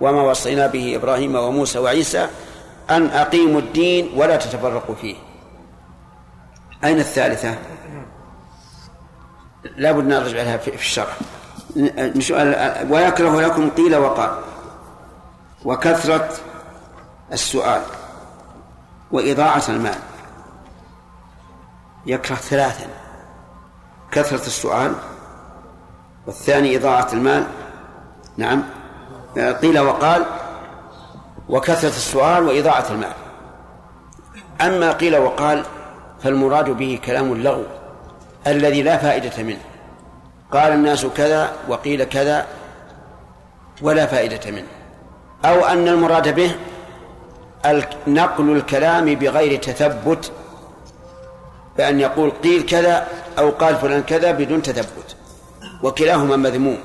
وما 0.00 0.22
وصينا 0.22 0.66
به 0.66 0.96
إبراهيم 0.96 1.34
وموسى 1.34 1.78
وعيسى 1.78 2.28
أن 2.90 3.06
أقيموا 3.06 3.60
الدين 3.60 4.10
ولا 4.16 4.36
تتفرقوا 4.36 4.94
فيه. 4.94 5.16
أين 6.84 6.98
الثالثة؟ 6.98 7.58
لا 9.76 9.92
بد 9.92 10.04
نرجع 10.06 10.42
لها 10.42 10.56
في 10.56 10.74
الشرع. 10.74 11.12
ويكره 12.90 13.40
لكم 13.40 13.70
قيل 13.70 13.96
وقال 13.96 14.30
وكثرة 15.64 16.28
السؤال 17.32 17.82
وإضاعة 19.12 19.62
المال. 19.68 19.98
يكره 22.06 22.34
ثلاثا 22.34 22.86
كثرة 24.12 24.46
السؤال 24.46 24.94
والثاني 26.26 26.76
إضاعة 26.76 27.08
المال. 27.12 27.46
نعم. 28.36 28.62
قيل 29.36 29.78
وقال 29.78 30.24
وكثرة 31.48 31.88
السؤال 31.88 32.42
وإضاعة 32.46 32.86
المال. 32.90 33.12
أما 34.60 34.92
قيل 34.92 35.16
وقال 35.16 35.64
فالمراد 36.22 36.70
به 36.70 37.00
كلام 37.04 37.32
اللغو 37.32 37.64
الذي 38.46 38.82
لا 38.82 38.96
فائدة 38.96 39.42
منه. 39.42 39.71
قال 40.52 40.72
الناس 40.72 41.06
كذا 41.06 41.52
وقيل 41.68 42.04
كذا 42.04 42.46
ولا 43.82 44.06
فائدة 44.06 44.50
منه. 44.50 44.66
أو 45.44 45.64
أن 45.64 45.88
المراد 45.88 46.34
به 46.34 46.54
نقل 48.06 48.56
الكلام 48.56 49.14
بغير 49.14 49.58
تثبت 49.58 50.32
بأن 51.76 52.00
يقول 52.00 52.30
قيل 52.30 52.62
كذا 52.62 53.08
أو 53.38 53.50
قال 53.50 53.76
فلان 53.76 54.02
كذا 54.02 54.32
بدون 54.32 54.62
تثبت 54.62 55.16
وكلاهما 55.82 56.36
مذموم. 56.36 56.78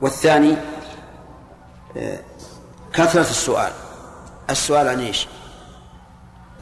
والثاني 0.00 0.56
آه، 1.96 2.18
كثرة 2.94 3.20
السؤال. 3.20 3.72
السؤال 4.50 4.88
عن 4.88 5.00
إيش؟ 5.00 5.26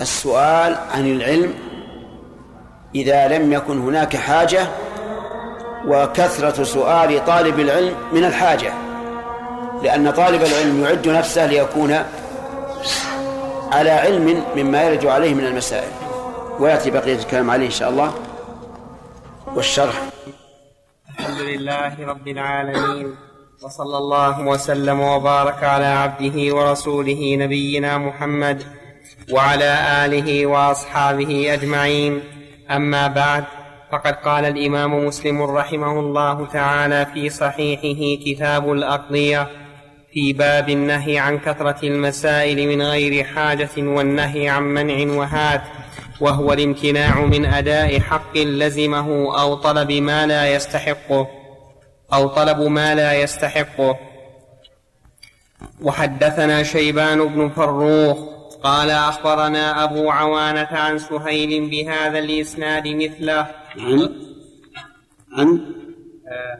السؤال 0.01 0.77
عن 0.91 1.07
العلم 1.13 1.55
إذا 2.95 3.29
لم 3.29 3.53
يكن 3.53 3.81
هناك 3.81 4.17
حاجة 4.17 4.69
وكثرة 5.87 6.63
سؤال 6.63 7.25
طالب 7.25 7.61
العلم 7.61 7.95
من 8.13 8.25
الحاجة 8.25 8.73
لأن 9.83 10.11
طالب 10.11 10.43
العلم 10.43 10.85
يعد 10.85 11.09
نفسه 11.09 11.47
ليكون 11.47 12.05
على 13.73 13.91
علم 13.91 14.45
مما 14.57 14.83
يرد 14.83 15.07
عليه 15.07 15.35
من 15.35 15.47
المسائل. 15.47 15.93
ويأتي 16.59 16.91
بقية 16.91 17.15
الكلام 17.15 17.51
عليه 17.51 17.67
إن 17.67 17.71
شاء 17.71 17.91
الله. 17.91 18.15
والشرح. 19.55 20.03
الحمد 21.19 21.41
لله 21.41 22.07
رب 22.07 22.29
العالمين 22.29 23.15
وصلى 23.63 23.99
الله 23.99 24.41
وسلم 24.41 25.01
وبارك 25.01 25.65
على 25.65 25.87
عبده 25.87 26.55
ورسوله 26.55 27.37
نبينا 27.39 27.99
محمد 27.99 28.63
وعلى 29.33 30.05
آله 30.05 30.47
وأصحابه 30.47 31.55
أجمعين. 31.55 32.23
أما 32.71 33.07
بعد 33.07 33.45
فقد 33.93 34.15
قال 34.15 34.45
الإمام 34.45 35.07
مسلم 35.07 35.43
رحمه 35.43 36.01
الله 36.01 36.47
تعالى 36.47 37.07
في 37.15 37.31
صحيحه 37.31 38.23
كتاب 38.25 38.73
الأقضية 38.73 39.49
في 40.13 40.33
باب 40.33 40.69
النهي 40.69 41.19
عن 41.19 41.39
كثرة 41.39 41.87
المسائل 41.87 42.69
من 42.69 42.83
غير 42.83 43.25
حاجة 43.25 43.71
والنهي 43.79 44.49
عن 44.49 44.63
منع 44.63 45.19
وهات 45.19 45.63
وهو 46.21 46.53
الامتناع 46.53 47.21
من 47.21 47.45
أداء 47.45 48.01
حق 48.01 48.37
لزمه 48.37 49.41
أو 49.41 49.55
طلب 49.55 49.93
ما 49.93 50.27
لا 50.27 50.55
يستحقه 50.55 51.29
أو 52.13 52.29
طلب 52.29 52.61
ما 52.61 52.95
لا 52.95 53.13
يستحقه. 53.13 53.97
وحدثنا 55.83 56.63
شيبان 56.63 57.29
بن 57.29 57.49
فروخ 57.49 58.19
قال 58.63 58.91
أخبرنا 58.91 59.85
أبو 59.85 60.11
عوانة 60.11 60.69
عن 60.71 60.99
سهيل 60.99 61.71
بهذا 61.71 62.19
الإسناد 62.19 62.89
مثله 62.89 63.47
عن 63.79 63.99
عن 65.33 65.75
آه 66.29 66.59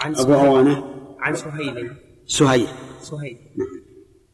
عن 0.00 0.16
أبو 0.16 0.34
عوانة. 0.34 0.84
عن 1.20 1.34
سهيل. 1.34 1.92
سهيل. 2.26 2.68
سهيل. 3.02 3.38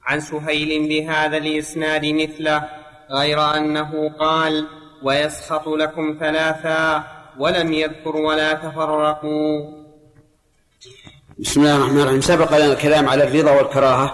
عن 0.03 0.21
سهيل 0.21 0.89
بهذا 0.89 1.37
الإسناد 1.37 2.07
مثله 2.07 2.69
غير 3.11 3.41
أنه 3.41 4.09
قال 4.19 4.67
ويسخط 5.03 5.69
لكم 5.69 6.17
ثلاثا 6.21 7.05
ولم 7.39 7.73
يذكر 7.73 8.17
ولا 8.17 8.53
تفرقوا. 8.53 9.81
بسم 11.39 11.61
الله 11.61 11.77
الرحمن 11.77 12.01
الرحيم. 12.01 12.21
سبق 12.21 12.57
لنا 12.57 12.73
الكلام 12.73 13.09
على 13.09 13.25
الرضا 13.25 13.51
والكراهة 13.51 14.09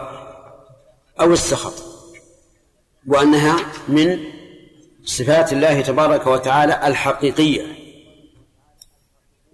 أو 1.20 1.32
السخط 1.32 1.74
وأنها 3.06 3.56
من 3.88 4.18
صفات 5.06 5.52
الله 5.52 5.80
تبارك 5.80 6.26
وتعالى 6.26 6.86
الحقيقية. 6.86 7.62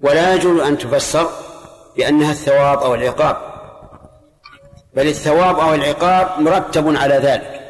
ولا 0.03 0.35
يجوز 0.35 0.61
أن 0.61 0.79
تفسر 0.79 1.31
بأنها 1.97 2.31
الثواب 2.31 2.79
أو 2.79 2.95
العقاب 2.95 3.37
بل 4.95 5.07
الثواب 5.07 5.59
أو 5.59 5.75
العقاب 5.75 6.41
مرتب 6.41 6.97
على 6.97 7.15
ذلك 7.15 7.61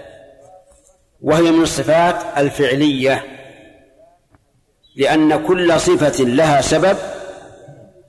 وهي 1.21 1.51
من 1.51 1.63
الصفات 1.63 2.17
الفعلية 2.37 3.25
لأن 4.97 5.47
كل 5.47 5.81
صفة 5.81 6.25
لها 6.25 6.61
سبب 6.61 6.97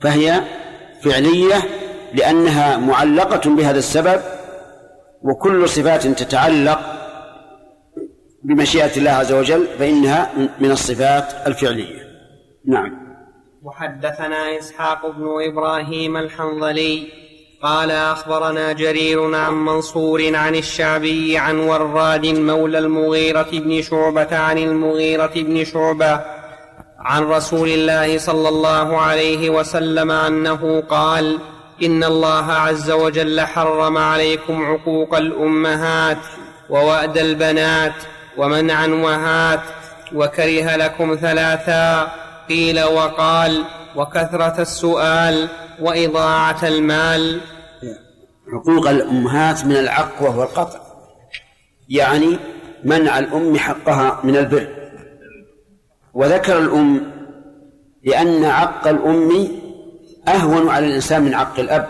فهي 0.01 0.41
فعلية 1.03 1.61
لأنها 2.13 2.77
معلقة 2.77 3.49
بهذا 3.49 3.79
السبب 3.79 4.21
وكل 5.21 5.69
صفات 5.69 6.07
تتعلق 6.07 7.02
بمشيئة 8.43 8.97
الله 8.97 9.11
عز 9.11 9.33
وجل 9.33 9.67
فإنها 9.79 10.29
من 10.59 10.71
الصفات 10.71 11.47
الفعلية. 11.47 12.03
نعم. 12.65 13.03
وحدثنا 13.63 14.57
إسحاق 14.59 15.09
بن 15.09 15.27
إبراهيم 15.51 16.17
الحنظلي 16.17 17.07
قال 17.63 17.91
أخبرنا 17.91 18.71
جرير 18.71 19.35
عن 19.35 19.53
منصور 19.53 20.35
عن 20.35 20.55
الشعبي 20.55 21.37
عن 21.37 21.59
وراد 21.59 22.25
مولى 22.25 22.79
المغيرة 22.79 23.49
بن 23.51 23.81
شعبة 23.81 24.37
عن 24.37 24.57
المغيرة 24.57 25.31
بن 25.35 25.65
شعبة 25.65 26.19
عن 26.99 27.23
رسول 27.23 27.69
الله 27.69 28.17
صلى 28.17 28.49
الله 28.49 28.97
عليه 28.97 29.49
وسلم 29.49 30.11
أنه 30.11 30.81
قال 30.89 31.39
إن 31.83 32.03
الله 32.03 32.51
عز 32.51 32.91
وجل 32.91 33.41
حرم 33.41 33.97
عليكم 33.97 34.65
عقوق 34.65 35.15
الأمهات 35.15 36.17
ووأد 36.69 37.17
البنات 37.17 37.93
ومنع 38.37 38.85
وهات 38.85 39.61
وكره 40.15 40.75
لكم 40.75 41.17
ثلاثا 41.21 42.11
قيل 42.49 42.83
وقال 42.83 43.63
وكثرة 43.95 44.61
السؤال 44.61 45.49
وإضاعة 45.79 46.67
المال. 46.67 47.41
حقوق 48.53 48.89
الأمهات 48.89 49.65
من 49.65 49.75
العق 49.75 50.21
وهو 50.21 50.43
القطع 50.43 50.79
يعني 51.89 52.37
منع 52.83 53.19
الأم 53.19 53.57
حقها 53.57 54.19
من 54.23 54.37
البر. 54.37 54.67
وذكر 56.13 56.59
الأم 56.59 57.11
لأن 58.03 58.45
عق 58.45 58.87
الأم 58.87 59.47
أهون 60.27 60.69
على 60.69 60.87
الإنسان 60.87 61.21
من 61.21 61.33
عق 61.33 61.59
الأب 61.59 61.87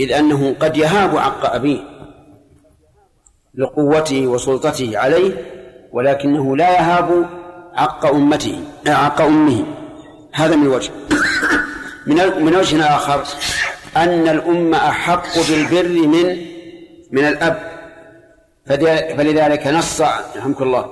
إذ 0.00 0.12
أنه 0.12 0.54
قد 0.60 0.76
يهاب 0.76 1.16
عق 1.16 1.54
أبيه. 1.54 1.91
لقوته 3.54 4.26
وسلطته 4.26 4.98
عليه 4.98 5.32
ولكنه 5.92 6.56
لا 6.56 6.70
يهاب 6.70 7.28
عق 7.74 8.06
أمته 8.06 8.64
عق 8.86 9.20
أمه. 9.20 9.64
هذا 10.32 10.56
من 10.56 10.66
وجه. 10.66 10.90
من 12.06 12.16
من 12.44 12.56
وجه 12.56 12.96
آخر 12.96 13.24
أن 13.96 14.28
الأم 14.28 14.74
أحق 14.74 15.38
بالبر 15.48 15.88
من 15.88 16.46
من 17.12 17.24
الأب. 17.24 17.72
فلذلك 18.66 19.66
نص 19.66 20.00
رحمك 20.36 20.62
الله 20.62 20.84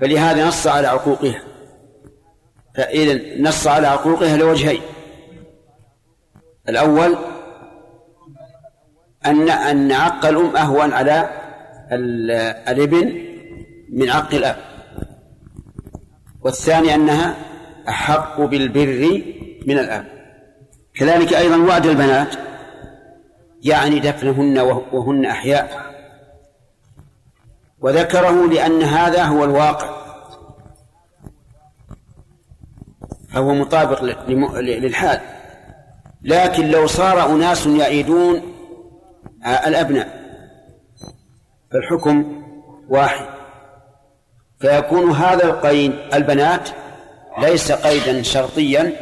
فلهذا 0.00 0.46
نص 0.46 0.66
على 0.66 0.86
عقوقها. 0.86 1.42
فإذا 2.76 3.42
نص 3.42 3.66
على 3.66 3.86
عقوقها 3.86 4.36
لوجهين. 4.36 4.80
الأول 6.68 7.16
أن 9.26 9.48
أن 9.50 9.92
عق 9.92 10.26
الأم 10.26 10.56
أهون 10.56 10.92
على 10.92 11.47
الابن 11.92 13.22
من 13.92 14.10
عق 14.10 14.34
الأب. 14.34 14.56
والثاني 16.40 16.94
أنها 16.94 17.36
أحق 17.88 18.40
بالبر 18.40 19.22
من 19.66 19.78
الأب. 19.78 20.06
كذلك 20.94 21.32
أيضا 21.32 21.56
وعد 21.56 21.86
البنات 21.86 22.34
يعني 23.62 23.98
دفنهن 23.98 24.58
وهن 24.92 25.26
أحياء. 25.26 25.88
وذكره 27.80 28.46
لأن 28.46 28.82
هذا 28.82 29.22
هو 29.22 29.44
الواقع. 29.44 29.98
فهو 33.32 33.54
مطابق 33.54 34.04
للحال. 34.60 35.20
لكن 36.22 36.68
لو 36.68 36.86
صار 36.86 37.34
أناس 37.34 37.66
يعيدون 37.66 38.42
الأبناء. 39.46 40.17
فالحكم 41.72 42.42
واحد. 42.88 43.26
فيكون 44.60 45.10
هذا 45.10 45.44
القيد 45.44 45.92
البنات 46.14 46.68
ليس 47.38 47.72
قيدا 47.72 48.22
شرطيا 48.22 48.92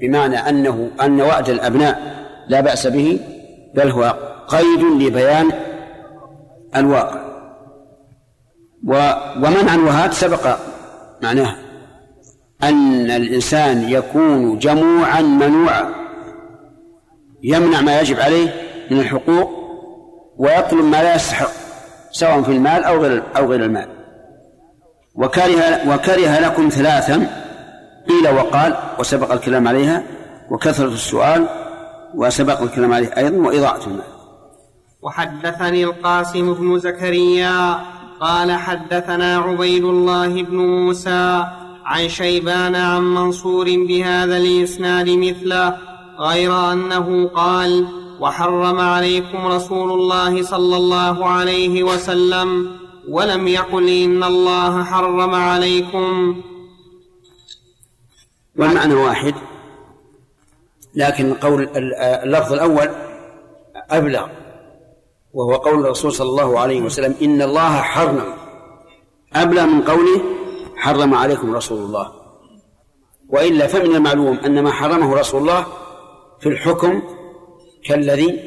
بمعنى 0.00 0.36
أنه 0.36 0.90
أن 1.00 1.20
وعد 1.20 1.48
الأبناء 1.48 2.26
لا 2.48 2.60
بأس 2.60 2.86
به 2.86 3.20
بل 3.74 3.90
هو 3.90 4.16
قيد 4.48 4.82
لبيان 4.82 5.50
الواقع. 6.76 7.20
ومنعا 8.84 9.76
وهات 9.76 10.12
سبق 10.12 10.56
معناه 11.22 11.56
أن 12.62 13.10
الإنسان 13.10 13.88
يكون 13.88 14.58
جموعا 14.58 15.20
منوعا. 15.20 15.94
يمنع 17.42 17.80
ما 17.80 18.00
يجب 18.00 18.20
عليه 18.20 18.54
من 18.90 19.00
الحقوق 19.00 19.50
ويطلب 20.36 20.84
ما 20.84 21.02
لا 21.02 21.14
يستحق. 21.14 21.69
سواء 22.12 22.42
في 22.42 22.52
المال 22.52 22.84
أو 22.84 23.02
غير 23.02 23.22
أو 23.36 23.50
غير 23.50 23.64
المال. 23.64 23.88
وكره 25.14 25.94
وكره 25.94 26.40
لكم 26.40 26.68
ثلاثا. 26.68 27.16
قيل 28.08 28.34
وقال 28.34 28.76
وسبق 28.98 29.32
الكلام 29.32 29.68
عليها 29.68 30.02
وكثرة 30.50 30.88
السؤال 30.88 31.48
وسبق 32.14 32.62
الكلام 32.62 32.92
عليه 32.92 33.16
أيضا 33.16 33.36
وإضاعة 33.36 33.80
المال. 33.86 34.10
وحدثني 35.02 35.84
القاسم 35.84 36.54
بن 36.54 36.78
زكريا 36.78 37.80
قال 38.20 38.52
حدثنا 38.52 39.38
عبيد 39.38 39.84
الله 39.84 40.42
بن 40.42 40.56
موسى 40.56 41.44
عن 41.84 42.08
شيبان 42.08 42.74
عن 42.74 43.02
منصور 43.02 43.64
بهذا 43.64 44.36
الإسناد 44.36 45.08
مثله 45.08 45.76
غير 46.18 46.72
أنه 46.72 47.28
قال 47.28 47.86
وحرم 48.20 48.78
عليكم 48.78 49.46
رسول 49.46 49.92
الله 49.92 50.42
صلى 50.42 50.76
الله 50.76 51.26
عليه 51.26 51.82
وسلم 51.82 52.76
ولم 53.08 53.48
يقل 53.48 53.88
إن 53.88 54.24
الله 54.24 54.84
حرم 54.84 55.34
عليكم. 55.34 56.42
والمعنى 58.58 58.94
واحد 58.94 59.34
لكن 60.94 61.34
قول 61.34 61.68
اللفظ 62.24 62.52
الأول 62.52 62.88
أبلغ 63.90 64.26
وهو 65.34 65.54
قول 65.54 65.80
الرسول 65.80 66.12
صلى 66.12 66.28
الله 66.28 66.60
عليه 66.60 66.80
وسلم 66.80 67.14
إن 67.22 67.42
الله 67.42 67.80
حرم. 67.80 68.34
أبلغ 69.34 69.66
من 69.66 69.82
قوله 69.82 70.20
حرم 70.76 71.14
عليكم 71.14 71.54
رسول 71.56 71.78
الله. 71.78 72.12
وإلا 73.28 73.66
فمن 73.66 73.96
المعلوم 73.96 74.38
أن 74.38 74.62
ما 74.62 74.72
حرمه 74.72 75.14
رسول 75.14 75.40
الله 75.40 75.66
في 76.40 76.48
الحكم 76.48 77.02
كالذي 77.84 78.40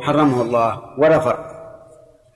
حرمه 0.00 0.42
الله 0.42 0.82
ولا 0.98 1.18
فرق 1.18 1.46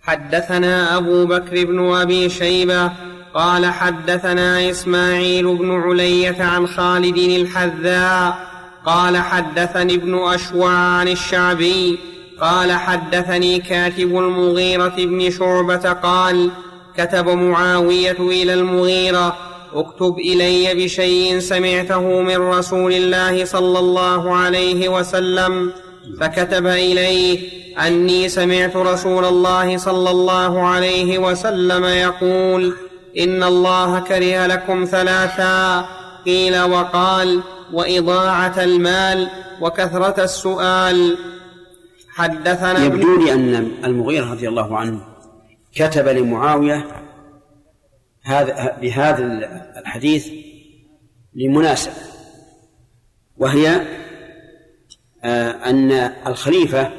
حدثنا 0.03 0.97
أبو 0.97 1.27
بكر 1.27 1.65
بن 1.65 1.95
أبي 1.95 2.29
شيبة 2.29 2.93
قال 3.35 3.67
حدثنا 3.67 4.71
إسماعيل 4.71 5.57
بن 5.57 5.83
علية 5.83 6.43
عن 6.43 6.67
خالد 6.67 7.17
الحذاء 7.17 8.39
قال 8.87 9.17
حدثني 9.17 9.95
ابن 9.95 10.15
أشوع 10.19 10.71
عن 10.71 11.09
الشعبي 11.09 11.99
قال 12.41 12.73
حدثني 12.73 13.59
كاتب 13.59 14.17
المغيرة 14.19 14.97
بن 14.99 15.31
شعبة 15.31 15.93
قال 15.93 16.51
كتب 16.97 17.29
معاوية 17.29 18.17
إلى 18.21 18.55
المغيرة 18.55 19.37
اكتب 19.75 20.19
إلي 20.19 20.75
بشيء 20.75 21.39
سمعته 21.39 22.21
من 22.21 22.37
رسول 22.37 22.93
الله 22.93 23.45
صلى 23.45 23.79
الله 23.79 24.37
عليه 24.37 24.89
وسلم. 24.89 25.73
فكتب 26.21 26.67
إليه 26.67 27.49
أني 27.87 28.29
سمعت 28.29 28.77
رسول 28.77 29.25
الله 29.25 29.77
صلى 29.77 30.11
الله 30.11 30.63
عليه 30.63 31.19
وسلم 31.19 31.85
يقول 31.85 32.75
إن 33.19 33.43
الله 33.43 34.01
كره 34.01 34.47
لكم 34.47 34.85
ثلاثا. 34.85 35.87
قيل 36.25 36.63
وقال 36.63 37.43
وإضاعة 37.73 38.65
المال 38.65 39.29
وكثرة 39.61 40.25
السؤال. 40.25 41.17
حدثنا 42.15 42.85
يبدو 42.85 43.25
لي 43.25 43.33
أن 43.33 43.73
المغيرة 43.85 44.31
رضي 44.31 44.49
الله 44.49 44.79
عنه 44.79 45.01
كتب 45.75 46.09
لمعاوية 46.09 46.87
هذا 48.25 48.77
بهذا 48.81 49.25
الحديث 49.81 50.29
لمناسبة 51.35 51.93
وهي 53.37 53.81
أن 55.25 55.91
الخليفة 56.27 56.93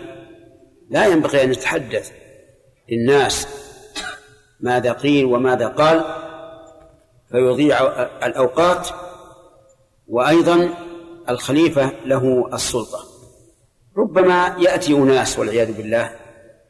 لا 0.89 1.05
ينبغي 1.05 1.43
أن 1.43 1.51
يتحدث 1.51 2.11
للناس 2.91 3.47
ماذا 4.59 4.91
قيل 4.91 5.25
وماذا 5.25 5.67
قال 5.67 6.03
فيضيع 7.31 7.81
الأوقات 8.23 8.87
وأيضا 10.07 10.69
الخليفة 11.29 11.91
له 12.05 12.49
السلطة. 12.53 12.99
ربما 13.97 14.55
يأتي 14.59 14.93
أناس 14.93 15.39
والعياذ 15.39 15.77
بالله 15.77 16.11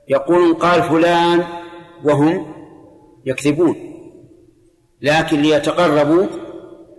يقولون 0.08 0.54
قال 0.54 0.84
فلان 0.84 1.44
وهم 2.04 2.56
يكذبون 3.26 3.76
لكن 5.02 5.42
ليتقربوا 5.42 6.28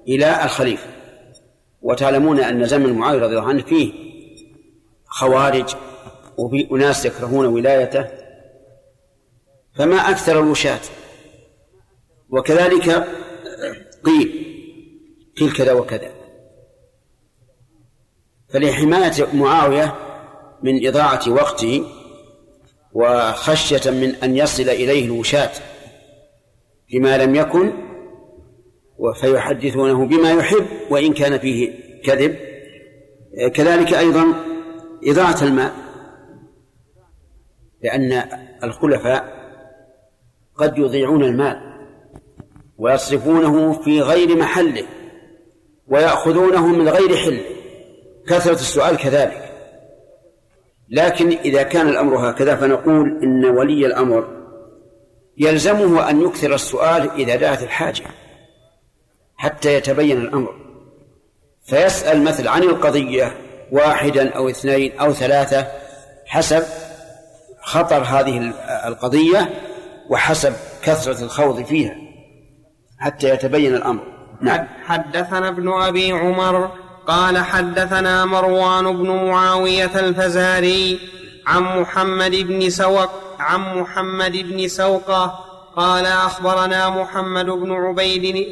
إلى 0.09 0.45
الخليفة. 0.45 0.87
وتعلمون 1.83 2.41
أن 2.41 2.67
زمن 2.67 2.93
معاوية 2.93 3.21
رضي 3.21 3.39
الله 3.39 3.49
عنه 3.49 3.63
فيه 3.63 3.93
خوارج 5.17 5.75
وفي 6.39 6.69
أناس 6.73 7.05
يكرهون 7.05 7.47
ولايته 7.47 8.07
فما 9.75 9.97
أكثر 9.97 10.41
الوشاة. 10.41 10.81
وكذلك 12.31 12.89
قيل 14.05 14.47
قيل 15.39 15.53
كذا 15.53 15.73
وكذا. 15.73 16.11
فلحماية 18.49 19.27
معاوية 19.35 19.95
من 20.63 20.87
إضاعة 20.87 21.23
وقته 21.29 21.85
وخشية 22.93 23.91
من 23.91 24.15
أن 24.15 24.37
يصل 24.37 24.63
إليه 24.63 25.05
الوشاة 25.05 25.51
بما 26.93 27.19
لم 27.25 27.35
يكن 27.35 27.73
فيحدثونه 29.21 30.07
بما 30.07 30.31
يحب 30.33 30.67
وإن 30.91 31.13
كان 31.13 31.39
فيه 31.39 31.73
كذب. 32.05 32.37
كذلك 33.55 33.95
أيضا 33.95 34.56
إضاعة 35.05 35.43
المال 35.43 35.73
لأن 37.83 38.23
الخلفاء 38.65 39.37
قد 40.55 40.79
يضيعون 40.79 41.25
المال 41.25 41.61
ويصرفونه 42.79 43.73
في 43.73 44.01
غير 44.01 44.37
محله 44.37 44.85
ويأخذونه 45.89 46.67
من 46.67 46.89
غير 46.89 47.17
حل. 47.17 47.41
كثرة 48.29 48.55
السؤال 48.55 48.97
كذلك. 48.97 49.53
لكن 50.89 51.29
إذا 51.29 51.63
كان 51.63 51.89
الأمر 51.89 52.31
هكذا 52.31 52.57
فنقول 52.57 53.23
إن 53.23 53.45
ولي 53.45 53.87
الأمر 53.87 54.29
يلزمه 55.39 56.11
أن 56.11 56.23
يكثر 56.23 56.55
السؤال 56.55 57.11
إذا 57.11 57.37
دعت 57.37 57.63
الحاجة 57.63 58.05
حتى 59.37 59.75
يتبين 59.75 60.21
الأمر. 60.21 60.55
فيسأل 61.65 62.23
مثل 62.23 62.49
عن 62.49 62.63
القضية 62.63 63.46
واحدا 63.73 64.33
أو 64.33 64.49
اثنين 64.49 64.99
أو 64.99 65.13
ثلاثة 65.13 65.67
حسب 66.27 66.63
خطر 67.63 68.03
هذه 68.03 68.53
القضية 68.87 69.51
وحسب 70.11 70.53
كثرة 70.83 71.25
الخوض 71.25 71.63
فيها 71.63 71.97
حتى 72.99 73.29
يتبين 73.29 73.75
الأمر. 73.75 74.03
نعم. 74.41 74.67
حدثنا 74.85 75.49
ابن 75.49 75.69
أبي 75.69 76.13
عمر 76.13 76.71
قال 77.07 77.39
حدثنا 77.39 78.25
مروان 78.25 78.97
بن 78.97 79.11
معاوية 79.11 80.01
الفزاري 80.01 80.99
عن 81.47 81.81
محمد 81.81 82.31
بن 82.31 82.71
سوق 82.71 83.11
عن 83.39 83.79
محمد 83.79 84.33
بن 84.33 84.69
سوقة 84.69 85.47
قال 85.77 86.07
أخبرنا 86.07 86.91
محمد 86.91 87.47
بن 87.47 87.73
عبيد 87.73 88.47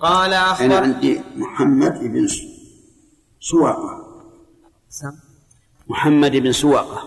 قال 0.00 0.32
أخبر 0.32 0.64
أنا 0.64 0.76
عندي 0.78 1.20
محمد 1.36 1.98
بن 2.00 2.28
سواقة 3.40 4.01
محمد 5.88 6.36
بن 6.36 6.52
سواقة 6.52 7.02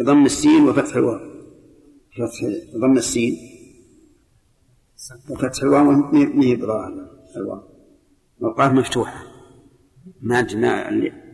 بضم 0.00 0.24
السين 0.24 0.68
وفتح 0.68 0.96
الواو. 0.96 1.18
فتح 2.12 2.38
ضم 2.76 2.96
السين. 2.96 3.36
وفتح 5.30 5.62
الواو 5.62 5.84
ما 5.84 6.44
هي 6.44 6.54
الواو. 7.36 7.62
القاف 8.42 8.72
مفتوحة. 8.72 9.22
ما 10.22 10.42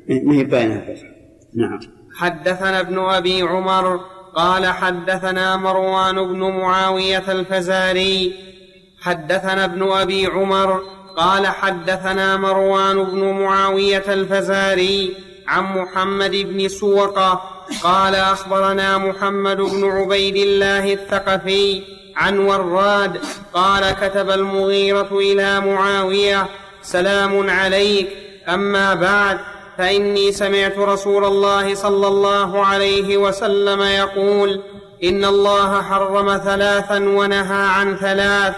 ما 0.09 0.35
هي 0.35 0.45
باينة 0.45 0.75
الفتح. 0.75 1.09
نعم. 1.55 1.81
حدثنا 2.15 2.81
ابن 2.81 2.99
أبي 2.99 3.43
عمر 3.43 4.01
قال 4.37 4.67
حدثنا 4.67 5.57
مروان 5.57 6.15
بن 6.15 6.41
معاوية 6.41 7.33
الفزاري. 7.33 8.35
حدثنا 9.01 9.65
ابن 9.65 9.83
أبي 9.83 10.27
عمر 10.27 10.83
قال 11.17 11.47
حدثنا 11.47 12.37
مروان 12.37 13.05
بن 13.05 13.21
معاوية 13.43 14.13
الفزاري. 14.13 15.15
عن 15.49 15.65
محمد 15.65 16.31
بن 16.31 16.69
سوقة 16.69 17.43
قال 17.83 18.15
أخبرنا 18.15 18.99
محمد 18.99 19.57
بن 19.57 19.91
عبيد 19.91 20.37
الله 20.37 20.93
الثقفي 20.93 21.83
عن 22.17 22.39
وراد 22.39 23.21
قال 23.55 23.91
كتب 23.91 24.31
المغيرة 24.31 25.09
إلى 25.13 25.61
معاوية 25.61 26.47
سلام 26.83 27.51
عليك 27.51 28.09
أما 28.49 28.95
بعد 28.95 29.39
فإني 29.79 30.33
سمعت 30.33 30.79
رسول 30.79 31.25
الله 31.25 31.75
صلى 31.75 32.07
الله 32.09 32.67
عليه 32.67 33.17
وسلم 33.17 33.83
يقول 33.83 34.61
إن 35.05 35.25
الله 35.25 35.83
حرم 35.83 36.39
ثلاثا 36.39 36.99
ونهى 36.99 37.67
عن 37.69 37.97
ثلاث 37.97 38.55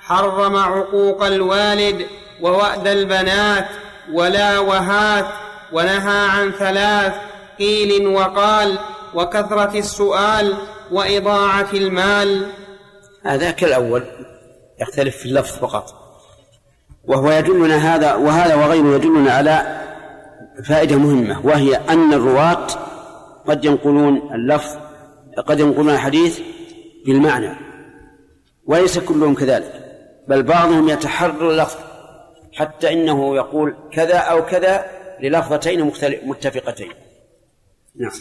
حرم 0.00 0.56
عقوق 0.56 1.24
الوالد 1.24 2.06
ووأد 2.40 2.86
البنات 2.86 3.66
ولا 4.12 4.58
وهات 4.58 5.26
ونهى 5.72 6.28
عن 6.28 6.50
ثلاث 6.50 7.12
قيل 7.58 8.06
وقال 8.06 8.78
وكثرة 9.14 9.78
السؤال 9.78 10.54
وإضاعة 10.92 11.68
المال. 11.74 12.46
هذا 13.24 13.50
كالأول 13.50 14.04
يختلف 14.80 15.16
في 15.16 15.26
اللفظ 15.26 15.58
فقط. 15.58 16.00
وهو 17.04 17.30
يدلنا 17.30 17.94
هذا 17.94 18.14
وهذا 18.14 18.54
وغيره 18.54 18.94
يدلنا 18.94 19.32
على 19.32 19.80
فائدة 20.64 20.96
مهمة 20.96 21.46
وهي 21.46 21.76
أن 21.76 22.12
الرواة 22.12 22.66
قد 23.46 23.64
ينقلون 23.64 24.30
اللفظ 24.34 24.76
قد 25.46 25.60
ينقلون 25.60 25.90
الحديث 25.90 26.40
بالمعنى 27.06 27.56
وليس 28.66 28.98
كلهم 28.98 29.34
كذلك 29.34 29.72
بل 30.28 30.42
بعضهم 30.42 30.88
يتحرر 30.88 31.50
اللفظ 31.50 31.78
حتى 32.54 32.92
إنه 32.92 33.36
يقول 33.36 33.76
كذا 33.92 34.16
أو 34.16 34.46
كذا 34.46 34.84
للفظتين 35.22 35.92
متفقتين. 36.24 36.92
نعم. 37.94 38.12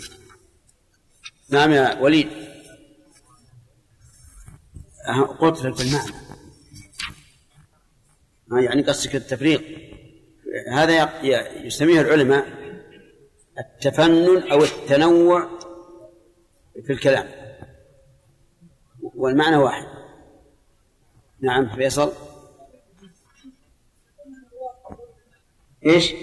نعم 1.49 1.71
يا 1.71 1.99
وليد. 1.99 2.29
قلت 5.39 5.63
لك 5.63 5.77
بالمعنى. 5.77 6.13
يعني 8.65 8.81
قصدك 8.81 9.15
التفريق. 9.15 9.89
هذا 10.71 11.23
يسميه 11.65 12.01
العلماء 12.01 12.47
التفنن 13.59 14.51
أو 14.51 14.63
التنوع 14.63 15.59
في 16.85 16.93
الكلام. 16.93 17.29
والمعنى 19.01 19.55
واحد. 19.55 19.87
نعم 21.41 21.75
فيصل. 21.75 22.13
إيش؟ 25.85 26.13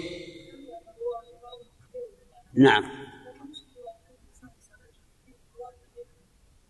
نعم. 2.57 2.83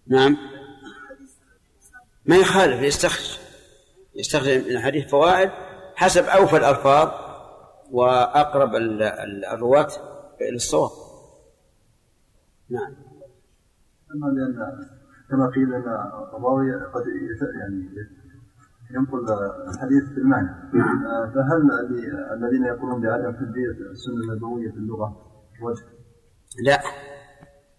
نعم. 0.08 0.38
ما 2.26 2.36
يخالف 2.36 2.82
يستخرج. 2.82 3.40
يستخرج 4.16 4.70
من 4.70 4.78
الحديث 4.78 5.12
فوائد 5.12 5.50
حسب 5.96 6.24
أوفى 6.24 6.58
الألفاظ 6.58 7.12
وأقرب 7.92 8.76
الرواة 9.54 9.88
إلى 10.42 10.56
الصواب. 10.56 10.92
نعم. 12.70 12.96
أما 14.16 14.28
لأن 14.28 14.88
كما 15.30 15.50
قيل 15.56 15.74
أن 15.74 15.82
الراوي 16.38 16.74
قد 16.74 17.04
يعني 17.60 17.90
ينقل 18.92 19.26
الحديث 19.68 20.04
بالمعنى. 20.16 20.50
نعم. 20.74 21.04
فهل 21.34 21.72
الذين 22.34 22.64
يقولون 22.66 23.02
بعدم 23.02 23.32
تدبير 23.32 23.72
السنة 23.92 24.34
النبوية 24.34 24.72
في 24.72 24.78
اللغة 24.78 25.28
لا. 26.64 26.82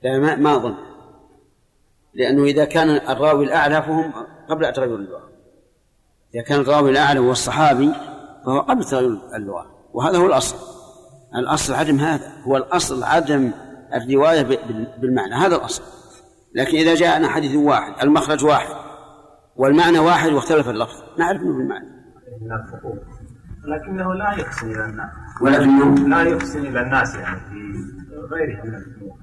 لا 0.03 0.18
ما, 0.18 0.37
ما 0.37 0.57
أظن. 0.57 0.74
لأنه 2.14 2.45
إذا 2.45 2.64
كان 2.64 2.89
الراوي 2.89 3.45
الأعلى 3.45 3.83
فهم 3.83 4.12
قبل 4.49 4.72
تغير 4.72 4.95
اللغة. 4.95 5.29
إذا 6.35 6.43
كان 6.43 6.61
الراوي 6.61 6.91
الأعلى 6.91 7.20
هو 7.20 7.31
الصحابي 7.31 7.93
فهو 8.47 8.61
قبل 8.61 8.85
تغير 8.85 9.18
اللغة. 9.35 9.66
وهذا 9.93 10.18
هو 10.18 10.26
الأصل. 10.26 10.57
الأصل 11.35 11.74
عدم 11.74 11.99
هذا. 11.99 12.33
هو 12.43 12.57
الأصل 12.57 13.03
عدم 13.03 13.53
الرواية 13.95 14.43
بالمعنى. 14.99 15.35
هذا 15.35 15.57
الأصل. 15.57 15.83
لكن 16.55 16.76
إذا 16.76 16.95
جاءنا 16.95 17.29
حديث 17.29 17.57
واحد 17.57 18.03
المخرج 18.03 18.45
واحد 18.45 18.74
والمعنى 19.57 19.99
واحد 19.99 20.33
واختلف 20.33 20.68
اللفظ. 20.68 21.03
نعرف 21.18 21.41
منه 21.43 21.61
المعنى 21.61 21.99
لكنه 23.64 24.14
لا 24.14 24.31
يحسن 24.31 24.70
إلى 24.70 24.85
الناس 24.85 25.11
ولكنه 25.41 26.09
لا 26.09 26.22
يحسن 26.22 26.66
إلى 26.66 26.80
الناس 26.80 27.14
يعني 27.14 27.41
في 27.41 28.34
غيره 28.34 28.62
من 28.64 28.74
الأمور 28.74 29.18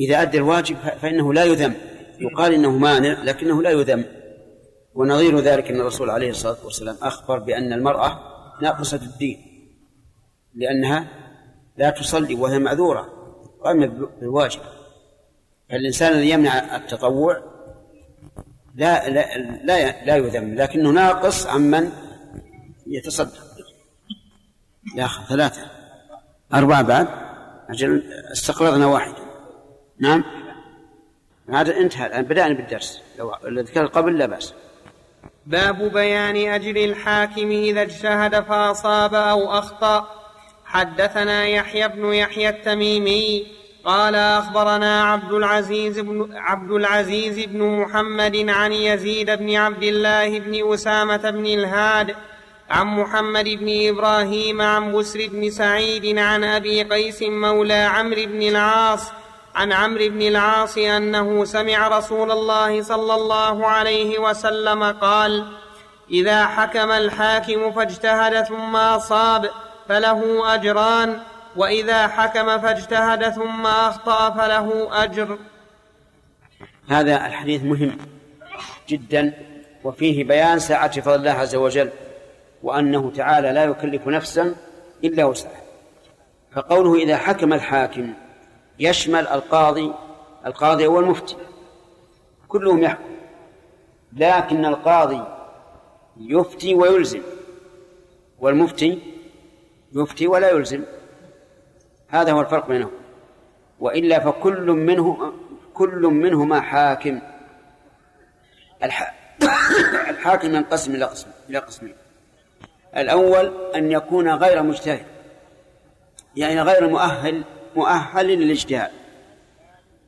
إذا 0.00 0.22
أدى 0.22 0.38
الواجب 0.38 0.76
فإنه 0.76 1.34
لا 1.34 1.44
يذم. 1.44 1.74
يقال 2.20 2.54
إنه 2.54 2.78
مانع 2.78 3.22
لكنه 3.22 3.62
لا 3.62 3.70
يذم. 3.70 4.04
ونظير 4.94 5.38
ذلك 5.38 5.70
أن 5.70 5.80
الرسول 5.80 6.10
عليه 6.10 6.30
الصلاة 6.30 6.56
والسلام 6.64 6.96
أخبر 7.02 7.38
بأن 7.38 7.72
المرأة 7.72 8.18
ناقصة 8.62 9.00
الدين 9.02 9.38
لأنها 10.54 11.08
لا 11.76 11.90
تصلي 11.90 12.34
وهي 12.34 12.58
معذورة. 12.58 13.08
قامت 13.64 13.90
بالواجب 14.20 14.60
فالإنسان 15.70 16.12
الذي 16.12 16.30
يمنع 16.30 16.76
التطوع 16.76 17.42
لا 18.74 19.08
لا 19.08 19.38
لا, 19.64 20.04
لا 20.04 20.16
يذم 20.16 20.54
لكنه 20.54 20.90
ناقص 20.90 21.46
عمن 21.46 21.90
يتصدق. 22.86 23.47
ياخذ 24.96 25.24
ثلاثة. 25.24 25.60
أربعة 26.54 26.82
بعد؟ 26.82 27.08
أجل 27.70 28.02
استقرضنا 28.32 28.86
واحدا 28.86 29.22
نعم؟ 30.00 30.24
هذا 31.50 31.76
انتهى 31.76 32.06
الآن. 32.06 32.24
بدأنا 32.24 32.54
بالدرس. 32.54 33.00
لو 33.18 33.64
كان 33.74 33.86
قبل 33.86 34.18
لا 34.18 34.26
بأس. 34.26 34.54
باب 35.46 35.92
بيان 35.92 36.36
أجر 36.36 36.76
الحاكم 36.84 37.50
إذا 37.50 37.82
اجتهد 37.82 38.40
فأصاب 38.40 39.14
أو 39.14 39.50
أخطأ. 39.50 40.08
حدثنا 40.64 41.46
يحيى 41.46 41.88
بن 41.88 42.12
يحيى 42.12 42.48
التميمي 42.48 43.46
قال 43.84 44.14
أخبرنا 44.14 45.04
عبد 45.04 45.32
العزيز 45.32 45.98
بن 45.98 46.36
عبد 46.36 46.70
العزيز 46.70 47.44
بن 47.44 47.62
محمد 47.62 48.48
عن 48.48 48.72
يزيد 48.72 49.30
بن 49.30 49.56
عبد 49.56 49.82
الله 49.82 50.38
بن 50.38 50.72
أسامة 50.72 51.30
بن 51.30 51.46
الهاد 51.46 52.16
عن 52.70 52.86
محمد 52.86 53.44
بن 53.44 53.88
إبراهيم 53.88 54.62
عن 54.62 54.92
بسر 54.92 55.28
بن 55.28 55.50
سعيد 55.50 56.18
عن 56.18 56.44
أبي 56.44 56.82
قيس 56.82 57.22
مولى 57.22 57.74
عمرو 57.74 58.26
بن 58.26 58.42
العاص 58.42 59.12
عن 59.54 59.72
عمرو 59.72 60.08
بن 60.08 60.22
العاص 60.22 60.78
أنه 60.78 61.44
سمع 61.44 61.88
رسول 61.88 62.30
الله 62.30 62.82
صلى 62.82 63.14
الله 63.14 63.66
عليه 63.66 64.18
وسلم 64.18 64.84
قال 64.84 65.52
إذا 66.10 66.46
حكم 66.46 66.90
الحاكم 66.90 67.72
فاجتهد 67.72 68.42
ثم 68.42 68.76
أصاب 68.76 69.50
فله 69.88 70.54
أجران 70.54 71.20
وإذا 71.56 72.08
حكم 72.08 72.58
فاجتهد 72.58 73.28
ثم 73.28 73.66
أخطأ 73.66 74.30
فله 74.30 74.88
أجر. 75.04 75.38
هذا 76.88 77.26
الحديث 77.26 77.62
مهم 77.62 77.98
جدا 78.88 79.32
وفيه 79.84 80.24
بيان 80.24 80.58
سعة 80.58 81.00
فضل 81.00 81.14
الله 81.14 81.30
عز 81.30 81.54
وجل. 81.54 81.90
وأنه 82.62 83.10
تعالى 83.10 83.52
لا 83.52 83.64
يكلف 83.64 84.08
نفسا 84.08 84.54
إلا 85.04 85.24
وسعها. 85.24 85.62
فقوله 86.52 86.94
إذا 86.94 87.16
حكم 87.16 87.52
الحاكم 87.52 88.12
يشمل 88.78 89.28
القاضي 89.28 89.92
القاضي 90.46 90.86
هو 90.86 91.00
المفتي. 91.00 91.36
كلهم 92.48 92.82
يحكم. 92.82 93.10
لكن 94.12 94.64
القاضي 94.64 95.22
يفتي 96.16 96.74
ويلزم 96.74 97.22
والمفتي 98.38 99.02
يفتي 99.92 100.26
ولا 100.26 100.50
يلزم. 100.50 100.84
هذا 102.08 102.32
هو 102.32 102.40
الفرق 102.40 102.68
بينهم. 102.68 102.90
وإلا 103.80 104.20
فكل 104.20 104.66
منه 104.66 105.32
كل 105.74 106.02
منهما 106.02 106.60
حاكم. 106.60 107.20
الحاكم 110.10 110.54
ينقسم 110.54 110.94
إلى 110.94 111.04
قسم 111.04 111.30
إلى 111.50 111.58
قسمين. 111.58 111.94
الأول 112.96 113.74
أن 113.74 113.92
يكون 113.92 114.30
غير 114.30 114.62
مجتهد 114.62 115.06
يعني 116.36 116.62
غير 116.62 116.88
مؤهل 116.88 117.44
مؤهل 117.76 118.26
للإجتهاد 118.26 118.90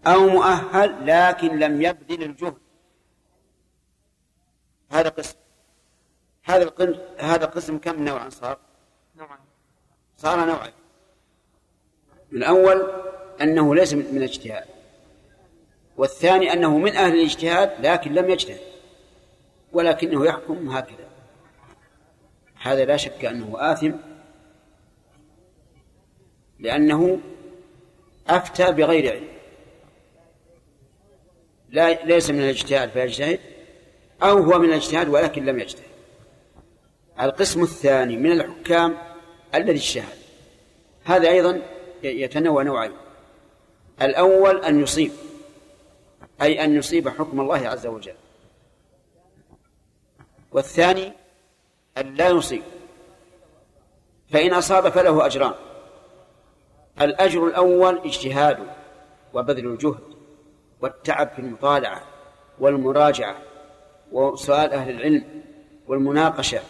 أو 0.06 0.26
مؤهل 0.26 1.06
لكن 1.06 1.58
لم 1.58 1.82
يبذل 1.82 2.22
الجهد. 2.22 2.54
هذا 4.90 5.08
قسم. 5.08 5.36
هذا 6.44 6.62
القسم 6.62 6.94
هذا 7.18 7.44
القسم 7.44 7.78
كم 7.78 8.04
نوعا 8.04 8.28
صار؟ 8.28 8.58
نوعا. 9.16 9.38
صار 10.16 10.44
نوعا. 10.44 10.72
الأول 12.32 12.92
أنه 13.40 13.74
ليس 13.74 13.92
من 13.92 14.16
الاجتهاد 14.16 14.64
والثاني 15.96 16.52
أنه 16.52 16.78
من 16.78 16.96
أهل 16.96 17.14
الاجتهاد 17.14 17.86
لكن 17.86 18.14
لم 18.14 18.30
يجتهد 18.30 18.60
ولكنه 19.72 20.26
يحكم 20.26 20.68
هكذا. 20.68 21.09
هذا 22.60 22.84
لا 22.84 22.96
شك 22.96 23.24
أنه 23.24 23.54
آثم 23.56 23.92
لأنه 26.58 27.20
أفتى 28.28 28.72
بغير 28.72 29.12
علم. 29.12 29.28
لا 31.70 32.04
ليس 32.04 32.30
من 32.30 32.40
الاجتهاد 32.40 32.90
فيجتهد 32.90 33.40
أو 34.22 34.38
هو 34.38 34.58
من 34.58 34.68
الاجتهاد 34.68 35.08
ولكن 35.08 35.44
لم 35.44 35.58
يجتهد. 35.58 35.90
القسم 37.20 37.62
الثاني 37.62 38.16
من 38.16 38.32
الحكام 38.32 38.96
الذي 39.54 39.78
اجتهد. 39.78 40.18
هذا 41.04 41.28
أيضا 41.28 41.62
يتنوع 42.02 42.62
نوعين 42.62 42.92
الأول 44.02 44.64
أن 44.64 44.82
يصيب 44.82 45.12
أي 46.42 46.64
أن 46.64 46.74
يصيب 46.74 47.08
حكم 47.08 47.40
الله 47.40 47.68
عز 47.68 47.86
وجل. 47.86 48.14
والثاني 50.52 51.19
أن 52.00 52.14
لا 52.14 52.28
يصيب 52.28 52.62
فإن 54.30 54.52
أصاب 54.54 54.88
فله 54.88 55.26
أجران. 55.26 55.54
الأجر 57.00 57.46
الأول 57.46 57.98
اجتهاده 57.98 58.64
وبذل 59.34 59.66
الجهد 59.66 60.16
والتعب 60.80 61.28
في 61.28 61.38
المطالعة 61.38 62.02
والمراجعة 62.58 63.36
وسؤال 64.12 64.72
أهل 64.72 64.90
العلم 64.90 65.42
والمناقشة. 65.86 66.60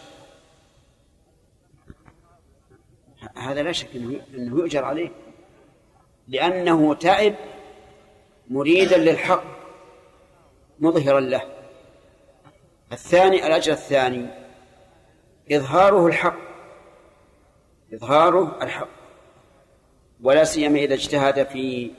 هذا 3.35 3.63
لا 3.63 3.71
شك 3.71 3.95
أنه 3.95 4.57
يؤجر 4.59 4.83
عليه. 4.85 5.11
لأنه 6.27 6.93
تعب 6.93 7.35
مريدا 8.49 8.97
للحق 8.97 9.43
مظهرا 10.79 11.19
له. 11.19 11.41
الثاني 12.91 13.47
الأجر 13.47 13.71
الثاني 13.71 14.40
إظهاره 15.51 16.07
الحق. 16.07 16.37
إظهاره 17.93 18.63
الحق. 18.63 18.87
ولا 20.23 20.43
سيما 20.43 20.79
إذا 20.79 20.93
اجتهد 20.93 21.47
في 21.47 21.91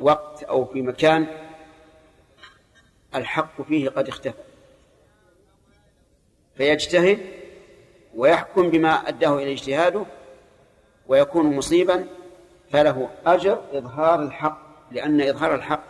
وقت 0.00 0.42
أو 0.42 0.64
في 0.64 0.82
مكان 0.82 1.26
الحق 3.14 3.62
فيه 3.62 3.88
قد 3.88 4.08
اختفى. 4.08 4.42
فيجتهد 6.56 7.18
ويحكم 8.14 8.70
بما 8.70 9.08
أداه 9.08 9.36
إلى 9.36 9.52
اجتهاده 9.52 10.06
ويكون 11.06 11.56
مصيبا 11.56 12.06
فله 12.70 13.10
أجر 13.26 13.62
إظهار 13.72 14.22
الحق 14.22 14.58
لأن 14.92 15.20
إظهار 15.20 15.54
الحق 15.54 15.84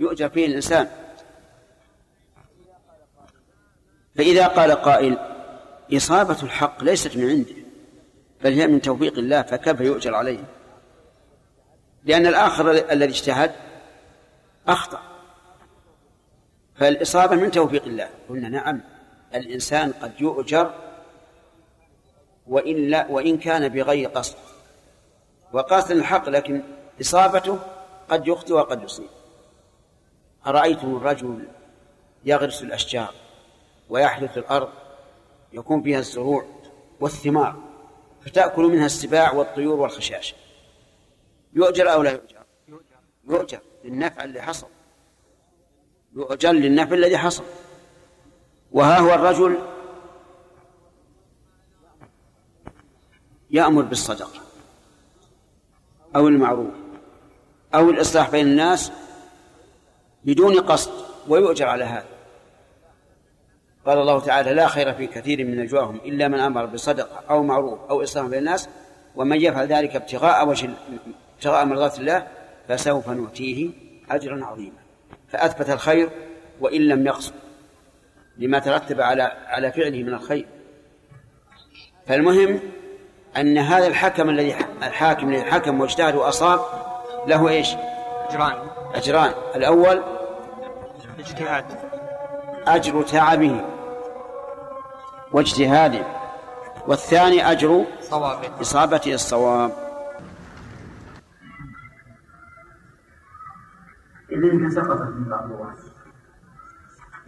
يؤجر 0.00 0.28
فيه 0.28 0.46
الإنسان. 0.46 0.88
فإذا 4.16 4.46
قال 4.46 4.72
قائل 4.72 5.31
إصابة 5.92 6.42
الحق 6.42 6.84
ليست 6.84 7.16
من 7.16 7.28
عنده 7.28 7.62
بل 8.44 8.52
هي 8.52 8.66
من 8.66 8.82
توفيق 8.82 9.18
الله 9.18 9.42
فكيف 9.42 9.80
يؤجر 9.80 10.14
عليه؟ 10.14 10.44
لأن 12.04 12.26
الآخر 12.26 12.70
الذي 12.70 13.10
اجتهد 13.10 13.52
أخطأ. 14.68 15.00
فالإصابة 16.74 17.36
من 17.36 17.50
توفيق 17.50 17.84
الله. 17.84 18.08
قلنا 18.28 18.48
نعم 18.48 18.80
الإنسان 19.34 19.92
قد 19.92 20.12
يؤجر 20.20 20.74
وإن, 22.46 22.90
لا 22.90 23.06
وإن 23.10 23.38
كان 23.38 23.68
بغير 23.68 24.08
قصد. 24.08 24.36
وقاصد 25.52 25.90
الحق 25.90 26.28
لكن 26.28 26.62
إصابته 27.00 27.58
قد 28.08 28.28
يخطئ 28.28 28.52
وقد 28.52 28.82
يصيب. 28.82 29.08
أرأيتم 30.46 30.96
الرجل 30.96 31.48
يغرس 32.24 32.62
الأشجار 32.62 33.14
ويحدث 33.88 34.38
الأرض 34.38 34.68
يكون 35.52 35.82
فيها 35.82 35.98
الزروع 35.98 36.44
والثمار 37.00 37.62
فتأكل 38.20 38.62
منها 38.62 38.86
السباع 38.86 39.32
والطيور 39.32 39.80
والخشاش. 39.80 40.34
يؤجر 41.52 41.92
أو 41.92 42.02
لا 42.02 42.10
يؤجر؟ 42.10 42.42
يؤجر 43.28 43.60
للنفع 43.84 44.24
اللي 44.24 44.42
حصل. 44.42 44.66
يؤجر 46.16 46.52
للنفع 46.52 46.94
الذي 46.94 47.18
حصل. 47.18 47.44
وها 48.72 48.98
هو 48.98 49.14
الرجل 49.14 49.58
يأمر 53.50 53.82
بالصدقة 53.82 54.40
أو 56.16 56.28
المعروف 56.28 56.74
أو 57.74 57.90
الإصلاح 57.90 58.30
بين 58.30 58.46
الناس 58.46 58.92
بدون 60.24 60.60
قصد 60.60 60.92
ويؤجر 61.28 61.66
على 61.66 61.84
هذا. 61.84 62.21
قال 63.86 63.98
الله 63.98 64.20
تعالى 64.20 64.54
لا 64.54 64.68
خير 64.68 64.94
في 64.94 65.06
كثير 65.06 65.44
من 65.44 65.56
نجواهم 65.56 65.96
إلا 66.04 66.28
من 66.28 66.38
أمر 66.38 66.66
بصدقة 66.66 67.20
أو 67.30 67.42
معروف 67.42 67.78
أو 67.90 68.02
إصلاح 68.02 68.26
بين 68.26 68.38
الناس 68.38 68.68
ومن 69.16 69.40
يفعل 69.40 69.66
ذلك 69.66 69.96
ابتغاء 69.96 70.48
وجه 70.48 70.70
ابتغاء 71.36 71.64
مرضات 71.64 71.98
الله 71.98 72.26
فسوف 72.68 73.08
نؤتيه 73.08 73.70
أجرا 74.10 74.44
عظيما. 74.44 74.78
فأثبت 75.28 75.70
الخير 75.70 76.08
وإن 76.60 76.80
لم 76.80 77.06
يقصد 77.06 77.32
لما 78.38 78.58
ترتب 78.58 79.00
على 79.00 79.22
على 79.46 79.72
فعله 79.72 80.02
من 80.02 80.14
الخير. 80.14 80.46
فالمهم 82.06 82.60
أن 83.36 83.58
هذا 83.58 83.86
الحكم 83.86 84.30
الذي 84.30 84.56
الحاكم 84.82 85.28
الذي 85.28 85.42
حكم 85.42 85.80
واجتهد 85.80 86.14
وأصاب 86.14 86.60
له 87.26 87.48
إيش؟ 87.48 87.68
أجران. 88.28 88.54
أجران. 88.94 89.32
الأول 89.56 90.02
اجتهاد. 91.18 91.91
أجر 92.66 93.02
تعبه. 93.02 93.64
واجتهاده. 95.32 96.06
والثاني 96.86 97.52
أجر 97.52 97.84
إصابته 98.60 99.14
الصواب. 99.14 99.72
إذن 104.32 104.70
سقطت 104.70 105.00
من 105.00 105.24
بعض 105.24 105.44
الوقت 105.44 105.78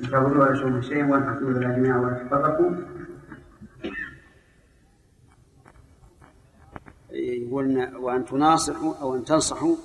إن 0.00 0.10
تعودوا 0.10 0.44
ولا 0.44 0.54
شيء 0.54 0.80
شيء 0.80 1.04
وأن 1.04 1.26
تحكموا 1.26 1.50
إلى 1.50 1.74
جميعا 1.74 1.98
ولا 1.98 2.14
تفرقوا 2.14 2.70
يقولون 7.10 7.94
وأن 7.96 8.24
تناصحوا 8.24 8.94
أو 9.02 9.14
أن 9.14 9.24
تنصحوا 9.24 9.76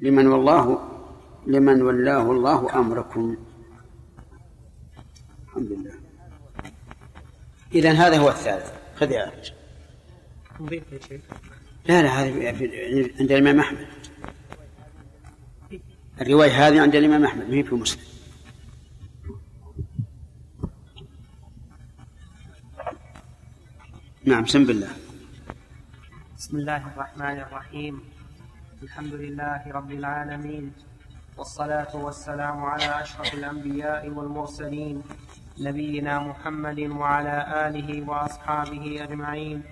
لمن 0.00 0.26
والله 0.26 0.78
لمن 1.46 1.82
ولاه 1.82 2.30
الله 2.30 2.78
أمركم. 2.78 3.36
الحمد 5.52 5.72
لله. 5.72 5.94
إذا 7.74 7.92
هذا 7.92 8.18
هو 8.18 8.28
الثالث. 8.28 8.72
خذ 8.96 9.10
يا 9.10 9.32
لا 11.86 12.02
لا 12.02 12.08
هذا 12.08 12.48
عند 13.20 13.32
الإمام 13.32 13.60
أحمد. 13.60 13.86
الرواية 16.20 16.68
هذه 16.68 16.80
عند 16.80 16.94
الإمام 16.94 17.24
أحمد 17.24 17.48
ما 17.48 17.54
هي 17.54 17.62
في 17.62 17.74
مسلم. 17.74 18.02
نعم 24.24 24.46
سم 24.46 24.66
بالله 24.66 24.90
بسم 26.38 26.56
الله 26.56 26.92
الرحمن 26.92 27.40
الرحيم. 27.40 28.00
الحمد 28.82 29.14
لله 29.14 29.72
رب 29.72 29.90
العالمين 29.90 30.72
والصلاة 31.36 31.96
والسلام 31.96 32.64
على 32.64 33.02
أشرف 33.02 33.34
الأنبياء 33.34 34.08
والمرسلين 34.08 35.02
نبينا 35.60 36.18
محمد 36.18 36.80
وعلى 36.80 37.68
آله 37.68 38.08
وأصحابه 38.08 38.98
أجمعين. 39.02 39.62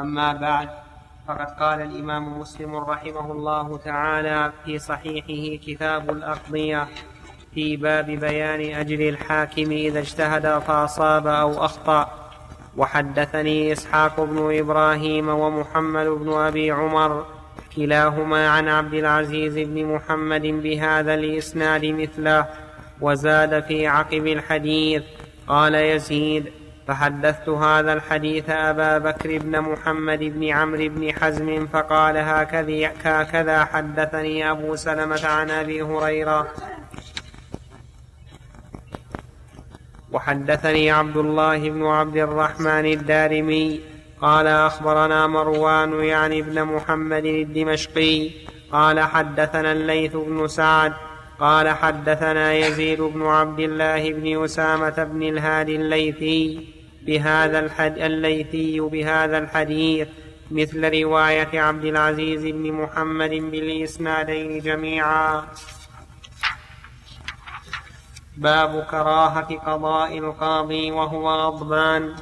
أما 0.00 0.32
بعد 0.32 0.68
فقد 1.28 1.46
قال 1.60 1.80
الإمام 1.82 2.40
مسلم 2.40 2.76
رحمه 2.76 3.32
الله 3.32 3.78
تعالى 3.78 4.52
في 4.64 4.78
صحيحه 4.78 5.64
كتاب 5.66 6.10
الأقضية 6.10 6.88
في 7.54 7.76
باب 7.76 8.06
بيان 8.06 8.74
أجر 8.74 9.08
الحاكم 9.08 9.70
إذا 9.70 9.98
اجتهد 9.98 10.58
فأصاب 10.58 11.26
أو 11.26 11.64
أخطأ. 11.64 12.30
وحدثني 12.76 13.72
إسحاق 13.72 14.20
بن 14.20 14.58
إبراهيم 14.58 15.28
ومحمد 15.28 16.06
بن 16.06 16.32
أبي 16.32 16.70
عمر 16.70 17.26
كلاهما 17.76 18.48
عن 18.48 18.68
عبد 18.68 18.94
العزيز 18.94 19.54
بن 19.58 19.94
محمد 19.94 20.42
بهذا 20.42 21.14
الإسناد 21.14 21.84
مثله. 21.84 22.65
وزاد 23.00 23.64
في 23.64 23.86
عقب 23.86 24.26
الحديث. 24.26 25.02
قال 25.48 25.74
يزيد 25.74 26.52
فحدثت 26.88 27.48
هذا 27.48 27.92
الحديث 27.92 28.50
أبا 28.50 28.98
بكر 28.98 29.38
بن 29.38 29.60
محمد 29.60 30.18
بن 30.18 30.48
عمرو 30.48 30.88
بن 30.88 31.12
حزم 31.12 31.66
فقال 31.66 32.16
هكذا, 32.16 32.92
هكذا 33.04 33.64
حدثني 33.64 34.50
أبو 34.50 34.76
سلمة 34.76 35.26
عن 35.26 35.50
أبي 35.50 35.82
هريرة. 35.82 36.48
وحدثني 40.12 40.90
عبد 40.90 41.16
الله 41.16 41.70
بن 41.70 41.86
عبد 41.86 42.16
الرحمن 42.16 42.86
الدارمي. 42.86 43.80
قال 44.20 44.46
أخبرنا 44.46 45.26
مروان 45.26 46.04
يعني 46.04 46.40
ابن 46.40 46.64
محمد 46.64 47.24
الدمشقي. 47.24 48.30
قال 48.72 49.00
حدثنا 49.00 49.72
الليث 49.72 50.16
بن 50.16 50.48
سعد 50.48 50.92
قال 51.40 51.68
حدثنا 51.68 52.52
يزيد 52.52 53.00
بن 53.00 53.26
عبد 53.26 53.60
الله 53.60 54.12
بن 54.12 54.44
أسامة 54.44 55.04
بن 55.04 55.22
الهادي 55.22 55.76
الليثي 55.76 56.68
بهذا 57.06 57.58
الحد 57.58 57.98
الليثي 57.98 58.80
بهذا 58.80 59.38
الحديث 59.38 60.08
مثل 60.50 61.02
رواية 61.02 61.60
عبد 61.60 61.84
العزيز 61.84 62.42
بن 62.42 62.72
محمد 62.72 63.30
بالإسنادين 63.30 64.60
جميعا. 64.60 65.46
باب 68.36 68.86
كراهة 68.90 69.56
قضاء 69.66 70.18
القاضي 70.18 70.90
وهو 70.90 71.30
غضبان. 71.30 72.14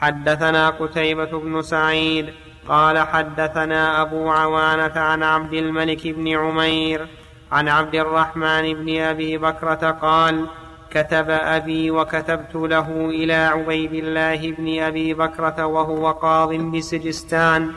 حدثنا 0.00 0.70
قتيبة 0.70 1.40
بن 1.40 1.62
سعيد 1.62 2.26
قال 2.68 2.98
حدثنا 2.98 4.02
أبو 4.02 4.30
عوانة 4.30 5.00
عن 5.00 5.22
عبد 5.22 5.52
الملك 5.52 6.08
بن 6.08 6.28
عمير 6.28 7.08
عن 7.54 7.68
عبد 7.68 7.94
الرحمن 7.94 8.74
بن 8.74 9.00
أبي 9.00 9.38
بكرة 9.38 9.90
قال 10.02 10.46
كتب 10.90 11.30
أبي 11.30 11.90
وكتبت 11.90 12.54
له 12.54 12.88
إلى 12.90 13.34
عبيد 13.34 13.94
الله 13.94 14.50
بن 14.58 14.78
أبي 14.78 15.14
بكرة 15.14 15.66
وهو 15.66 16.10
قاض 16.10 16.52
بسجستان. 16.54 17.72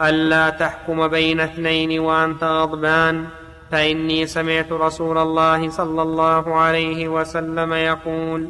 ألا 0.00 0.50
تحكم 0.50 1.08
بين 1.08 1.40
اثنين 1.40 2.00
وأنت 2.00 2.44
غضبان. 2.44 3.26
فإني 3.70 4.26
سمعت 4.26 4.72
رسول 4.72 5.18
الله 5.18 5.70
صلى 5.70 6.02
الله 6.02 6.54
عليه 6.54 7.08
وسلم 7.08 7.72
يقول 7.72 8.48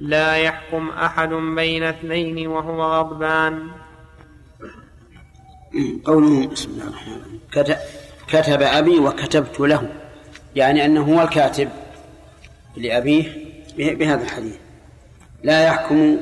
لا 0.00 0.36
يحكم 0.36 0.88
أحد 0.88 1.28
بين 1.28 1.82
اثنين 1.82 2.48
وهو 2.48 2.82
غضبان. 2.82 3.68
قوله 6.04 6.46
بسم 6.46 6.70
الله 6.70 6.88
الرحمن 6.88 7.14
الرحيم. 7.14 7.78
كتب 8.28 8.62
أبي 8.62 8.98
وكتبت 8.98 9.60
له. 9.60 9.99
يعني 10.56 10.84
أنه 10.84 11.14
هو 11.14 11.22
الكاتب 11.22 11.68
لأبيه 12.76 13.24
بهذا 13.76 14.22
الحديث. 14.22 14.56
لا 15.42 15.64
يحكم 15.64 16.16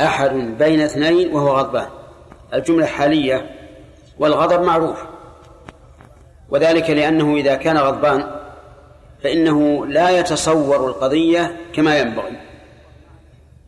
أحد 0.00 0.30
بين 0.58 0.80
اثنين 0.80 1.34
وهو 1.34 1.48
غضبان. 1.48 1.88
الجملة 2.54 2.86
حالية 2.86 3.50
والغضب 4.18 4.62
معروف. 4.62 4.98
وذلك 6.50 6.90
لأنه 6.90 7.34
إذا 7.36 7.54
كان 7.54 7.76
غضبان 7.76 8.30
فإنه 9.22 9.86
لا 9.86 10.10
يتصور 10.10 10.88
القضية 10.88 11.56
كما 11.72 11.98
ينبغي. 11.98 12.36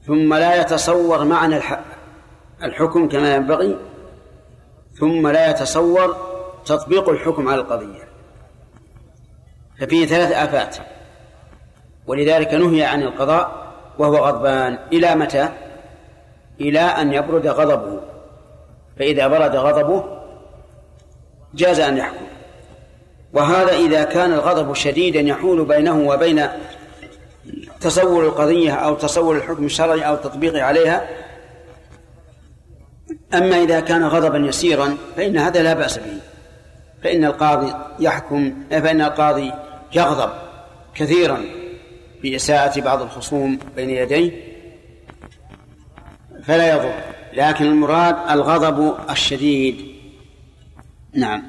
ثم 0.06 0.34
لا 0.34 0.60
يتصور 0.60 1.24
معنى 1.24 1.60
الحكم 2.62 3.08
كما 3.08 3.34
ينبغي. 3.34 3.76
ثم 4.92 5.28
لا 5.28 5.50
يتصور 5.50 6.16
تطبيق 6.64 7.08
الحكم 7.08 7.48
على 7.48 7.60
القضية. 7.60 8.09
ففيه 9.80 10.06
ثلاث 10.06 10.32
آفات. 10.32 10.76
ولذلك 12.06 12.54
نهي 12.54 12.84
عن 12.84 13.02
القضاء 13.02 13.72
وهو 13.98 14.16
غضبان. 14.16 14.78
إلى 14.92 15.14
متى؟ 15.14 15.48
إلى 16.60 16.80
أن 16.80 17.12
يبرد 17.12 17.46
غضبه. 17.46 18.00
فإذا 18.98 19.28
برد 19.28 19.56
غضبه 19.56 20.04
جاز 21.54 21.80
أن 21.80 21.96
يحكم. 21.96 22.26
وهذا 23.32 23.72
إذا 23.72 24.04
كان 24.04 24.32
الغضب 24.32 24.74
شديدا 24.74 25.20
يحول 25.20 25.64
بينه 25.64 26.08
وبين 26.08 26.48
تصور 27.80 28.24
القضية 28.24 28.74
أو 28.74 28.94
تصور 28.94 29.36
الحكم 29.36 29.64
الشرعي 29.64 30.00
أو 30.00 30.16
تطبيقه 30.16 30.62
عليها. 30.62 31.08
أما 33.34 33.62
إذا 33.62 33.80
كان 33.80 34.04
غضبا 34.04 34.38
يسيرا 34.38 34.96
فإن 35.16 35.38
هذا 35.38 35.62
لا 35.62 35.74
بأس 35.74 35.98
به. 35.98 36.20
فإن 37.02 37.24
القاضي 37.24 37.74
يحكم 37.98 38.54
فإن 38.70 39.00
القاضي 39.00 39.52
يغضب 39.92 40.32
كثيرا 40.94 41.40
بإساءة 42.22 42.80
بعض 42.80 43.02
الخصوم 43.02 43.58
بين 43.76 43.90
يديه 43.90 44.50
فلا 46.44 46.70
يضر. 46.76 46.94
لكن 47.32 47.64
المراد 47.64 48.30
الغضب 48.30 49.10
الشديد. 49.10 49.94
نعم. 51.14 51.42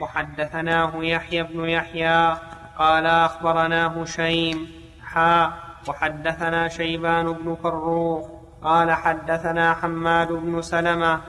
وحدثناه 0.00 0.92
يحيى 1.04 1.42
بن 1.42 1.68
يحيى 1.68 2.38
قال 2.78 3.06
أخبرنا 3.06 4.02
هشيم. 4.02 4.66
حا 5.02 5.52
وحدثنا 5.88 6.68
شيبان 6.68 7.32
بن 7.32 7.56
فروخ 7.62 8.28
قال 8.62 8.92
حدثنا 8.92 9.74
حماد 9.74 10.28
بن 10.28 10.62
سلمة. 10.62 11.20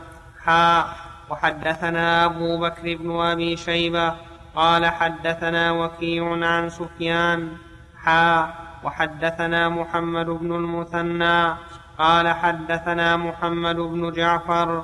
حا 0.44 0.86
وحدثنا 1.30 2.26
أبو 2.26 2.60
بكر 2.60 2.96
بن 2.96 3.20
أبي 3.22 3.58
شيبة. 3.58 4.29
قال 4.56 4.86
حدثنا 4.86 5.72
وكيع 5.72 6.46
عن 6.48 6.70
سفيان 6.70 7.50
حا 8.04 8.54
وحدثنا 8.84 9.70
محمد 9.70 10.26
بن 10.26 10.56
المثنى 10.56 11.54
قال 11.98 12.28
حدثنا 12.28 13.18
محمد 13.18 13.76
بن 13.76 14.12
جعفر 14.12 14.84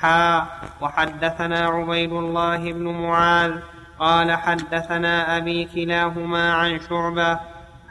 حا 0.00 0.46
وحدثنا 0.80 1.66
عبيد 1.66 2.12
الله 2.12 2.72
بن 2.72 2.88
معاذ 2.88 3.52
قال 3.98 4.32
حدثنا 4.32 5.36
أبي 5.36 5.64
كلاهما 5.64 6.52
عن 6.52 6.80
شعبة 6.80 7.38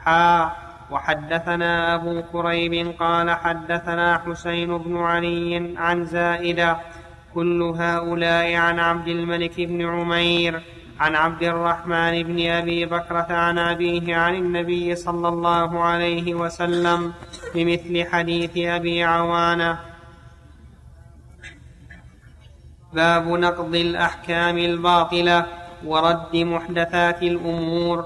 حا 0.06 0.52
وحدثنا 0.92 1.96
أبو 1.96 2.24
كريب 2.32 2.96
قال 3.00 3.32
حدثنا 3.32 4.22
حسين 4.26 4.78
بن 4.78 4.98
علي 4.98 5.76
عن 5.78 6.06
زائدة 6.06 6.78
كل 7.36 7.62
هؤلاء 7.78 8.56
عن 8.56 8.80
عبد 8.80 9.08
الملك 9.08 9.62
بن 9.62 9.86
عمير 9.86 10.62
عن 11.02 11.16
عبد 11.16 11.44
الرحمن 11.44 12.24
بن 12.24 12.50
أبي 12.50 12.86
بكرة 12.86 13.28
عن 13.30 13.58
أبيه 13.58 14.16
عن 14.16 14.36
النبي 14.36 14.96
صلى 14.96 15.28
الله 15.28 15.80
عليه 15.84 16.36
وسلم 16.36 17.14
بمثل 17.56 18.06
حديث 18.12 18.58
أبي 18.58 19.04
عوانة. 19.04 19.80
باب 22.94 23.28
نقض 23.28 23.76
الأحكام 23.76 24.58
الباطلة 24.58 25.46
ورد 25.86 26.34
محدثات 26.36 27.24
الأمور. 27.24 27.98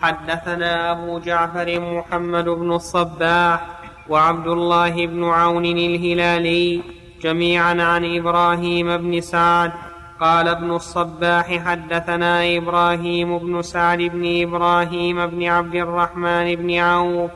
حدثنا 0.00 0.92
أبو 0.92 1.18
جعفر 1.18 1.80
محمد 1.80 2.44
بن 2.44 2.72
الصباح 2.72 3.66
وعبد 4.08 4.46
الله 4.46 5.06
بن 5.06 5.24
عون 5.24 5.66
الهلالي 5.66 6.82
جميعا 7.22 7.82
عن 7.82 8.16
إبراهيم 8.18 8.96
بن 8.96 9.20
سعد 9.20 9.72
قال 10.20 10.48
ابن 10.48 10.70
الصباح 10.70 11.58
حدثنا 11.58 12.56
إبراهيم 12.56 13.38
بن 13.38 13.62
سعد 13.62 13.98
بن 13.98 14.42
إبراهيم 14.42 15.26
بن 15.26 15.44
عبد 15.44 15.74
الرحمن 15.74 16.54
بن 16.54 16.78
عوف 16.78 17.30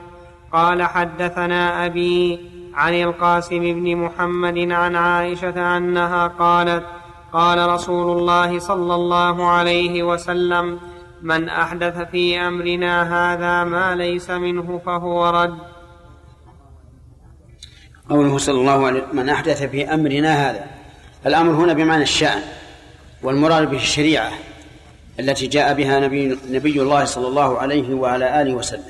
قال 0.52 0.82
حدثنا 0.82 1.86
أبي 1.86 2.40
عن 2.74 2.94
القاسم 2.94 3.60
بن 3.60 3.96
محمد 3.96 4.58
عن 4.58 4.96
عائشة 4.96 5.76
أنها 5.76 6.26
قالت 6.26 6.86
قال 7.32 7.68
رسول 7.68 8.18
الله 8.18 8.58
صلى 8.58 8.94
الله 8.94 9.46
عليه 9.46 10.02
وسلم 10.02 10.80
من 11.22 11.48
أحدث 11.48 11.98
في 12.10 12.40
أمرنا 12.40 13.02
هذا 13.02 13.64
ما 13.64 13.94
ليس 13.94 14.30
منه 14.30 14.80
فهو 14.86 15.30
رد. 15.30 15.58
قوله 18.10 18.38
صلى 18.38 18.60
الله 18.60 18.86
عليه 18.86 19.02
من 19.12 19.28
أحدث 19.28 19.62
في 19.62 19.94
أمرنا 19.94 20.50
هذا. 20.50 20.64
الأمر 21.26 21.52
هنا 21.52 21.72
بمعنى 21.72 22.02
الشأن. 22.02 22.42
والمراد 23.22 23.70
به 23.70 23.76
الشريعة 23.76 24.32
التي 25.20 25.46
جاء 25.46 25.74
بها 25.74 26.00
نبي, 26.00 26.38
نبي 26.50 26.82
الله 26.82 27.04
صلى 27.04 27.28
الله 27.28 27.58
عليه 27.58 27.94
وعلى 27.94 28.42
آله 28.42 28.54
وسلم. 28.54 28.84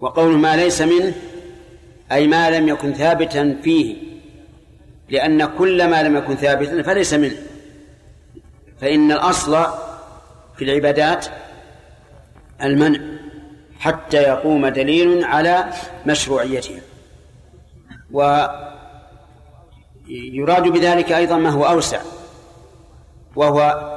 وقول 0.00 0.38
ما 0.38 0.56
ليس 0.56 0.82
منه 0.82 1.14
أي 2.12 2.26
ما 2.26 2.50
لم 2.50 2.68
يكن 2.68 2.92
ثابتا 2.92 3.56
فيه 3.62 3.96
لأن 5.10 5.44
كل 5.44 5.90
ما 5.90 6.02
لم 6.02 6.16
يكن 6.16 6.34
ثابتا 6.34 6.82
فليس 6.82 7.14
منه. 7.14 7.36
فإن 8.80 9.12
الأصل 9.12 9.66
في 10.56 10.64
العبادات 10.64 11.26
المنع 12.62 13.00
حتى 13.80 14.16
يقوم 14.16 14.68
دليل 14.68 15.24
على 15.24 15.72
مشروعيتها 16.06 16.80
ويراد 18.10 18.62
بذلك 20.62 21.12
أيضا 21.12 21.36
ما 21.36 21.50
هو 21.50 21.64
أوسع. 21.64 22.00
وهو 23.36 23.90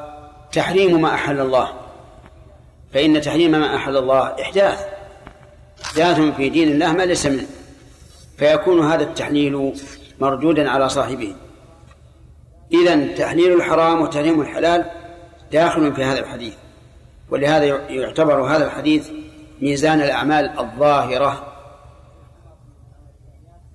تحريم 0.51 1.01
ما 1.01 1.13
أحل 1.13 1.39
الله. 1.39 1.73
فإن 2.93 3.21
تحريم 3.21 3.51
ما 3.51 3.75
أحل 3.75 3.97
الله 3.97 4.41
إحداث. 4.41 4.87
إحداث 5.83 6.19
في 6.19 6.49
دين 6.49 6.67
الله 6.67 6.93
ما 6.93 7.03
ليس 7.03 7.25
منه. 7.25 7.47
فيكون 8.37 8.91
هذا 8.91 9.03
التحليل 9.03 9.73
مردودا 10.19 10.69
على 10.69 10.89
صاحبه. 10.89 11.35
إذا 12.73 13.15
تحليل 13.15 13.53
الحرام 13.53 14.01
وتحريم 14.01 14.41
الحلال 14.41 14.85
داخل 15.51 15.93
في 15.93 16.03
هذا 16.03 16.19
الحديث. 16.19 16.53
ولهذا 17.29 17.65
يعتبر 17.89 18.41
هذا 18.41 18.65
الحديث 18.65 19.09
ميزان 19.61 20.01
الأعمال 20.01 20.59
الظاهرة. 20.59 21.47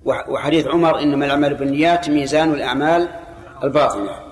وحديث 0.05 0.67
عمر 0.67 0.99
إنما 0.99 1.25
الأعمال 1.25 1.53
بالنيات 1.55 2.09
ميزان 2.09 2.53
الأعمال 2.53 3.09
الباطنة. 3.63 4.26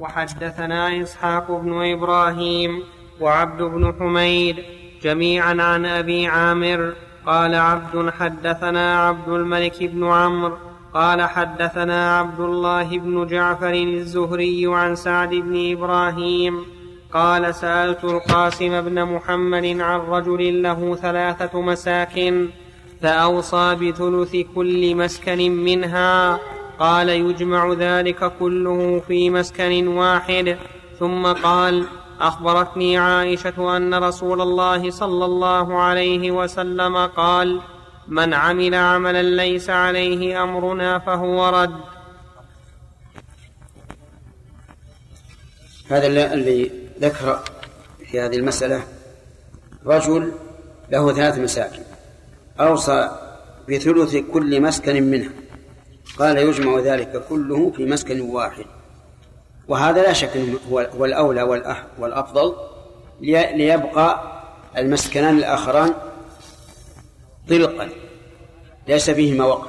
وحدثنا 0.00 1.02
إسحاق 1.02 1.50
بن 1.50 1.92
إبراهيم 1.92 2.82
وعبد 3.20 3.62
بن 3.62 3.94
حميد 3.98 4.56
جميعا 5.02 5.62
عن 5.62 5.86
أبي 5.86 6.26
عامر 6.26 6.94
قال 7.26 7.54
عبد 7.54 8.10
حدثنا 8.10 9.08
عبد 9.08 9.28
الملك 9.28 9.82
بن 9.82 10.04
عمرو 10.04 10.56
قال 10.94 11.22
حدثنا 11.22 12.18
عبد 12.18 12.40
الله 12.40 12.98
بن 12.98 13.26
جعفر 13.26 13.74
الزهري 13.74 14.66
عن 14.66 14.96
سعد 14.96 15.30
بن 15.30 15.72
إبراهيم 15.72 16.64
قال 17.12 17.54
سألت 17.54 18.04
القاسم 18.04 18.80
بن 18.80 19.04
محمد 19.04 19.80
عن 19.80 20.00
رجل 20.00 20.62
له 20.62 20.94
ثلاثة 20.94 21.60
مساكن 21.60 22.48
فأوصى 23.02 23.74
بثلث 23.74 24.36
كل 24.54 24.94
مسكن 24.94 25.50
منها 25.50 26.38
قال 26.78 27.08
يجمع 27.08 27.72
ذلك 27.72 28.32
كله 28.38 29.02
في 29.08 29.30
مسكن 29.30 29.88
واحد. 29.88 30.58
ثم 30.98 31.26
قال 31.26 31.86
أخبرتني 32.20 32.98
عائشة 32.98 33.76
أن 33.76 33.94
رسول 33.94 34.40
الله 34.40 34.90
صلى 34.90 35.24
الله 35.24 35.80
عليه 35.80 36.30
وسلم 36.30 36.96
قال 37.06 37.60
من 38.08 38.34
عمل 38.34 38.74
عملا 38.74 39.22
ليس 39.22 39.70
عليه 39.70 40.42
أمرنا 40.42 40.98
فهو 40.98 41.48
رد. 41.48 41.80
هذا 45.90 46.06
اللي 46.06 46.70
ذكر 47.00 47.38
في 48.10 48.20
هذه 48.20 48.36
المسألة 48.36 48.82
رجل 49.86 50.32
له 50.90 51.12
ثلاث 51.12 51.38
مساكن. 51.38 51.82
أوصى 52.60 53.10
بثلث 53.68 54.16
كل 54.16 54.60
مسكن 54.62 55.02
منها. 55.02 55.30
قال 56.18 56.38
يجمع 56.38 56.78
ذلك 56.78 57.22
كله 57.28 57.70
في 57.70 57.84
مسكن 57.84 58.20
واحد. 58.20 58.64
وهذا 59.68 60.02
لا 60.02 60.12
شك 60.12 60.30
هو 60.70 61.04
الأولى 61.04 61.42
والأفضل 61.98 62.54
ليبقى 63.20 64.22
المسكنان 64.76 65.36
الآخران 65.36 65.94
طلقا. 67.48 67.88
ليس 68.88 69.10
فيهما 69.10 69.44
وقف. 69.44 69.68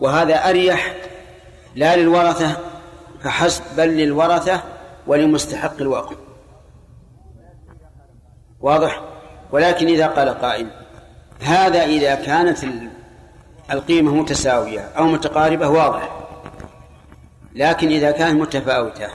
وهذا 0.00 0.48
أريح 0.48 0.96
لا 1.74 1.96
للورثة 1.96 2.56
فحسب 3.22 3.62
بل 3.76 3.88
للورثة 3.88 4.62
ولمستحق 5.06 5.80
الوقف. 5.80 6.16
واضح؟ 8.60 9.02
ولكن 9.52 9.86
إذا 9.86 10.06
قال 10.06 10.28
قائل 10.28 10.66
هذا 11.40 11.84
إذا 11.84 12.14
كانت 12.14 12.64
القيمة 13.70 14.14
متساوية 14.14 14.80
أو 14.80 15.06
متقاربة 15.06 15.68
واضح. 15.68 16.22
لكن 17.54 17.88
إذا 17.88 18.10
كانت 18.10 18.40
متفاوتة 18.40 19.08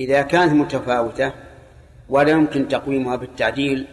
إذا 0.00 0.22
كانت 0.22 0.52
متفاوتة 0.52 1.32
ولا 2.08 2.30
يمكن 2.30 2.68
تقويمها 2.68 3.16
بالتعديل 3.16 3.86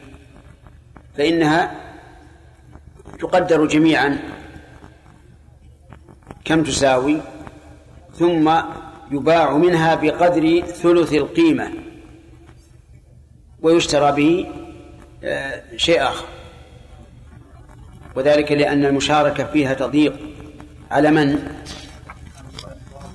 فإنها 1.18 1.76
تقدر 3.20 3.66
جميعا 3.66 4.20
كم 6.46 6.64
تساوي 6.64 7.22
ثم 8.20 8.52
يباع 9.12 9.58
منها 9.58 9.96
بقدر 9.96 10.62
ثلث 10.62 11.14
القيمة 11.14 11.72
ويشترى 13.62 14.12
به 14.12 14.48
آه، 15.24 15.64
شيء 15.78 16.04
آخر. 16.04 16.26
وذلك 18.16 18.52
لأن 18.52 18.86
المشاركة 18.86 19.44
فيها 19.44 19.74
تضيق 19.74 20.20
على 20.92 21.12
من؟ 21.12 21.58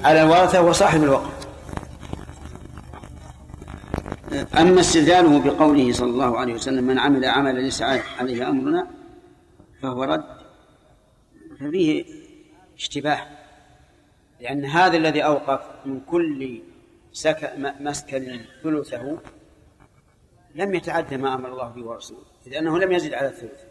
على 0.04 0.22
الورثة 0.22 0.62
وصاحب 0.62 1.02
الوقف 1.02 1.40
أما 4.58 4.80
استدلاله 4.80 5.38
بقوله 5.38 5.92
صلى 5.92 6.10
الله 6.10 6.38
عليه 6.38 6.54
وسلم 6.54 6.84
من 6.84 6.98
عمل 6.98 7.24
عملا 7.24 7.60
ليس 7.60 7.82
عليه 8.18 8.48
أمرنا 8.48 8.90
فهو 9.82 10.04
رد. 10.04 10.24
ففيه 11.60 12.04
اشتباه 12.76 13.26
لأن 14.40 14.64
هذا 14.64 14.96
الذي 14.96 15.24
أوقف 15.24 15.60
من 15.86 16.00
كل 16.00 16.60
سك... 17.12 17.52
مسكن 17.80 18.40
ثلثه 18.62 19.18
لم 20.54 20.74
يتعدى 20.74 21.16
ما 21.16 21.34
أمر 21.34 21.52
الله 21.52 21.68
به 21.68 21.84
ورسوله 21.84 22.24
لأنه 22.46 22.78
لم 22.78 22.92
يزد 22.92 23.14
على 23.14 23.28
الثلث. 23.28 23.69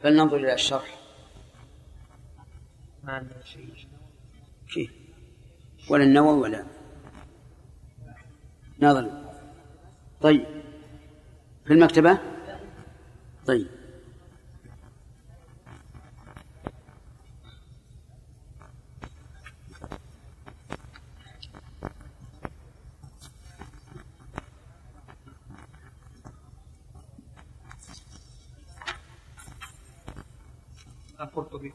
فلننظر 0.00 0.36
إلى 0.36 0.54
الشرح. 0.54 0.98
ما 3.04 3.12
عندنا 3.12 3.42
شيء؟ 4.68 4.90
ولا 5.90 6.04
النووي 6.04 6.40
ولا 6.40 6.66
ناظر 8.78 9.10
طيب. 10.20 10.44
في 11.64 11.72
المكتبة؟ 11.72 12.18
طيب. 13.46 13.75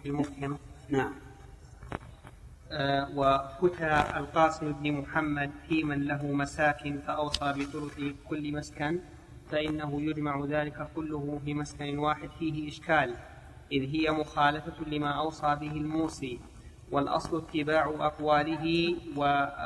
المفهم 0.06 0.58
نعم. 0.90 1.14
آه 2.72 3.10
وفتى 3.16 4.04
القاسم 4.18 4.72
بن 4.72 4.92
محمد 4.92 5.52
في 5.68 5.84
من 5.84 6.04
له 6.04 6.26
مساكن 6.26 7.00
فأوصى 7.08 7.54
بثلث 7.54 8.00
كل 8.30 8.54
مسكن 8.54 9.00
فإنه 9.52 10.02
يجمع 10.02 10.46
ذلك 10.46 10.88
كله 10.96 11.40
في 11.46 11.54
مسكن 11.54 11.98
واحد 12.00 12.30
فيه 12.40 12.68
إشكال 12.68 13.16
إذ 13.72 13.96
هي 13.96 14.12
مخالفة 14.12 14.86
لما 14.88 15.10
أوصى 15.12 15.56
به 15.62 15.72
الموصي 15.72 16.40
والأصل 16.92 17.38
اتباع 17.38 17.86
أقواله 18.00 18.96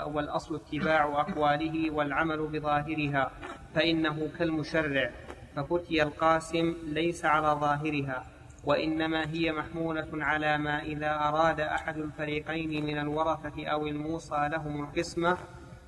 والأصل 0.08 0.56
اتباع 0.56 1.22
أقواله 1.22 1.92
والعمل 1.92 2.48
بظاهرها 2.48 3.32
فإنه 3.76 4.30
كالمشرع 4.40 5.12
ففتي 5.56 6.04
القاسم 6.04 6.76
ليس 6.84 7.26
على 7.26 7.48
ظاهرها. 7.48 8.26
وإنما 8.66 9.30
هي 9.34 9.52
محمولة 9.52 10.08
على 10.14 10.58
ما 10.58 10.84
إذا 10.84 11.12
أراد 11.16 11.60
أحد 11.60 11.98
الفريقين 11.98 12.86
من 12.86 12.98
الورثة 12.98 13.66
أو 13.66 13.88
الموصى 13.88 14.48
لهم 14.52 14.84
القسمة 14.84 15.38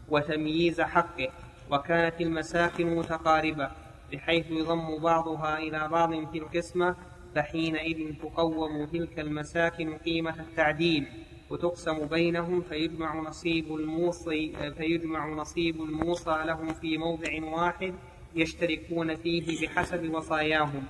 وتمييز 0.09 0.81
حقه 0.81 1.27
وكانت 1.71 2.21
المساكن 2.21 2.95
متقاربة 2.95 3.71
بحيث 4.13 4.51
يضم 4.51 4.97
بعضها 4.97 5.57
إلى 5.57 5.87
بعض 5.87 6.31
في 6.31 6.37
القسمة 6.37 6.95
فحينئذ 7.35 8.15
تقوم 8.15 8.85
تلك 8.85 9.19
المساكن 9.19 9.97
قيمة 9.97 10.39
التعديل 10.39 11.07
وتقسم 11.49 12.05
بينهم 12.05 12.61
فيجمع 12.61 13.15
نصيب 13.15 13.75
الموصي 13.75 14.53
فيجمع 14.77 15.27
نصيب 15.27 15.81
الموصى 15.81 16.43
لهم 16.45 16.73
في 16.73 16.97
موضع 16.97 17.43
واحد 17.43 17.93
يشتركون 18.35 19.15
فيه 19.15 19.67
بحسب 19.67 20.13
وصاياهم. 20.13 20.83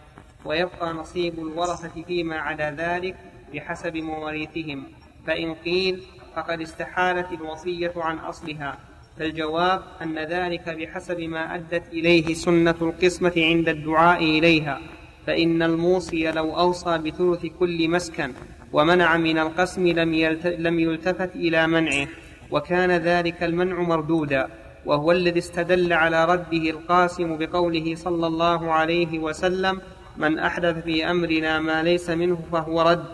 ويبقى 0.46 0.94
نصيب 0.94 1.40
الورثة 1.40 2.04
فيما 2.08 2.36
عدا 2.36 2.76
ذلك 2.78 3.16
بحسب 3.54 3.98
مواريثهم. 3.98 4.84
فإن 5.28 5.54
قيل 5.54 6.02
فقد 6.36 6.62
استحالت 6.62 7.32
الوصية 7.32 7.94
عن 7.96 8.18
أصلها. 8.18 8.78
فالجواب 9.20 9.82
أن 10.02 10.20
ذلك 10.20 10.70
بحسب 10.70 11.20
ما 11.22 11.56
أدت 11.56 11.94
إليه 11.94 12.34
سنة 12.34 12.76
القسمة 12.82 13.34
عند 13.38 13.70
الدعاء 13.70 14.24
إليها. 14.24 14.82
فإن 15.28 15.64
الموصي 15.64 16.32
لو 16.32 16.58
أوصى 16.60 16.98
بثلث 16.98 17.46
كل 17.60 17.90
مسكن 17.90 18.34
ومنع 18.74 19.18
من 19.18 19.38
القسم 19.40 19.88
لم, 19.88 20.14
لم 20.46 20.80
يلتفت 20.80 21.36
إلى 21.36 21.68
منعه. 21.68 22.08
وكان 22.52 22.92
ذلك 22.92 23.44
المنع 23.44 23.82
مردودا. 23.82 24.48
وهو 24.86 25.12
الذي 25.12 25.40
استدل 25.40 25.94
على 25.94 26.26
رده 26.26 26.70
القاسم 26.70 27.38
بقوله 27.38 27.96
صلى 27.96 28.28
الله 28.28 28.72
عليه 28.72 29.20
وسلم 29.20 29.82
من 30.18 30.40
أحدث 30.40 30.84
في 30.84 31.12
أمرنا 31.12 31.60
ما 31.60 31.84
ليس 31.84 32.10
منه 32.10 32.40
فهو 32.52 32.82
رد 32.82 33.06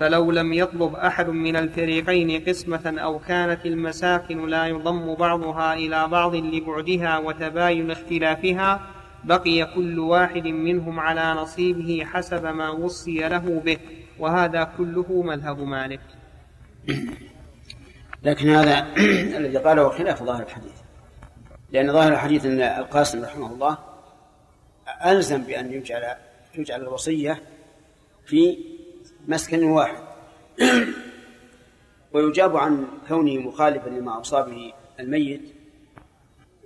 فلو 0.00 0.30
لم 0.30 0.52
يطلب 0.52 0.94
أحد 0.94 1.28
من 1.28 1.56
الفريقين 1.56 2.44
قسمة 2.44 2.98
أو 2.98 3.18
كانت 3.18 3.66
المساكن 3.66 4.46
لا 4.46 4.66
يضم 4.66 5.14
بعضها 5.14 5.74
إلى 5.74 6.08
بعض 6.08 6.34
لبعدها 6.34 7.18
وتباين 7.18 7.90
اختلافها 7.90 8.80
بقي 9.24 9.74
كل 9.74 9.98
واحد 9.98 10.46
منهم 10.46 11.00
على 11.00 11.32
نصيبه 11.40 12.04
حسب 12.04 12.46
ما 12.46 12.70
وصي 12.70 13.18
له 13.18 13.62
به 13.64 13.78
وهذا 14.18 14.64
كله 14.78 15.22
مذهب 15.22 15.60
مالك. 15.60 16.00
لكن 18.24 18.48
هذا 18.50 18.86
الذي 19.38 19.58
قاله 19.58 19.88
خلاف 19.88 20.22
ظاهر 20.22 20.42
الحديث 20.42 20.72
لأن 21.72 21.92
ظاهر 21.92 22.12
الحديث 22.12 22.46
أن 22.46 22.60
القاسم 22.60 23.24
رحمه 23.24 23.52
الله 23.52 23.78
ألزم 25.06 25.42
بأن 25.42 25.72
يجعل 25.72 26.16
تجعل 26.54 26.82
الوصية 26.82 27.42
في 28.26 28.58
مسكن 29.28 29.64
واحد. 29.64 30.02
ويجاب 32.12 32.56
عن 32.56 32.86
كونه 33.08 33.38
مخالفا 33.38 33.88
لما 33.90 34.16
أوصى 34.16 34.42
به 34.42 34.72
الميت. 35.00 35.54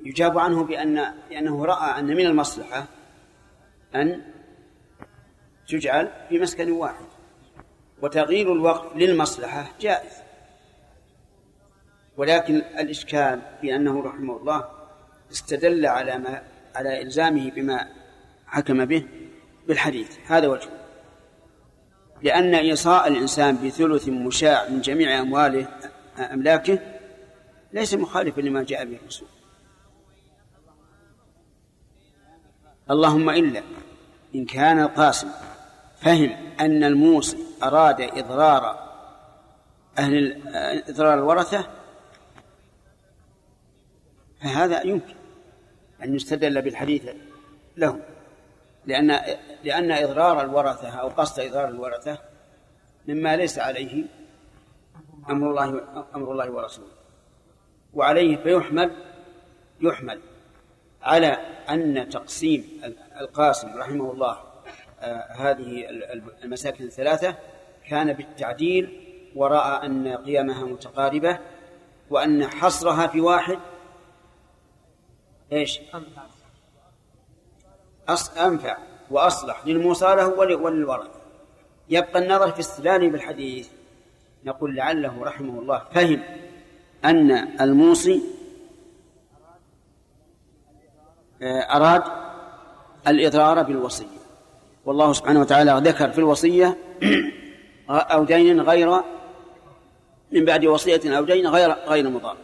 يجاب 0.05 0.39
عنه 0.39 0.65
بأن 0.65 1.15
لأنه 1.31 1.65
رأى 1.65 1.99
أن 1.99 2.07
من 2.07 2.27
المصلحة 2.27 2.87
أن 3.95 4.23
تجعل 5.69 6.13
في 6.29 6.39
مسكن 6.39 6.71
واحد. 6.71 7.07
وتغيير 8.03 8.53
الوقف 8.53 8.97
للمصلحة 8.97 9.73
جائز. 9.81 10.13
ولكن 12.17 12.55
الإشكال 12.55 13.43
في 13.61 13.77
أنه 13.77 14.03
رحمه 14.03 14.37
الله 14.37 14.69
استدل 15.33 15.87
على 15.87 16.19
ما 16.19 16.43
على 16.75 17.03
إلزامه 17.03 17.51
بما 17.51 17.89
حكم 18.47 18.85
به. 18.85 19.07
بالحديث. 19.69 20.19
هذا 20.27 20.47
وجهه 20.47 20.71
لأن 22.23 22.55
إيصاء 22.55 23.09
الإنسان 23.09 23.57
بثلث 23.57 24.09
مشاع 24.09 24.69
من 24.69 24.81
جميع 24.81 25.21
أمواله 25.21 25.69
أملاكه 26.19 26.79
ليس 27.73 27.95
مخالفا 27.95 28.41
لما 28.41 28.63
جاء 28.63 28.85
به 28.85 28.97
الرسول. 28.97 29.29
اللهم 32.91 33.31
إلا 33.31 33.63
إن 34.35 34.45
كان 34.45 34.81
القاسم 34.81 35.29
فهم 35.97 36.31
أن 36.61 36.85
الموصي 36.85 37.39
أراد 37.63 38.01
إضرار 38.01 38.87
أهل 39.99 40.43
إضرار 40.89 41.15
الورثة 41.15 41.67
فهذا 44.43 44.83
يمكن 44.83 45.15
أن 46.05 46.15
يستدل 46.15 46.63
بالحديث 46.63 47.09
له. 47.77 48.16
لأن 48.87 49.21
لأن 49.65 49.93
إضرار 49.93 50.41
الورثة 50.41 50.89
أو 50.89 51.09
قصد 51.09 51.41
إضرار 51.41 51.69
الورثة 51.69 52.19
مما 53.09 53.37
ليس 53.37 53.59
عليه 53.59 54.05
أمر 55.31 55.51
الله 55.51 55.83
أمر 56.15 56.33
الله 56.33 56.51
ورسوله 56.51 56.93
وعليه 57.95 58.37
فيحمل 58.37 58.91
يحمل 59.81 60.21
على 61.03 61.27
أن 61.71 62.09
تقسيم 62.09 62.81
القاسم 63.21 63.77
رحمه 63.77 64.13
الله 64.13 64.39
آه 65.01 65.33
هذه 65.33 65.89
المساكن 66.45 66.85
الثلاثة 66.85 67.35
كان 67.89 68.13
بالتعديل 68.13 69.03
ورأى 69.35 69.87
أن 69.87 70.09
قيمها 70.09 70.65
متقاربة 70.65 71.39
وأن 72.11 72.47
حصرها 72.47 73.07
في 73.07 73.21
واحد 73.21 73.59
إيش؟ 75.53 75.81
أنفع 78.39 78.77
وأصلح 79.11 79.67
للموصى 79.67 80.05
له 80.05 80.27
وللورثة. 80.39 81.21
يبقى 81.89 82.19
النظر 82.19 82.53
في 82.53 82.61
استدلال 82.61 83.11
بالحديث. 83.11 83.69
نقول 84.45 84.75
لعله 84.75 85.23
رحمه 85.23 85.61
الله 85.61 85.83
فهم 85.95 86.23
أن 87.05 87.31
الموصي 87.61 88.23
آه، 91.43 91.61
أراد 91.61 92.03
الإضرار 93.09 93.63
بالوصية. 93.63 94.17
والله 94.85 95.13
سبحانه 95.13 95.41
وتعالى 95.41 95.81
ذكر 95.85 96.11
في 96.11 96.19
الوصية 96.19 96.77
أو 97.91 98.25
دين 98.25 98.61
غير 98.61 99.03
من 100.33 100.45
بعد 100.45 100.65
وصية 100.65 101.19
أو 101.19 101.25
دين 101.25 101.47
غير 101.47 101.73
غير 101.73 102.09
مضار. 102.09 102.37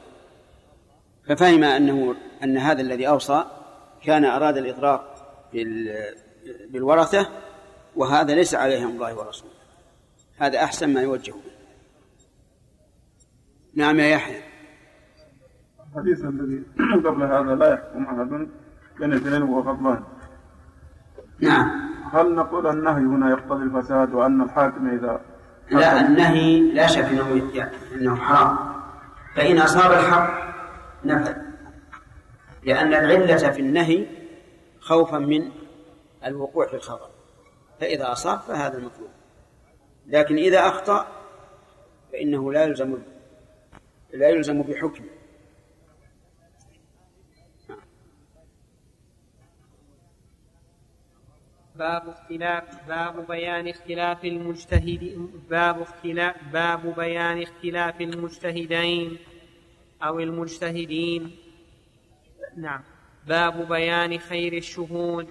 ففهم 1.28 1.64
أنه 1.64 2.14
أن 2.44 2.58
هذا 2.58 2.80
الذي 2.80 3.08
أوصى 3.08 3.44
كان 4.04 4.24
أراد 4.24 4.56
الإضرار 4.56 5.11
بالورثة 6.70 7.28
وهذا 7.96 8.34
ليس 8.34 8.54
عليهم 8.54 8.90
الله 8.90 9.14
ورسوله. 9.14 9.52
هذا 10.38 10.64
أحسن 10.64 10.94
ما 10.94 11.02
يوجه 11.02 11.32
به 11.32 11.52
نعم 13.74 14.00
يا 14.00 14.06
يحيى. 14.06 14.42
الحديث 15.92 16.24
الذي 16.24 16.62
قبل 17.06 17.22
هذا 17.22 17.54
لا 17.54 17.72
يحكم 17.72 18.04
أحد 18.04 18.48
بين 19.00 19.12
اثنين 19.12 19.42
وغضبان 19.42 20.02
نعم. 21.40 21.90
هل 22.12 22.34
نقول 22.34 22.66
النهي 22.66 23.02
هنا 23.02 23.30
يقتضي 23.30 23.62
الفساد 23.62 24.14
وأن 24.14 24.42
الحاكم 24.42 24.88
إذا 24.88 25.20
لا 25.70 26.06
النهي 26.06 26.60
لا 26.72 26.86
شك 26.86 27.04
إنه 27.04 27.54
يعني 27.54 27.76
إنه 27.94 28.16
حرام. 28.16 28.58
فإن 29.36 29.58
أصاب 29.58 29.92
الحق 29.92 30.54
نفذ. 31.04 31.34
لأن 32.64 32.94
العلة 32.94 33.50
في 33.50 33.60
النهي 33.60 34.06
خوفا 34.82 35.18
من 35.18 35.50
الوقوع 36.24 36.66
في 36.66 36.74
الخطأ 36.74 37.10
فإذا 37.80 38.12
أصاب 38.12 38.38
فهذا 38.38 38.78
المطلوب. 38.78 39.10
لكن 40.06 40.36
إذا 40.36 40.68
أخطأ 40.68 41.06
فإنه 42.12 42.52
لا 42.52 42.64
يلزم 42.64 42.98
لا 44.12 44.28
يلزم 44.28 44.62
بحكمه. 44.62 45.08
باب 51.76 52.08
اختلاف 52.08 52.88
باب 52.88 53.26
بيان 53.26 53.68
اختلاف 53.68 54.24
المجتهد 54.24 55.30
باب 55.50 55.80
اختلاف 55.80 56.36
باب 56.52 56.94
بيان 56.94 57.42
اختلاف 57.42 58.00
المجتهدين 58.00 59.18
أو 60.02 60.20
المجتهدين. 60.20 61.36
نعم. 62.56 62.91
باب 63.26 63.68
بيان 63.68 64.18
خير 64.18 64.52
الشهود. 64.52 65.28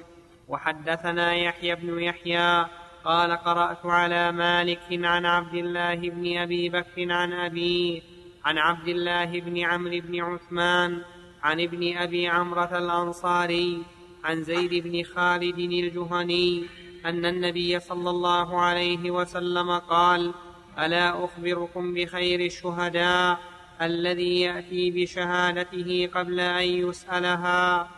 وحدثنا 0.48 1.36
يحيى 1.36 1.76
بن 1.76 2.00
يحيى 2.00 2.66
قال 3.06 3.32
قرأت 3.32 3.86
على 3.86 4.32
مالك 4.32 4.88
عن 4.92 5.26
عبد 5.26 5.54
الله 5.54 5.96
بن 5.96 6.38
أبي 6.38 6.70
بكر 6.70 7.12
عن 7.12 7.34
ابيه 7.34 8.02
عن 8.46 8.58
عبد 8.58 8.88
الله 8.88 9.40
بن 9.40 9.60
عمرو 9.60 10.00
بن 10.00 10.22
عثمان 10.22 11.02
عن 11.44 11.62
ابن 11.62 11.98
أبي 11.98 12.28
عمرة 12.28 12.78
الأنصاري 12.78 13.84
عن 14.24 14.44
زيد 14.44 14.84
بن 14.84 15.04
خالد 15.04 15.60
الجهني 15.60 16.66
أن 17.06 17.26
النبي 17.26 17.80
صلى 17.80 18.10
الله 18.10 18.62
عليه 18.62 19.12
وسلم 19.12 19.72
قال 19.72 20.34
ألا 20.80 21.26
أخبركم 21.26 21.94
بخير 21.94 22.40
الشهداء؟ 22.40 23.40
الذي 23.82 24.42
يأتي 24.42 24.92
بشهادته 24.92 26.10
قبل 26.14 26.40
أن 26.40 26.64
يسألها. 26.64 27.90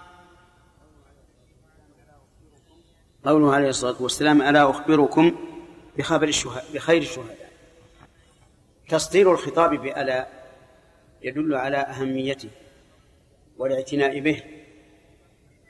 قوله 3.25 3.55
عليه 3.55 3.69
الصلاة 3.69 4.01
والسلام 4.01 4.41
ألا 4.41 4.69
أخبركم 4.69 5.35
بخبر 5.97 6.27
الشهداء 6.27 6.65
بخير 6.73 7.01
الشهداء؟ 7.01 7.51
تصدير 8.89 9.31
الخطاب 9.31 9.69
بألا 9.81 10.27
يدل 11.21 11.55
على 11.55 11.77
أهميته 11.77 12.49
والاعتناء 13.57 14.19
به 14.19 14.43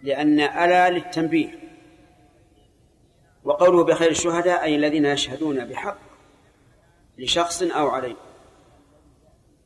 لأن 0.02 0.40
ألا 0.40 0.90
للتنبيه 0.90 1.60
وقوله 3.44 3.84
بخير 3.84 4.12
الشهداء 4.12 4.64
أي 4.64 4.76
الذين 4.76 5.06
يشهدون 5.06 5.66
بحق 5.66 5.98
لشخص 7.18 7.64
أو 7.64 7.88
عليه. 7.88 8.16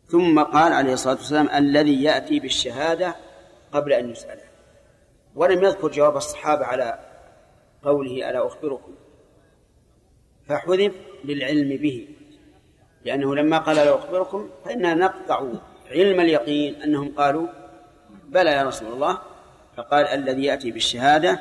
ثم 0.08 0.43
قال 0.43 0.74
عليه 0.74 0.93
الصلاة 0.93 1.16
والسلام 1.16 1.49
الذي 1.49 2.03
يأتي 2.03 2.39
بالشهادة 2.39 3.16
قبل 3.72 3.93
أن 3.93 4.10
يسأله. 4.10 4.43
ولم 5.36 5.64
يذكر 5.64 5.88
جواب 5.88 6.18
الصحابة 6.18 6.66
على 6.66 6.99
قوله 7.84 8.30
ألا 8.30 8.47
أخبركم؟ 8.47 8.95
فحذف 10.47 10.93
للعلم 11.24 11.78
به. 11.78 12.08
لأنه 13.05 13.36
لما 13.36 13.58
قال 13.58 13.76
لا 13.76 13.95
أخبركم 13.95 14.49
فإننا 14.66 14.93
نقطع 14.93 15.43
علم 15.91 16.20
اليقين 16.20 16.82
أنهم 16.82 17.16
قالوا 17.16 17.47
بلى 18.24 18.51
يا 18.51 18.64
رسول 18.64 18.93
الله. 18.93 19.22
فقال 19.78 20.05
الذي 20.05 20.43
يأتي 20.43 20.72
بالشهادة 20.72 21.39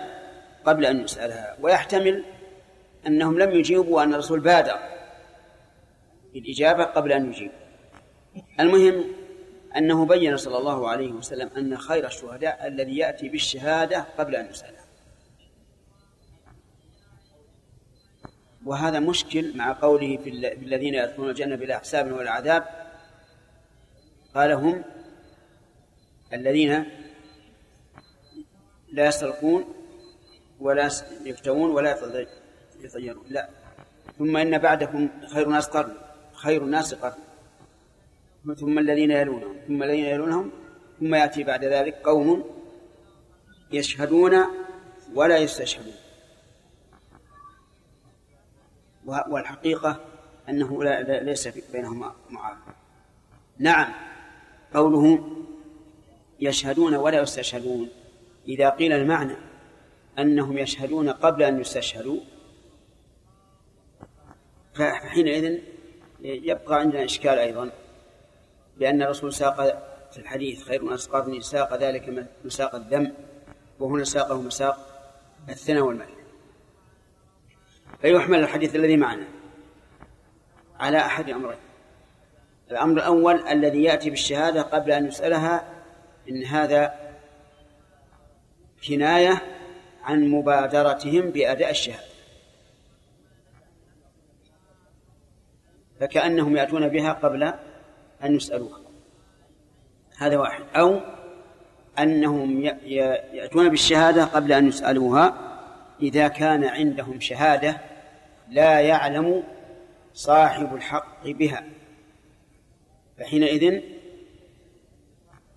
قبل 0.64 0.86
أن 0.86 1.00
يسألها. 1.00 1.56
ويحتمل 1.60 2.24
أنهم 3.06 3.38
لم 3.38 3.50
يجيبوا 3.50 3.96
وأن 3.96 4.14
الرسول 4.14 4.40
بادر 4.40 4.78
بالإجابة 6.34 6.84
قبل 6.84 7.12
أن 7.12 7.28
يجيب. 7.28 7.50
المهم 8.60 9.04
أنه 9.76 10.06
بين 10.06 10.36
صلى 10.36 10.58
الله 10.58 10.88
عليه 10.88 11.12
وسلم 11.12 11.50
أن 11.56 11.78
خير 11.78 12.06
الشهداء 12.06 12.66
الذي 12.66 12.96
يأتي 12.96 13.28
بالشهادة 13.28 14.06
قبل 14.18 14.36
أن 14.36 14.46
يسألها 14.46 14.86
وهذا 18.66 19.00
مشكل 19.00 19.56
مع 19.56 19.72
قوله 19.72 20.16
في 20.16 20.30
الذين 20.62 20.94
يدخلون 20.94 21.30
الجنة 21.30 21.56
بلا 21.56 21.78
حساب 21.78 22.12
ولا 22.12 22.30
عذاب. 22.30 22.64
قال 24.34 24.52
هم 24.52 24.84
الذين 26.32 26.84
لا 28.92 29.06
يسرقون 29.06 29.74
ولا 30.60 30.90
يفتون 31.24 31.70
ولا 31.70 31.98
يطيرون 32.80 33.24
لا. 33.28 33.48
ثم 34.18 34.36
إن 34.36 34.58
بعدكم 34.58 35.08
خير 35.28 35.46
الناس 35.46 35.66
قرن 35.66 35.94
خير 36.32 36.62
الناس 36.62 36.94
قرن. 36.94 37.25
ثم 38.54 38.78
الذين 38.78 39.10
يلونهم 39.10 39.56
ثم 39.68 39.82
الذين 39.82 40.04
يلونهم 40.04 40.50
ثم 41.00 41.14
يأتي 41.14 41.42
بعد 41.44 41.64
ذلك 41.64 41.94
قوم 41.94 42.44
يشهدون 43.72 44.34
ولا 45.14 45.38
يستشهدون. 45.38 45.94
والحقيقة 49.06 50.00
أنه 50.48 50.84
لا 50.84 51.22
ليس 51.22 51.48
بينهما 51.72 52.14
معارضة 52.30 52.74
نعم 53.58 53.92
قوله 54.74 55.28
يشهدون 56.40 56.94
ولا 56.94 57.20
يستشهدون. 57.20 57.88
إذا 58.48 58.68
قيل 58.68 58.92
المعنى 58.92 59.36
أنهم 60.18 60.58
يشهدون 60.58 61.08
قبل 61.08 61.42
أن 61.42 61.60
يستشهدوا 61.60 62.20
فحينئذ 64.74 65.58
يبقى 66.20 66.80
عندنا 66.80 67.04
إشكال 67.04 67.38
أيضا. 67.38 67.70
لأن 68.76 69.02
الرسول 69.02 69.32
ساق 69.32 69.56
في 70.12 70.18
الحديث 70.18 70.64
خير 70.64 70.80
الناس 70.80 71.06
قرني 71.06 71.40
ساق 71.40 71.76
ذلك 71.76 72.28
مساق 72.44 72.74
الدم 72.74 73.12
وهنا 73.78 74.04
ساقه 74.04 74.40
مساق 74.40 74.78
الثنى 75.48 75.80
والمال 75.80 76.08
فيحمل 78.00 78.38
الحديث 78.38 78.76
الذي 78.76 78.96
معنا 78.96 79.26
على 80.80 80.98
أحد 80.98 81.30
أمرين. 81.30 81.58
الأمر 82.70 82.96
الأول 82.96 83.48
الذي 83.48 83.82
يأتي 83.82 84.10
بالشهادة 84.10 84.62
قبل 84.62 84.92
أن 84.92 85.06
يسألها 85.06 85.64
إن 86.28 86.44
هذا 86.44 86.94
كناية 88.88 89.42
عن 90.02 90.28
مبادرتهم 90.28 91.30
بأداء 91.30 91.70
الشهادة. 91.70 92.06
فكأنهم 96.00 96.56
يأتون 96.56 96.88
بها 96.88 97.12
قبل 97.12 97.54
أن 98.24 98.36
يسألوها 98.36 98.80
هذا 100.18 100.36
واحد. 100.36 100.64
أو 100.76 101.00
أنهم 101.98 102.64
يأتون 102.84 103.68
بالشهادة 103.68 104.24
قبل 104.24 104.52
أن 104.52 104.68
يسألوها. 104.68 105.34
إذا 106.02 106.28
كان 106.28 106.64
عندهم 106.64 107.20
شهادة 107.20 107.80
لا 108.48 108.80
يعلم 108.80 109.44
صاحب 110.14 110.74
الحق 110.74 111.26
بها. 111.26 111.64
فحينئذ 113.18 113.80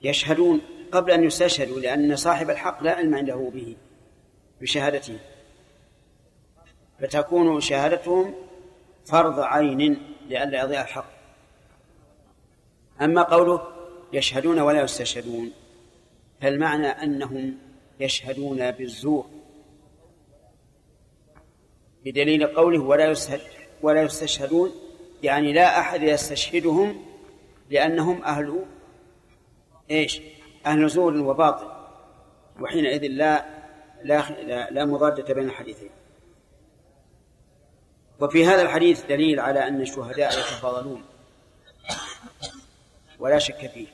يشهدون 0.01 0.61
قبل 0.91 1.11
أن 1.11 1.23
يستشهدوا 1.23 1.79
لأن 1.79 2.15
صاحب 2.15 2.49
الحق 2.49 2.83
لا 2.83 2.91
علم 2.91 3.15
عنده 3.15 3.51
به 3.53 3.75
بشهادته. 4.61 5.19
فتكون 6.99 7.61
شهادتهم 7.61 8.33
فرض 9.05 9.39
عين 9.39 10.01
لئلا 10.29 10.63
يضيع 10.63 10.81
الحق. 10.81 11.18
أما 13.01 13.23
قوله 13.23 13.61
يشهدون 14.13 14.59
ولا 14.59 14.81
يستشهدون 14.81 15.51
فالمعنى 16.41 16.87
أنهم 16.87 17.57
يشهدون 17.99 18.71
بالزور 18.71 19.25
بدليل 22.05 22.47
قوله 22.47 22.83
ولا 22.83 23.15
ولا 23.81 24.01
يستشهدون 24.01 24.71
يعني 25.23 25.53
لا 25.53 25.79
أحد 25.79 26.03
يستشهدهم 26.03 27.05
لأنهم 27.69 28.23
أهل 28.23 28.65
إيش؟ 29.91 30.21
أهل 30.65 30.89
زور 30.89 31.17
وباطل 31.17 31.67
وحينئذ 32.61 33.07
لا 33.07 33.45
لا 34.03 34.29
لا, 34.29 34.69
لا 34.71 34.85
مضادة 34.85 35.33
بين 35.33 35.49
الحديثين. 35.49 35.89
وفي 38.19 38.45
هذا 38.45 38.61
الحديث 38.61 39.05
دليل 39.05 39.39
على 39.39 39.67
أن 39.67 39.81
الشهداء 39.81 40.29
يتفاضلون. 40.29 41.03
ولا 43.19 43.39
شك 43.39 43.67
فيه. 43.67 43.87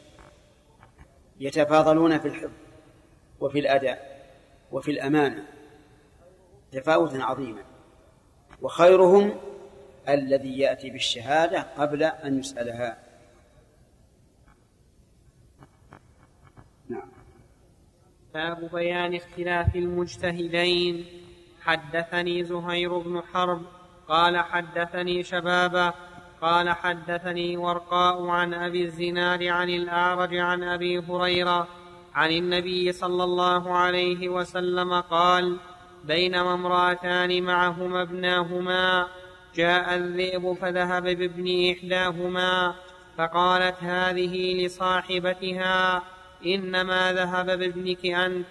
يتفاضلون 1.40 2.20
في 2.20 2.28
الحفظ 2.28 2.52
وفي 3.40 3.60
الأداء 3.60 4.30
وفي 4.72 4.92
الأمانة 4.92 5.46
تفاوتا 6.72 7.18
عظيما. 7.18 7.64
وخيرهم 8.62 9.40
الذي 10.10 10.60
يأتي 10.60 10.90
بالشهادة 10.90 11.62
قبل 11.62 12.04
أن 12.04 12.40
يسألها. 12.40 12.98
نعم. 16.90 17.12
باب 18.34 18.70
بيان 18.72 19.16
اختلاف 19.16 19.76
المجتهدين. 19.76 21.06
حدثني 21.62 22.44
زهير 22.44 22.98
بن 22.98 23.22
حرب 23.22 23.62
قال 24.08 24.38
حدثني 24.38 25.24
شبابا 25.24 25.94
قال 26.46 26.70
حدثني 26.70 27.58
ورقاء 27.58 28.28
عن 28.28 28.54
أبي 28.54 28.86
الزناد 28.86 29.44
عن 29.44 29.70
الأعرج 29.70 30.36
عن 30.36 30.64
أبي 30.64 31.00
هريرة 31.00 31.68
عن 32.16 32.32
النبي 32.32 32.92
صلى 32.92 33.24
الله 33.24 33.74
عليه 33.74 34.30
وسلم 34.30 34.94
قال 34.94 35.58
بينما 36.04 36.54
امرأتان 36.54 37.44
معهما 37.44 38.02
ابناهما 38.02 39.08
جاء 39.56 39.96
الذئب 39.96 40.54
فذهب 40.62 41.04
بابن 41.04 41.72
إحداهما 41.72 42.76
فقالت 43.18 43.84
هذه 43.84 44.66
لصاحبتها 44.66 46.04
إنما 46.46 47.14
ذهب 47.14 47.46
بابنك 47.46 48.06
أنت. 48.06 48.48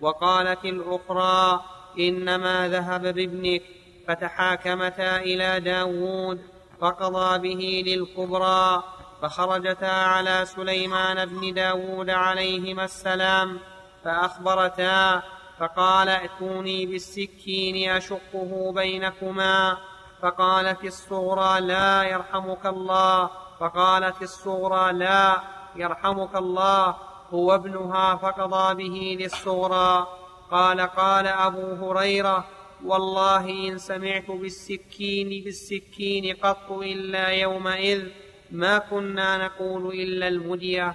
وقالت 0.00 0.64
الأخرى 0.64 1.64
إنما 2.00 2.68
ذهب 2.68 3.02
بابنك. 3.02 3.62
فتحاكمتا 4.08 5.16
إلى 5.16 5.60
داود. 5.60 6.55
فقضى 6.80 7.38
به 7.38 7.82
للكبرى 7.86 8.82
فخرجتا 9.22 9.84
على 9.84 10.44
سليمان 10.44 11.24
بن 11.24 11.54
داود 11.54 12.10
عليهما 12.10 12.84
السلام 12.84 13.58
فأخبرتا 14.04 15.22
فقال 15.58 16.08
ائتوني 16.08 16.86
بالسكين 16.86 17.90
أشقه 17.90 18.72
بينكما. 18.74 19.76
فقالت 20.22 20.84
الصغرى 20.84 21.60
لا 21.60 22.02
يرحمك 22.02 22.66
الله. 22.66 23.30
فقالت 23.60 24.22
الصغرى 24.22 24.92
لا 24.92 25.40
يرحمك 25.76 26.36
الله. 26.36 26.96
هو 27.30 27.54
ابنها 27.54 28.16
فقضى 28.16 28.74
به 28.74 29.16
للصغرى. 29.20 30.06
قال 30.50 30.80
قال 30.80 31.26
أبو 31.26 31.92
هريرة 31.92 32.44
والله 32.84 33.68
إن 33.68 33.78
سمعت 33.78 34.30
بالسكين 34.30 35.44
بالسكين 35.44 36.36
قط 36.36 36.72
إلا 36.72 37.28
يومئذ 37.28 38.08
ما 38.50 38.78
كنا 38.78 39.46
نقول 39.46 39.94
إلا 40.00 40.28
المدية. 40.28 40.94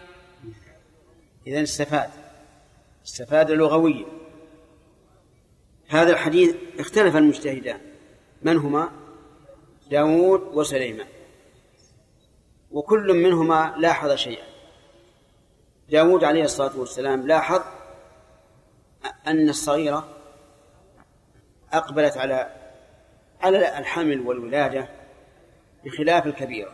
إذا 1.47 1.63
استفاد. 1.63 2.09
استفاد 3.05 3.51
لغويا 3.51 4.05
هذا 5.87 6.11
الحديث 6.11 6.55
اختلف 6.79 7.15
المجتهدان. 7.15 7.81
من 8.41 8.57
هما؟ 8.57 8.91
داود 9.91 10.41
وسليمان. 10.41 11.07
وكل 12.71 13.13
منهما 13.13 13.75
لاحظ 13.77 14.11
شيئا. 14.11 14.45
داود 15.89 16.23
عليه 16.23 16.43
الصلاة 16.43 16.79
والسلام 16.79 17.27
لاحظ 17.27 17.61
أن 19.27 19.49
الصغيرة 19.49 20.20
أقبلت 21.73 22.17
على 22.17 22.49
على 23.41 23.77
الحمل 23.77 24.21
والولادة 24.21 24.89
بخلاف 25.85 26.25
الكبيرة. 26.25 26.73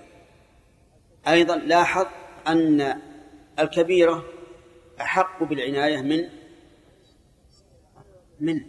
أيضا 1.28 1.56
لاحظ 1.56 2.06
أن 2.48 3.02
الكبيرة 3.60 4.24
أحق 5.02 5.44
بالعناية 5.44 6.02
من 6.02 6.30
من 8.40 8.62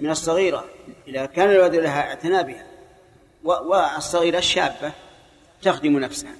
من 0.00 0.10
الصغيرة 0.10 0.64
إذا 1.08 1.26
كان 1.26 1.50
الولد 1.50 1.74
لها 1.74 2.00
اعتنى 2.00 2.42
بها 2.42 2.66
والصغيرة 3.44 4.38
الشابة 4.38 4.92
تخدم 5.62 5.98
نفسها 5.98 6.34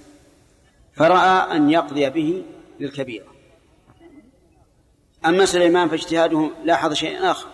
فرأى 0.93 1.57
أن 1.57 1.71
يقضي 1.71 2.11
به 2.11 2.45
للكبيرة. 2.81 3.35
أما 5.27 5.45
سليمان 5.45 5.89
فاجتهاده 5.89 6.51
لاحظ 6.65 6.93
شيئا 6.93 7.31
آخر. 7.31 7.49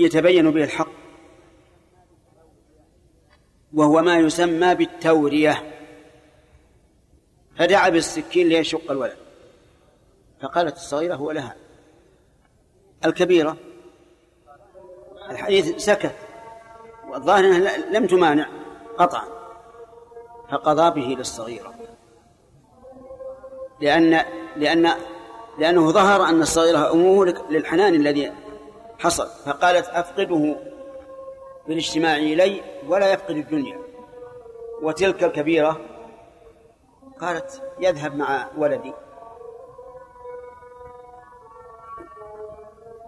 يتبين 0.00 0.50
به 0.50 0.64
الحق 0.64 0.88
وهو 3.74 4.02
ما 4.02 4.18
يسمى 4.18 4.74
بالتورية. 4.74 5.62
فدعا 7.56 7.88
بالسكين 7.88 8.48
ليشق 8.48 8.90
الولد 8.90 9.16
فقالت 10.40 10.76
الصغيرة 10.76 11.14
هو 11.14 11.30
لها. 11.30 11.56
الكبيرة 13.04 13.56
الحديث 15.30 15.76
سكت 15.76 16.14
والظاهر 17.10 17.44
أنها 17.44 17.76
لم 17.76 18.06
تمانع 18.06 18.48
قطعا 18.98 19.24
فقضى 20.50 21.00
به 21.00 21.16
للصغيرة. 21.18 21.74
لأن 23.80 24.24
لأن 24.56 24.90
لأنه 25.58 25.90
ظهر 25.90 26.24
أن 26.24 26.42
الصغيرة 26.42 26.92
أمه 26.92 27.24
للحنان 27.24 27.94
الذي 27.94 28.32
حصل 29.00 29.26
فقالت 29.26 29.86
أفقده 29.86 30.56
بالاجتماع 31.66 32.16
إلي 32.16 32.62
ولا 32.86 33.12
يفقد 33.12 33.36
الدنيا. 33.36 33.78
وتلك 34.82 35.24
الكبيرة 35.24 35.80
قالت 37.20 37.62
يذهب 37.80 38.16
مع 38.16 38.48
ولدي. 38.56 38.92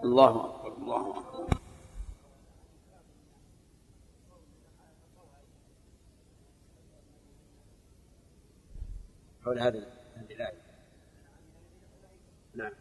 الله 0.03 0.45
أكبر 0.45 0.73
الله 0.77 1.19
أكبر. 1.19 1.57
حول 9.45 9.59
هذا 9.59 9.79
هذه 10.15 10.33
الآية 10.33 10.61
نعم 12.55 12.71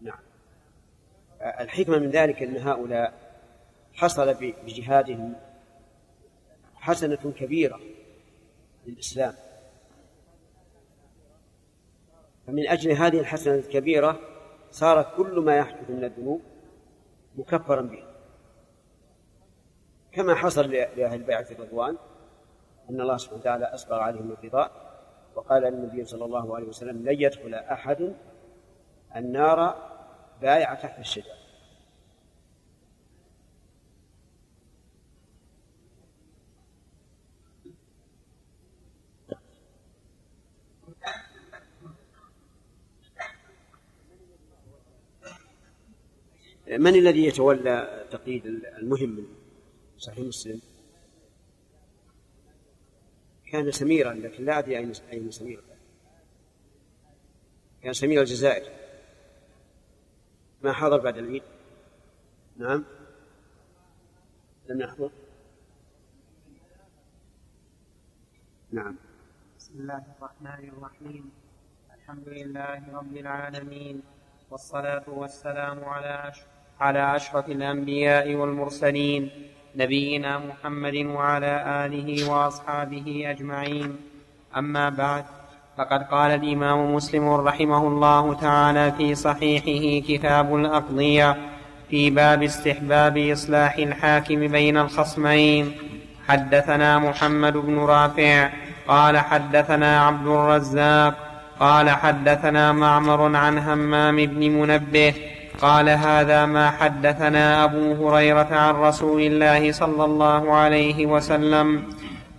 نعم 0.00 0.20
الحكمة 1.40 1.98
من 1.98 2.10
ذلك 2.10 2.42
أن 2.42 2.56
هؤلاء 2.56 3.14
حصل 3.92 4.34
بجهادهم 4.34 5.36
حسنة 6.74 7.32
كبيرة 7.38 7.80
للإسلام. 8.86 9.34
فمن 12.46 12.68
أجل 12.68 12.90
هذه 12.90 13.20
الحسنة 13.20 13.54
الكبيرة 13.54 14.20
صار 14.70 15.14
كل 15.16 15.40
ما 15.40 15.56
يحدث 15.56 15.90
من 15.90 16.04
الذنوب 16.04 16.42
مكفرا 17.36 17.82
به. 17.82 18.04
كما 20.12 20.34
حصل 20.34 20.70
لأهل 20.70 21.22
بيعة 21.22 21.46
الرضوان 21.50 21.96
أن 22.90 23.00
الله 23.00 23.16
سبحانه 23.16 23.40
وتعالى 23.40 23.74
أسبغ 23.74 23.94
عليهم 23.94 24.32
الرضا 24.32 24.70
وقال 25.34 25.64
النبي 25.64 26.04
صلى 26.04 26.24
الله 26.24 26.56
عليه 26.56 26.68
وسلم 26.68 27.08
لن 27.08 27.22
يدخل 27.22 27.54
أحد 27.54 28.14
النار 29.16 29.89
بايع 30.42 30.74
تحت 30.74 30.98
الشجر 30.98 31.40
من 46.78 46.94
الذي 46.94 47.24
يتولى 47.24 48.06
تقييد 48.10 48.46
المهم 48.46 49.10
من 49.10 49.26
صحيح 49.98 50.18
مسلم؟ 50.18 50.60
كان 53.52 53.70
سميرا 53.70 54.12
لكن 54.12 54.44
لا 54.44 54.58
أدري 54.58 54.78
أين 54.78 54.92
أين 55.12 55.30
سمير 55.30 55.62
كان 57.82 57.92
سمير 57.92 58.20
الجزائر 58.20 58.79
ما 60.62 60.72
حضر 60.72 60.98
بعد 60.98 61.16
العيد؟ 61.16 61.42
نعم. 62.56 62.84
لم 64.68 64.80
يحضر؟ 64.80 65.10
نعم. 68.72 68.96
بسم 69.58 69.80
الله 69.80 70.02
الرحمن 70.18 70.68
الرحيم. 70.68 71.30
الحمد 71.94 72.28
لله 72.28 72.82
رب 72.92 73.16
العالمين 73.16 74.02
والصلاة 74.50 75.04
والسلام 75.06 75.84
على 75.84 76.32
على 76.80 77.16
أشرف 77.16 77.48
الأنبياء 77.48 78.34
والمرسلين 78.34 79.30
نبينا 79.76 80.38
محمد 80.38 80.96
وعلى 80.96 81.86
آله 81.86 82.30
وأصحابه 82.30 83.30
أجمعين. 83.30 83.96
أما 84.56 84.88
بعد 84.88 85.39
فقد 85.80 86.02
قال 86.02 86.30
الإمام 86.30 86.94
مسلم 86.94 87.28
رحمه 87.28 87.88
الله 87.88 88.34
تعالى 88.34 88.92
في 88.98 89.14
صحيحه 89.14 90.06
كتاب 90.08 90.56
الأقضية 90.56 91.36
في 91.90 92.10
باب 92.10 92.42
استحباب 92.42 93.18
إصلاح 93.18 93.76
الحاكم 93.76 94.48
بين 94.48 94.78
الخصمين. 94.78 95.72
حدثنا 96.28 96.98
محمد 96.98 97.52
بن 97.56 97.78
رافع 97.78 98.48
قال 98.88 99.18
حدثنا 99.18 100.06
عبد 100.06 100.26
الرزاق 100.26 101.14
قال 101.60 101.90
حدثنا 101.90 102.72
معمر 102.72 103.36
عن 103.36 103.58
همام 103.58 104.16
بن 104.16 104.50
منبه 104.50 105.14
قال 105.60 105.88
هذا 105.88 106.46
ما 106.46 106.70
حدثنا 106.70 107.64
أبو 107.64 108.08
هريرة 108.08 108.48
عن 108.52 108.74
رسول 108.74 109.20
الله 109.20 109.72
صلى 109.72 110.04
الله 110.04 110.54
عليه 110.54 111.06
وسلم 111.06 111.82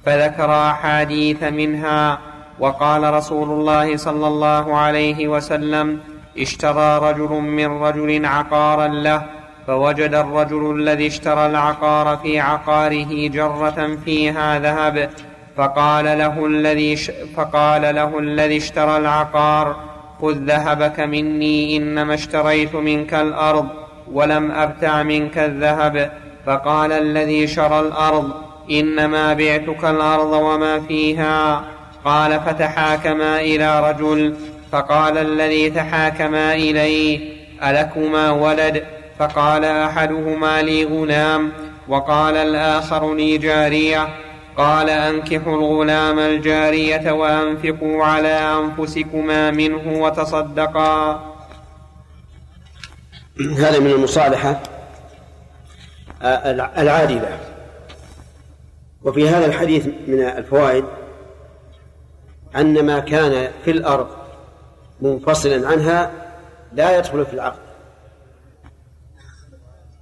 فذكر 0.05 0.51
أحاديث 0.69 1.43
منها. 1.43 2.30
وقال 2.61 3.13
رسول 3.13 3.49
الله 3.49 3.97
صلى 3.97 4.27
الله 4.27 4.75
عليه 4.77 5.27
وسلم 5.27 5.99
اشترى 6.37 6.97
رجل 6.97 7.29
من 7.29 7.83
رجل 7.83 8.25
عقارا 8.25 8.87
له 8.87 9.21
فوجد 9.67 10.13
الرجل 10.13 10.75
الذي 10.75 11.07
اشترى 11.07 11.45
العقار 11.45 12.17
في 12.17 12.39
عقاره 12.39 13.27
جرة 13.27 13.97
فيها 14.05 14.59
ذهب 14.59 15.09
فقال 15.57 16.05
له 16.05 16.45
الذي 16.45 16.95
فقال 17.35 17.95
له 17.95 18.19
الذي 18.19 18.57
اشترى 18.57 18.97
العقار 18.97 19.75
خذ 20.21 20.33
ذهبك 20.33 20.99
مني 20.99 21.77
إنما 21.77 22.13
اشتريت 22.13 22.75
منك 22.75 23.13
الأرض 23.13 23.67
ولم 24.11 24.51
أبتع 24.51 25.03
منك 25.03 25.37
الذهب 25.37 26.11
فقال 26.45 26.91
الذي 26.91 27.47
شرى 27.47 27.79
الأرض 27.79 28.31
إنما 28.71 29.33
بعتك 29.33 29.85
الأرض 29.85 30.33
وما 30.33 30.79
فيها 30.79 31.63
قال 32.05 32.39
فتحاكما 32.39 33.41
إلى 33.41 33.89
رجل 33.89 34.35
فقال 34.71 35.17
الذي 35.17 35.69
تحاكما 35.69 36.53
إليه 36.53 37.33
ألكما 37.63 38.31
ولد؟ 38.31 38.83
فقال 39.19 39.65
أحدهما 39.65 40.61
لي 40.61 40.85
غلام 40.85 41.51
وقال 41.87 42.35
الآخر 42.35 43.13
لي 43.13 43.37
جارية. 43.37 44.07
قال 44.57 44.89
أنكحوا 44.89 45.55
الغلام 45.55 46.19
الجارية 46.19 47.11
وأنفقوا 47.11 48.05
على 48.05 48.27
أنفسكما 48.27 49.51
منه 49.51 50.01
وتصدقا. 50.03 51.23
هذا 53.57 53.79
من 53.79 53.91
المصالحة 53.91 54.59
العادلة. 56.77 57.39
وفي 59.03 59.29
هذا 59.29 59.45
الحديث 59.45 59.85
من 60.07 60.21
الفوائد 60.23 60.85
أن 62.55 62.85
ما 62.85 62.99
كان 62.99 63.51
في 63.65 63.71
الأرض 63.71 64.07
منفصلا 65.01 65.67
عنها 65.67 66.11
لا 66.73 66.97
يدخل 66.97 67.25
في 67.25 67.33
العقد. 67.33 67.59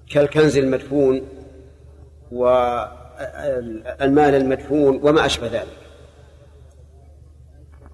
كالكنز 0.10 0.58
المدفون 0.58 1.22
و 2.32 2.48
المال 4.02 4.36
المدفون 4.36 5.00
وما 5.04 5.26
أشبه 5.26 5.48
ذلك. 5.48 5.78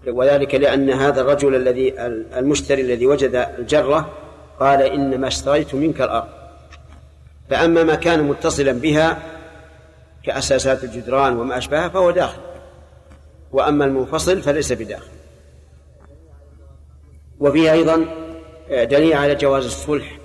وذلك 0.07 0.55
لأن 0.55 0.89
هذا 0.89 1.21
الرجل 1.21 1.55
الذي 1.55 2.01
المشتري 2.37 2.81
الذي 2.81 3.05
وجد 3.05 3.35
الجرة 3.35 4.09
قال 4.59 4.81
إنما 4.81 5.27
اشتريت 5.27 5.75
منك 5.75 6.01
الأرض. 6.01 6.27
فأما 7.49 7.83
ما 7.83 7.95
كان 7.95 8.23
متصلا 8.23 8.71
بها 8.71 9.17
كأساسات 10.23 10.83
الجدران 10.83 11.37
وما 11.37 11.57
أشبهها 11.57 11.89
فهو 11.89 12.11
داخل. 12.11 12.41
وأما 13.55 13.85
المنفصل 13.85 14.41
فليس 14.41 14.73
بداخل. 14.73 15.11
وفيه 17.39 17.71
أيضا 17.71 18.05
دليل 18.69 19.13
على 19.13 19.35
جواز 19.35 19.65
الصلح 19.65 20.17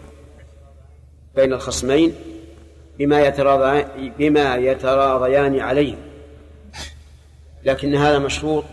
بين 1.35 1.53
الخصمين 1.53 2.15
بما 2.99 3.21
يتراضيان 3.21 4.13
بما 4.19 4.57
يتراضيان 4.57 5.61
عليه. 5.61 5.95
لكن 7.65 7.95
هذا 7.95 8.19
مشروط 8.19 8.65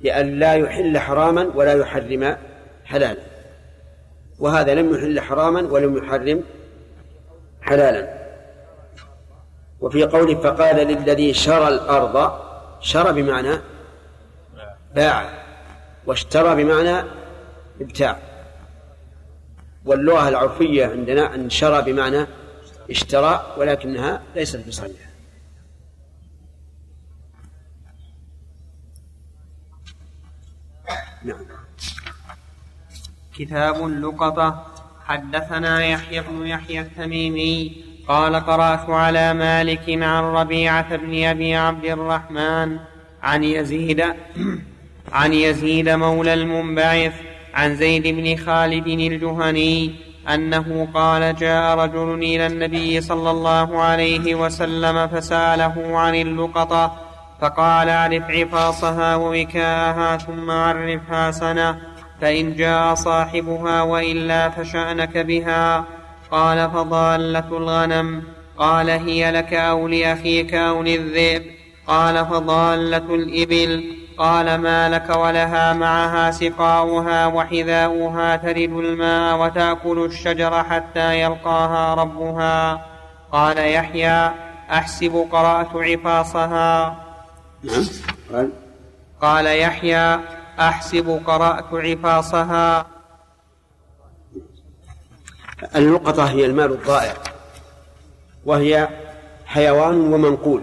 لأن 0.00 0.38
لا 0.38 0.54
يحل 0.54 0.98
حراما 0.98 1.50
ولا 1.54 1.72
يحرم 1.72 2.36
حلالا. 2.84 3.22
وهذا 4.38 4.74
لم 4.74 4.94
يحل 4.94 5.20
حراما 5.20 5.60
ولم 5.60 5.96
يحرم 5.96 6.42
حلالا. 7.60 8.26
وفي 9.80 10.04
قوله 10.04 10.34
فقال 10.34 10.76
للذي 10.76 11.34
شرى 11.34 11.68
الأرض 11.68 12.45
شرى 12.86 13.22
بمعنى 13.22 13.58
باع 14.94 15.44
واشترى 16.06 16.64
بمعنى 16.64 17.08
ابتاع. 17.80 18.18
واللغة 19.84 20.28
العرفية 20.28 20.86
عندنا 20.86 21.34
أن 21.34 21.50
شرى 21.50 21.82
بمعنى 21.82 22.26
اشترى 22.90 23.54
ولكنها 23.58 24.22
ليست 24.34 24.68
بصحيحة. 24.68 25.10
نعم. 31.22 31.46
كتاب 33.34 33.86
اللقطة 33.86 34.66
حدثنا 35.04 35.84
يحيى 35.84 36.20
بن 36.20 36.46
يحيى 36.46 36.80
التميمي 36.80 37.85
قال 38.08 38.36
قرأت 38.36 38.90
على 38.90 39.34
مالك 39.34 39.84
عن 39.88 40.22
ربيعة 40.22 40.96
بن 40.96 41.24
أبي 41.24 41.54
عبد 41.54 41.84
الرحمن 41.84 42.78
عن 43.22 43.44
يزيد 43.44 44.04
عن 45.12 45.32
يزيد 45.32 45.88
مولى 45.88 46.34
المنبعث 46.34 47.12
عن 47.54 47.76
زيد 47.76 48.06
بن 48.06 48.36
خالد 48.36 48.86
الجهني 48.86 49.94
أنه 50.34 50.88
قال 50.94 51.36
جاء 51.36 51.78
رجل 51.78 52.14
إلى 52.14 52.46
النبي 52.46 53.00
صلى 53.00 53.30
الله 53.30 53.82
عليه 53.82 54.34
وسلم 54.34 55.06
فسأله 55.06 55.98
عن 55.98 56.14
اللقطة 56.14 56.96
فقال 57.40 57.88
اعرف 57.88 58.22
عفاصها 58.30 59.16
ووكاءها 59.16 60.16
ثم 60.16 60.50
عرفها 60.50 61.30
سنة 61.30 61.78
فإن 62.20 62.54
جاء 62.54 62.94
صاحبها 62.94 63.82
وإلا 63.82 64.50
فشأنك 64.50 65.18
بها 65.18 65.84
قال 66.30 66.70
فضالة 66.70 67.56
الغنم 67.56 68.22
قال 68.58 68.90
هي 68.90 69.30
لك 69.30 69.54
أو 69.54 69.88
لأخيك 69.88 70.54
أو 70.54 70.82
للذئب؟ 70.82 71.42
قال 71.86 72.26
فضالة 72.26 73.14
الإبل 73.14 73.84
قال 74.18 74.58
ما 74.58 74.88
لك 74.88 75.16
ولها 75.16 75.72
معها 75.72 76.30
سقاؤها 76.30 77.26
وحذاؤها 77.26 78.36
ترد 78.36 78.72
الماء 78.72 79.38
وتأكل 79.38 80.04
الشجر 80.04 80.64
حتى 80.64 81.20
يلقاها 81.20 81.94
ربها. 81.94 82.86
قال 83.32 83.58
يحيى 83.58 84.30
أحسب 84.70 85.26
قرأت 85.32 85.76
عفاصها 85.76 86.96
نعم. 88.32 88.48
قال 89.22 89.46
يحيى 89.46 90.20
أحسب 90.60 91.20
قرأت 91.26 91.74
عفاصها 91.74 92.86
اللقطة 95.76 96.24
هي 96.24 96.46
المال 96.46 96.72
الضائع 96.72 97.14
وهي 98.46 98.88
حيوان 99.46 100.12
ومنقول. 100.12 100.62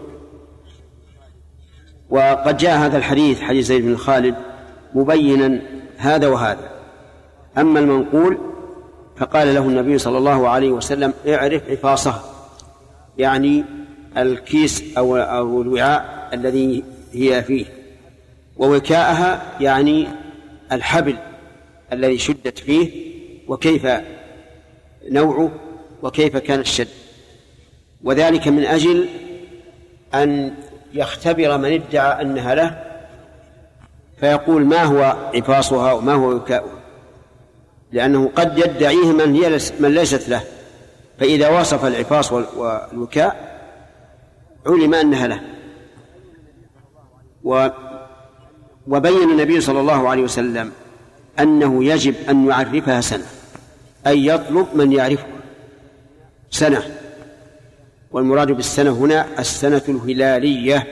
وقد 2.09 2.57
جاء 2.57 2.77
هذا 2.77 2.97
الحديث 2.97 3.41
حديث 3.41 3.65
زيد 3.65 3.85
بن 3.85 3.97
خالد 3.97 4.35
مبينا 4.93 5.61
هذا 5.97 6.27
وهذا. 6.27 6.71
أما 7.57 7.79
المنقول 7.79 8.37
فقال 9.17 9.53
له 9.53 9.61
النبي 9.61 9.97
صلى 9.97 10.17
الله 10.17 10.49
عليه 10.49 10.71
وسلم 10.71 11.13
اعرف 11.27 11.69
عفاصه. 11.69 12.21
يعني 13.17 13.63
الكيس 14.17 14.97
أو 14.97 15.17
أو 15.17 15.61
الوعاء 15.61 16.29
الذي 16.33 16.83
هي 17.13 17.43
فيه. 17.43 17.65
ووكاءها 18.57 19.41
يعني 19.59 20.07
الحبل 20.71 21.17
الذي 21.93 22.17
شدت 22.17 22.59
فيه 22.59 23.13
وكيف 23.47 23.87
نوعه 25.09 25.51
وكيف 26.01 26.37
كان 26.37 26.59
الشد. 26.59 26.87
وذلك 28.03 28.47
من 28.47 28.65
أجل 28.65 29.09
أن 30.13 30.53
يختبر 30.93 31.57
من 31.57 31.73
ادعى 31.73 32.21
أنها 32.21 32.55
له 32.55 32.83
فيقول 34.19 34.65
ما 34.65 34.83
هو 34.83 35.29
عفاصها 35.35 35.93
وما 35.93 36.13
هو 36.13 36.31
وكاؤها. 36.31 36.79
لأنه 37.91 38.31
قد 38.35 38.57
يدعيه 38.57 39.11
من 39.11 39.35
هي 39.35 39.59
من 39.79 39.93
ليست 39.93 40.29
له. 40.29 40.43
فإذا 41.19 41.59
وصف 41.59 41.85
العفاص 41.85 42.31
والوكاء 42.31 43.59
علم 44.65 44.93
أنها 44.93 45.27
له. 45.27 45.41
و 47.43 47.67
وبين 48.87 49.29
النبي 49.29 49.61
صلى 49.61 49.79
الله 49.79 50.09
عليه 50.09 50.23
وسلم 50.23 50.71
أنه 51.39 51.85
يجب 51.85 52.15
أن 52.29 52.47
يعرفها 52.47 53.01
سنة. 53.01 53.25
أي 54.07 54.25
يطلب 54.27 54.67
من 54.75 54.91
يعرفها 54.91 55.27
سنة. 56.49 56.83
والمراد 58.11 58.51
بالسنة 58.51 58.91
هنا 58.91 59.39
السنة 59.39 59.81
الهلالية 59.89 60.87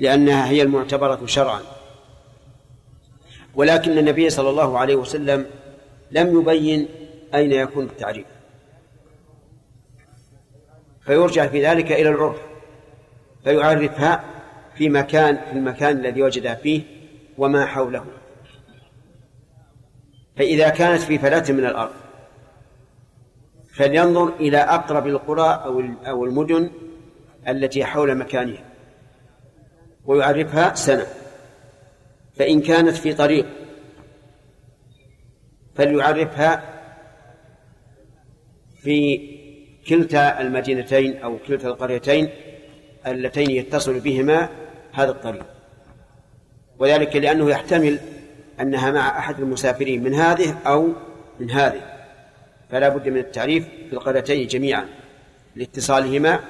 لأنها 0.00 0.48
هي 0.48 0.62
المعتبرة 0.62 1.26
شرعا. 1.26 1.60
ولكن 3.54 3.98
النبي 3.98 4.30
صلى 4.30 4.50
الله 4.50 4.78
عليه 4.78 4.96
وسلم 4.96 5.46
لم 6.10 6.40
يبين 6.40 6.88
أين 7.34 7.52
يكون 7.52 7.84
التعريف. 7.84 8.26
فيرجع 11.04 11.46
في 11.46 11.66
ذلك 11.66 11.92
إلى 11.92 12.08
العرف 12.08 12.36
فيعرفها 13.44 14.24
في 14.76 14.88
مكان 14.88 15.36
في 15.36 15.52
المكان 15.52 15.98
الذي 15.98 16.22
وجدها 16.22 16.54
فيه 16.54 16.82
وما 17.38 17.66
حوله. 17.66 18.04
فإذا 20.36 20.68
كانت 20.68 21.02
في 21.02 21.18
فلاة 21.18 21.52
من 21.52 21.66
الأرض 21.66 21.92
فلينظر 23.80 24.32
إلى 24.40 24.58
أقرب 24.58 25.06
القرى 25.06 25.62
أو 26.06 26.24
المدن 26.24 26.70
التي 27.48 27.84
حول 27.84 28.14
مكانها 28.14 28.64
ويعرفها 30.04 30.74
سنة 30.74 31.06
فإن 32.34 32.60
كانت 32.60 32.96
في 32.96 33.14
طريق 33.14 33.46
فليعرفها 35.74 36.62
في 38.82 39.28
كلتا 39.88 40.40
المدينتين 40.40 41.16
أو 41.16 41.38
كلتا 41.48 41.68
القريتين 41.68 42.28
اللتين 43.06 43.50
يتصل 43.50 44.00
بهما 44.00 44.48
هذا 44.92 45.10
الطريق. 45.10 45.46
وذلك 46.78 47.16
لأنه 47.16 47.50
يحتمل 47.50 47.98
أنها 48.60 48.90
مع 48.90 49.18
أحد 49.18 49.40
المسافرين 49.40 50.02
من 50.02 50.14
هذه 50.14 50.58
أو 50.66 50.88
من 51.40 51.50
هذه. 51.50 51.89
فلا 52.70 52.88
بد 52.88 53.08
من 53.08 53.16
التعريف 53.16 53.68
في 53.68 53.92
القريتين 53.92 54.46
جميعا 54.46 54.88
لاتصالهما 55.56 56.40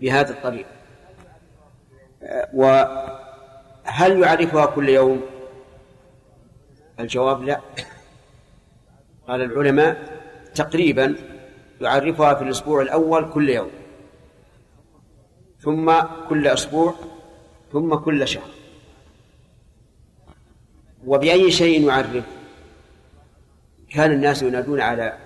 بهذا 0.00 0.30
الطريق. 0.30 0.66
وهل 2.54 4.22
يعرفها 4.22 4.66
كل 4.66 4.88
يوم؟ 4.88 5.22
الجواب 7.00 7.42
لا. 7.42 7.60
قال 9.28 9.42
العلماء 9.42 10.20
تقريبا 10.54 11.14
يعرفها 11.80 12.34
في 12.34 12.44
الأسبوع 12.44 12.82
الأول 12.82 13.30
كل 13.30 13.48
يوم 13.48 13.70
ثم 15.60 16.00
كل 16.28 16.46
أسبوع 16.46 16.94
ثم 17.72 17.94
كل 17.94 18.28
شهر. 18.28 18.50
وبأي 21.06 21.50
شيء 21.50 21.88
يعرف؟ 21.88 22.24
كان 23.90 24.12
الناس 24.12 24.42
ينادون 24.42 24.80
على 24.80 25.18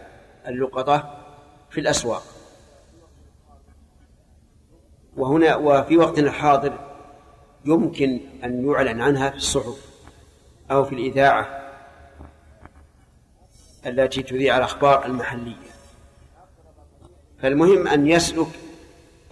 اللقطة 0.47 1.21
في 1.71 1.81
الأسواق. 1.81 2.23
وهنا 5.17 5.57
وفي 5.57 5.97
وقتنا 5.97 6.29
الحاضر 6.29 6.79
يمكن 7.65 8.21
أن 8.45 8.71
يعلن 8.71 9.01
عنها 9.01 9.31
في 9.31 9.37
الصحف 9.37 9.87
أو 10.71 10.85
في 10.85 10.95
الإذاعة 10.95 11.71
التي 13.87 14.23
تذيع 14.23 14.57
الأخبار 14.57 15.07
المحلية. 15.07 15.57
فالمهم 17.43 17.89
أن 17.89 18.07
يسلك 18.07 18.49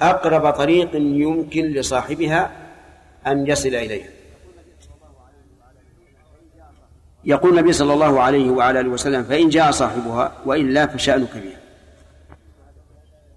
أقرب 0.01 0.51
طريق 0.51 0.95
يمكن 0.95 1.65
لصاحبها 1.65 2.51
أن 3.27 3.47
يصل 3.47 3.69
إليها 3.69 4.09
يقول 7.25 7.59
النبي 7.59 7.73
صلى 7.73 7.95
الله 7.95 8.21
عليه 8.21 8.51
وعلى 8.51 8.81
آله 8.81 8.89
وسلم 8.89 9.25
فإن 9.25 9.49
جاء 9.49 9.71
صاحبها 9.71 10.33
وإلا 10.47 10.87
فشأنك 10.87 11.33
بها. 11.35 11.61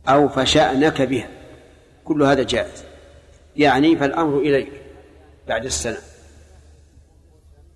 أو 0.08 0.30
فشأنك 0.30 1.02
بها. 1.02 1.28
كل 2.06 2.24
هذا 2.24 2.44
جائز. 2.44 2.84
يعني 3.56 3.96
فالأمر 3.96 4.38
إليك 4.38 4.72
بعد 5.48 5.66
السنة. 5.66 5.98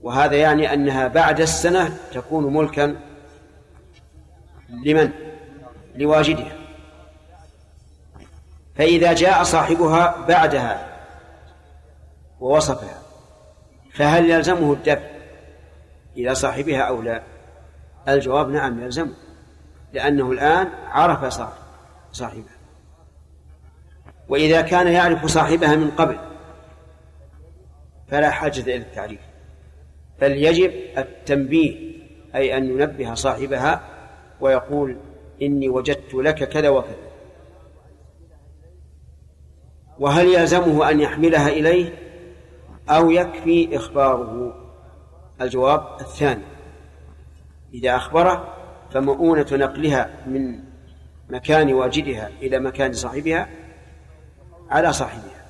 وهذا 0.01 0.35
يعني 0.35 0.73
أنها 0.73 1.07
بعد 1.07 1.41
السنة 1.41 1.97
تكون 2.13 2.53
ملكا 2.53 2.95
لمن؟ 4.69 5.09
لواجدها. 5.95 6.55
فإذا 8.75 9.13
جاء 9.13 9.43
صاحبها 9.43 10.25
بعدها 10.27 10.89
ووصفها 12.39 13.01
فهل 13.93 14.29
يلزمه 14.29 14.73
الدفع؟ 14.73 15.18
إلى 16.17 16.35
صاحبها 16.35 16.81
أو 16.81 17.01
لا؟ 17.01 17.23
الجواب 18.07 18.49
نعم 18.49 18.83
يلزمه 18.83 19.13
لأنه 19.93 20.31
الآن 20.31 20.67
عرف 20.87 21.33
صاحبها. 22.11 22.59
وإذا 24.29 24.61
كان 24.61 24.87
يعرف 24.87 25.25
صاحبها 25.25 25.75
من 25.75 25.91
قبل 25.91 26.17
فلا 28.07 28.29
حاجة 28.29 28.61
إلى 28.61 28.75
التعريف. 28.75 29.19
بل 30.21 30.31
يجب 30.31 30.73
التنبيه 30.97 31.89
أي 32.35 32.57
أن 32.57 32.65
ينبه 32.65 33.13
صاحبها 33.13 33.81
ويقول 34.41 34.97
إني 35.41 35.69
وجدت 35.69 36.13
لك 36.13 36.49
كذا 36.49 36.69
وكذا. 36.69 37.09
وهل 39.99 40.27
يلزمه 40.27 40.89
أن 40.89 40.99
يحملها 40.99 41.49
إليه 41.49 41.93
أو 42.89 43.11
يكفي 43.11 43.75
إخباره؟ 43.77 44.68
الجواب 45.41 46.01
الثاني. 46.01 46.43
إذا 47.73 47.95
أخبره 47.95 48.53
فمؤونة 48.91 49.47
نقلها 49.51 50.09
من 50.25 50.59
مكان 51.29 51.73
واجدها 51.73 52.29
إلى 52.41 52.59
مكان 52.59 52.93
صاحبها 52.93 53.49
على 54.69 54.93
صاحبها. 54.93 55.45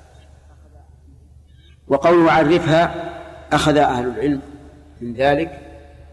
وقوله 1.88 2.32
عرفها 2.32 3.14
أخذ 3.52 3.78
أهل 3.78 4.08
العلم 4.08 4.42
من 5.02 5.14
ذلك 5.14 5.60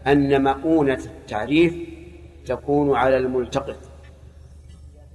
أن 0.07 0.43
مؤونة 0.43 0.99
التعريف 1.05 1.73
تكون 2.45 2.95
على 2.95 3.17
الملتقط 3.17 3.77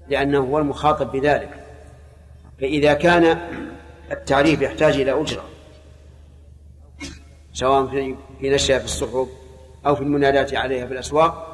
لأنه 0.08 0.38
هو 0.38 0.58
المخاطب 0.58 1.12
بذلك. 1.12 1.66
فإذا 2.60 2.94
كان 2.94 3.38
التعريف 4.12 4.62
يحتاج 4.62 5.00
إلى 5.00 5.20
أجرة 5.20 5.44
سواء 7.62 7.86
في 8.40 8.50
نشرها 8.50 8.78
في 8.78 8.84
الصحف 8.84 9.28
أو 9.86 9.94
في 9.94 10.02
المنادات 10.02 10.54
عليها 10.54 10.86
في 10.86 10.92
الأسواق 10.92 11.48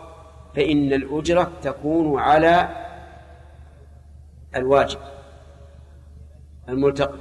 فإن 0.56 0.93
الأجرة 0.93 1.52
تكون 1.62 2.20
على 2.20 2.68
الواجب 4.56 4.98
الملتقط 6.68 7.18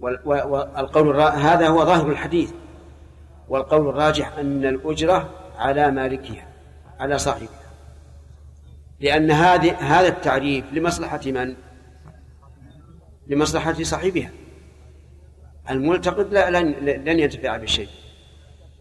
والقول 0.00 1.20
هذا 1.20 1.68
هو 1.68 1.84
ظاهر 1.84 2.10
الحديث. 2.10 2.52
والقول 3.48 3.88
الراجح 3.88 4.38
أن 4.38 4.64
الأجرة 4.64 5.30
على 5.56 5.90
مالكها 5.90 6.48
على 7.00 7.18
صاحبها. 7.18 7.68
لأن 9.00 9.30
هذه 9.30 9.76
هذا 9.76 10.08
التعريف 10.08 10.72
لمصلحة 10.72 11.20
من؟ 11.26 11.56
لمصلحة 13.26 13.82
صاحبها. 13.82 14.30
الملتقط 15.70 16.32
لا 16.32 16.50
لن, 16.50 16.74
لن 17.04 17.20
ينتفع 17.20 17.56
بالشيء 17.56 17.88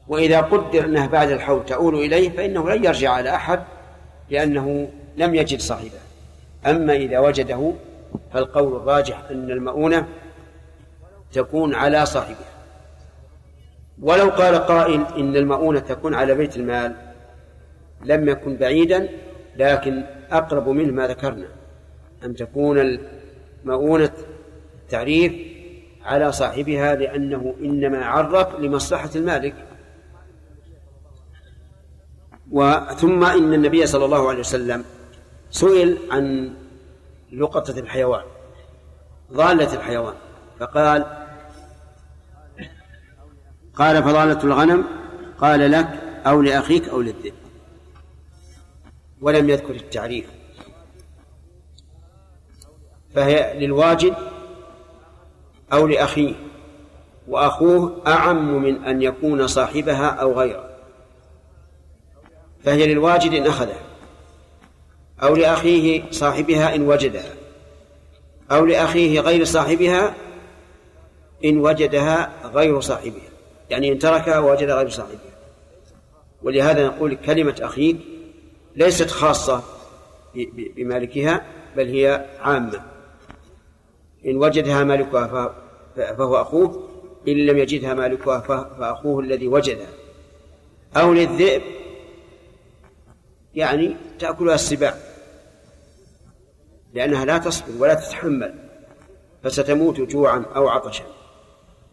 وإذا 0.07 0.41
قدر 0.41 0.85
أنها 0.85 1.07
بعد 1.07 1.31
الحول 1.31 1.65
تؤول 1.65 1.95
إليه 1.95 2.29
فإنه 2.29 2.69
لن 2.69 2.83
يرجع 2.83 3.11
على 3.11 3.35
أحد 3.35 3.59
لأنه 4.29 4.89
لم 5.17 5.35
يجد 5.35 5.59
صاحبه. 5.59 5.99
أما 6.65 6.93
إذا 6.93 7.19
وجده 7.19 7.73
فالقول 8.33 8.75
الراجح 8.75 9.23
أن 9.31 9.51
المؤونة 9.51 10.07
تكون 11.31 11.75
على 11.75 12.05
صاحبها 12.05 12.57
ولو 14.01 14.29
قال 14.29 14.55
قائل 14.55 15.05
إن 15.17 15.35
المؤونة 15.35 15.79
تكون 15.79 16.13
على 16.13 16.35
بيت 16.35 16.57
المال 16.57 16.95
لم 18.05 18.29
يكن 18.29 18.55
بعيدا 18.55 19.09
لكن 19.55 20.03
أقرب 20.31 20.69
منه 20.69 20.93
ما 20.93 21.07
ذكرنا. 21.07 21.47
أن 22.23 22.35
تكون 22.35 22.99
المؤونة 23.63 24.11
تعريف 24.89 25.56
على 26.07 26.31
صاحبها 26.31 26.95
لأنه 26.95 27.55
إنما 27.61 28.05
عرف 28.05 28.55
لمصلحة 28.55 29.09
المالك. 29.15 29.55
وثم 32.51 33.23
إن 33.23 33.53
النبي 33.53 33.85
صلى 33.85 34.05
الله 34.05 34.29
عليه 34.29 34.39
وسلم 34.39 34.85
سئل 35.51 35.97
عن 36.11 36.53
لقطة 37.31 37.79
الحيوان 37.79 38.23
ضالة 39.33 39.73
الحيوان 39.73 40.13
فقال 40.59 41.05
قال 43.75 44.03
فضالة 44.03 44.43
الغنم 44.43 44.83
قال 45.37 45.71
لك 45.71 45.87
أو 46.25 46.41
لأخيك 46.41 46.89
أو 46.89 47.01
للذئب. 47.01 47.33
ولم 49.21 49.49
يذكر 49.49 49.75
التعريف. 49.75 50.25
فهي 53.15 53.59
للواجد 53.59 54.15
أو 55.73 55.87
لأخيه 55.87 56.33
وأخوه 57.27 58.01
أعم 58.07 58.63
من 58.63 58.83
أن 58.83 59.01
يكون 59.01 59.47
صاحبها 59.47 60.07
أو 60.07 60.39
غيره. 60.39 60.69
فهي 62.63 62.93
للواجد 62.93 63.33
إن 63.33 63.47
أخذها 63.47 63.81
أو 65.23 65.35
لأخيه 65.35 66.03
صاحبها 66.11 66.75
إن 66.75 66.81
وجدها 66.81 67.33
أو 68.51 68.65
لأخيه 68.65 69.19
غير 69.19 69.43
صاحبها 69.43 70.13
إن 71.45 71.57
وجدها 71.57 72.31
غير 72.53 72.79
صاحبها. 72.79 73.29
يعني 73.69 73.91
إن 73.91 73.99
تركها 73.99 74.39
وجد 74.39 74.69
غير 74.69 74.89
صاحبها. 74.89 75.37
ولهذا 76.43 76.87
نقول 76.87 77.15
كلمة 77.15 77.55
أخيك 77.61 77.97
ليست 78.75 79.09
خاصة 79.09 79.63
بمالكها 80.75 81.45
بل 81.75 81.87
هي 81.87 82.25
عامة. 82.41 82.96
إن 84.27 84.37
وجدها 84.37 84.83
مالكها 84.83 85.55
فهو 85.95 86.41
أخوه 86.41 86.87
إن 87.27 87.33
لم 87.45 87.57
يجدها 87.57 87.93
مالكها 87.93 88.39
فأخوه 88.79 89.19
الذي 89.19 89.47
وجدها. 89.47 89.89
أو 90.97 91.13
للذئب 91.13 91.61
يعني 93.55 93.95
تأكلها 94.19 94.55
السباع 94.55 94.97
لأنها 96.93 97.25
لا 97.25 97.37
تصبر 97.37 97.71
ولا 97.79 97.93
تتحمل 97.93 98.53
فستموت 99.43 100.01
جوعا 100.01 100.45
أو 100.55 100.67
عطشا. 100.67 101.03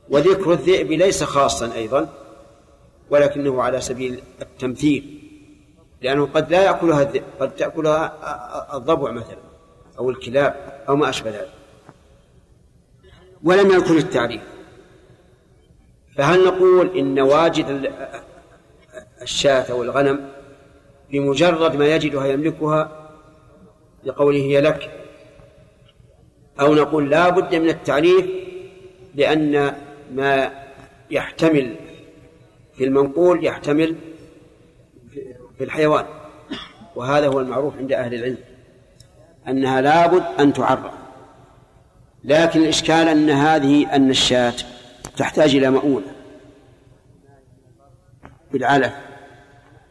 وذكر 0.08 0.52
الذئب 0.52 0.92
ليس 0.92 1.24
خاصا 1.24 1.74
أيضا 1.74 2.08
ولكنه 3.10 3.62
على 3.62 3.80
سبيل 3.80 4.22
التمثيل 4.42 5.20
لأنه 6.02 6.26
قد 6.26 6.50
لا 6.50 6.62
يأكلها 6.62 7.02
الذئب 7.02 7.24
قد 7.40 7.54
تأكلها 7.54 8.76
الضبع 8.76 9.10
مثلا 9.10 9.38
أو 9.98 10.10
الكلاب 10.10 10.82
أو 10.88 10.96
ما 10.96 11.08
أشبه 11.08 11.30
ذلك. 11.30 11.63
ولم 13.44 13.70
يذكر 13.70 13.96
التعريف. 13.96 14.42
فهل 16.16 16.44
نقول 16.44 16.98
إن 16.98 17.20
واجد 17.20 17.92
الشاة 19.22 19.72
أو 19.72 19.82
الغنم 19.82 20.28
بمجرد 21.10 21.76
ما 21.76 21.86
يجدها 21.86 22.26
يملكها 22.26 23.10
لقوله 24.04 24.38
هي 24.38 24.60
لك 24.60 24.90
أو 26.60 26.74
نقول 26.74 27.10
لا 27.10 27.28
بد 27.28 27.54
من 27.54 27.68
التعريف 27.68 28.26
لأن 29.14 29.74
ما 30.14 30.50
يحتمل 31.10 31.76
في 32.76 32.84
المنقول 32.84 33.44
يحتمل 33.44 33.96
في 35.58 35.64
الحيوان. 35.64 36.04
وهذا 36.96 37.26
هو 37.26 37.40
المعروف 37.40 37.76
عند 37.76 37.92
أهل 37.92 38.14
العلم 38.14 38.38
أنها 39.48 39.80
لابد 39.80 40.24
أن 40.40 40.52
تعرف. 40.52 41.03
لكن 42.24 42.62
الإشكال 42.62 43.08
أن 43.08 43.30
هذه 43.30 43.96
أن 43.96 44.10
الشاة 44.10 44.54
تحتاج 45.16 45.54
إلى 45.54 45.70
مؤونة. 45.70 46.06
بالعلف 48.52 48.92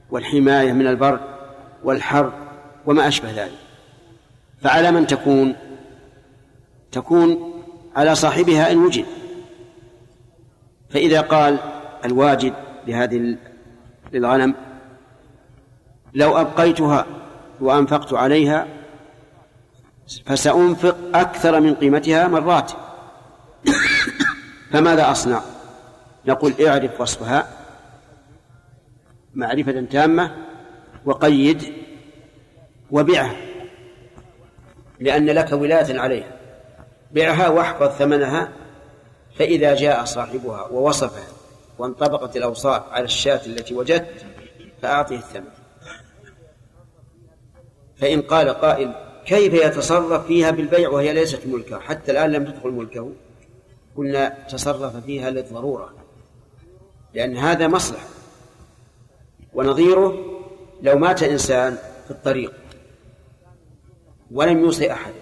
والحماية 0.09 0.73
من 0.73 0.87
البرد 0.87 1.19
والحر 1.83 2.33
وما 2.85 3.07
أشبه 3.07 3.31
ذلك. 3.31 3.57
فعلى 4.61 4.91
من 4.91 5.07
تكون؟ 5.07 5.55
تكون 6.91 7.53
على 7.95 8.15
صاحبها 8.15 8.71
إن 8.71 8.77
وجد 8.77 9.05
فإذا 10.89 11.21
قال 11.21 11.57
الواجد 12.05 12.53
لهذه 12.87 13.37
للغنم 14.13 14.55
لو 16.13 16.37
أبقيتها 16.37 17.05
وأنفقت 17.59 18.13
عليها 18.13 18.67
فسأنفق 20.25 20.97
أكثر 21.15 21.59
من 21.59 21.75
قيمتها 21.75 22.27
مرات. 22.27 22.71
فماذا 24.71 25.11
أصنع؟ 25.11 25.41
نقول 26.25 26.53
اعرف 26.67 27.01
وصفها. 27.01 27.47
معرفة 29.33 29.81
تامة 29.91 30.35
وقيد 31.05 31.73
وبعها 32.91 33.35
لأن 34.99 35.25
لك 35.25 35.51
ولاية 35.51 35.99
عليها. 35.99 36.31
بعها 37.11 37.47
واحفظ 37.47 37.87
ثمنها 37.87 38.51
فإذا 39.35 39.75
جاء 39.75 40.05
صاحبها 40.05 40.67
ووصفها 40.67 41.27
وانطبقت 41.77 42.37
الأوصاف 42.37 42.83
على 42.91 43.05
الشاة 43.05 43.45
التي 43.45 43.75
وجدت 43.75 44.25
فأعطه 44.81 45.15
الثمن. 45.15 45.51
فإن 47.97 48.21
قال 48.21 48.49
قائل 48.49 49.12
كيف 49.25 49.53
يتصرف 49.53 50.27
فيها 50.27 50.51
بالبيع 50.51 50.89
وهي 50.89 51.13
ليست 51.13 51.47
ملكة؟ 51.47 51.79
حتى 51.79 52.11
الآن 52.11 52.31
لم 52.31 52.45
تدخل 52.45 52.69
ملكه. 52.69 53.11
قلنا 53.97 54.37
تصرف 54.49 55.05
فيها 55.05 55.29
للضرورة. 55.29 55.93
لأن 57.13 57.37
هذا 57.37 57.67
مصلحة. 57.67 58.07
ونظيره 59.53 60.19
لو 60.81 60.97
مات 60.97 61.23
إنسان 61.23 61.77
في 62.05 62.11
الطريق 62.11 62.53
ولم 64.31 64.59
يوصي 64.59 64.91
أحد 64.91 65.13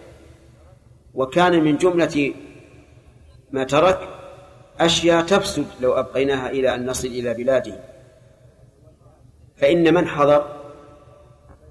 وكان 1.16 1.64
من 1.64 1.78
جملة 1.78 2.34
ما 3.52 3.64
ترك 3.64 4.00
أشياء 4.80 5.26
تفسد 5.26 5.66
لو 5.82 5.94
أبقيناها 5.94 6.50
إلى 6.50 6.76
أن 6.76 6.86
نصل 6.86 7.08
إلى 7.08 7.34
بلاده. 7.34 7.80
فإن 9.58 9.94
من 9.94 10.08
حضر 10.08 10.62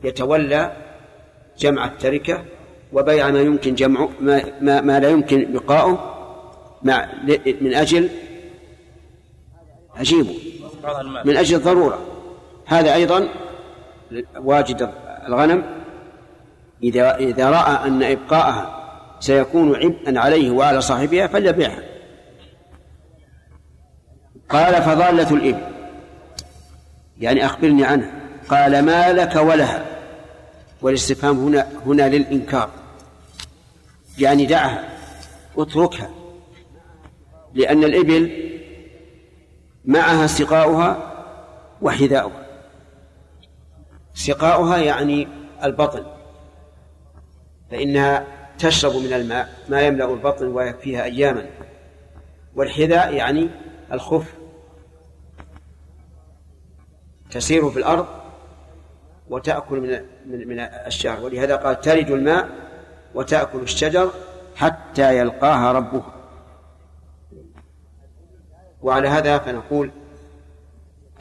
يتولى 0.05 0.77
جمع 1.61 1.85
التركة 1.85 2.45
وبيع 2.93 3.31
ما 3.31 3.41
يمكن 3.41 3.74
جمعه 3.74 4.11
ما, 4.20 4.43
ما, 4.61 4.81
ما 4.81 5.01
لا 5.01 5.09
يمكن 5.09 5.53
بقاؤه 5.53 6.16
مع 6.82 7.09
من 7.61 7.74
أجل 7.74 8.09
أجيبه 9.97 10.35
من 11.24 11.37
أجل 11.37 11.57
الضرورة. 11.57 11.99
هذا 12.66 12.95
أيضا 12.95 13.28
واجد 14.37 14.91
الغنم. 15.28 15.65
إذا 16.82 17.16
إذا 17.16 17.51
رأى 17.51 17.89
أن 17.89 18.03
إبقاءها 18.03 18.81
سيكون 19.20 19.77
عبئا 19.77 20.20
عليه 20.20 20.51
وعلى 20.51 20.81
صاحبها 20.81 21.27
فليبيعها. 21.27 21.82
قال 24.49 24.82
فضالة 24.82 25.35
الإبل 25.35 25.62
يعني 27.20 27.47
أخبرني 27.47 27.85
عنها 27.85 28.11
قال 28.49 28.85
ما 28.85 29.12
لك 29.12 29.37
ولها؟ 29.37 29.90
والاستفهام 30.82 31.39
هنا 31.39 31.69
هنا 31.86 32.09
للإنكار. 32.09 32.70
يعني 34.19 34.47
دعها 34.47 34.98
اتركها. 35.57 36.11
لأن 37.55 37.85
الإبل 37.85 38.51
معها 39.85 40.27
سقاؤها 40.27 41.12
وحذاؤها. 41.82 42.47
سقاؤها 44.15 44.77
يعني 44.77 45.28
البطن. 45.65 46.05
فإنها 47.70 48.27
تشرب 48.59 48.97
من 48.97 49.12
الماء 49.12 49.59
ما 49.69 49.81
يملأ 49.81 50.12
البطن 50.12 50.47
ويكفيها 50.47 51.05
أياما. 51.05 51.47
والحذاء 52.55 53.15
يعني 53.15 53.51
الخف. 53.93 54.35
تسير 57.31 57.70
في 57.70 57.78
الأرض 57.78 58.19
وتأكل 59.31 59.81
من 59.81 60.01
من, 60.27 60.48
من 60.48 60.61
الشجر. 60.61 61.20
ولهذا 61.20 61.57
قال 61.57 61.81
تلد 61.81 62.11
الماء 62.11 62.48
وتأكل 63.15 63.59
الشجر 63.59 64.11
حتى 64.57 65.19
يلقاها 65.19 65.73
ربها. 65.73 66.15
وعلى 68.82 69.09
هذا 69.09 69.39
فنقول 69.39 69.90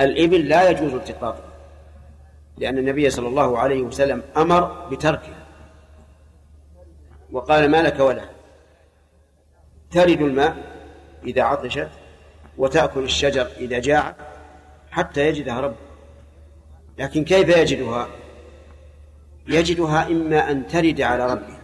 الإبل 0.02 0.49
لا 0.49 0.69
يجوز 0.69 0.94
التقاطها 0.94 1.49
لأن 2.57 2.77
النبي 2.77 3.10
صلى 3.10 3.27
الله 3.27 3.60
عليه 3.60 3.81
وسلم 3.81 4.23
أمر 4.38 4.88
بتركها. 4.91 5.45
وقال 7.31 7.72
ما 7.72 7.81
لك 7.81 7.99
ولا. 7.99 8.23
ترد 9.91 10.22
الماء 10.22 10.57
إذا 11.23 11.44
عطشت 11.44 11.90
وتأكل 12.57 13.03
الشجر 13.03 13.48
إذا 13.57 13.80
جاع 13.80 14.15
حتى 14.91 15.27
يجدها 15.27 15.60
رب 15.60 15.76
لكن 16.99 17.23
كيف 17.23 17.57
يجدها؟ 17.57 18.07
يجدها 19.47 20.07
إما 20.07 20.51
أن 20.51 20.67
ترد 20.67 21.01
على 21.01 21.34
ربها 21.34 21.59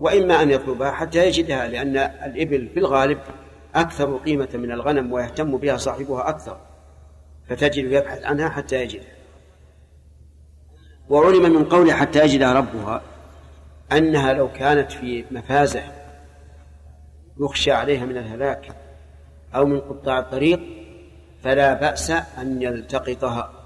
وإما 0.00 0.42
أن 0.42 0.50
يطلبها 0.50 0.90
حتى 0.90 1.26
يجدها 1.26 1.68
لأن 1.68 1.96
الإبل 1.96 2.68
في 2.68 2.78
الغالب 2.78 3.18
أكثر 3.74 4.16
قيمة 4.16 4.48
من 4.54 4.72
الغنم 4.72 5.12
ويهتم 5.12 5.56
بها 5.56 5.76
صاحبها 5.76 6.28
أكثر 6.28 6.60
فتجد 7.48 7.92
يبحث 7.92 8.24
عنها 8.24 8.48
حتى 8.48 8.82
يجدها. 8.82 9.18
وعلم 11.08 11.42
من 11.42 11.64
قوله 11.64 11.94
حتى 11.94 12.24
يجدها 12.24 12.52
ربها 12.52 13.02
أنها 13.92 14.32
لو 14.32 14.52
كانت 14.52 14.92
في 14.92 15.24
مفازة 15.30 15.82
يخشى 17.40 17.72
عليها 17.72 18.04
من 18.04 18.16
الهلاك 18.16 18.68
أو 19.54 19.66
من 19.66 19.80
قطاع 19.80 20.18
الطريق 20.18 20.60
فلا 21.42 21.74
بأس 21.74 22.10
أن 22.10 22.62
يلتقطها. 22.62 23.57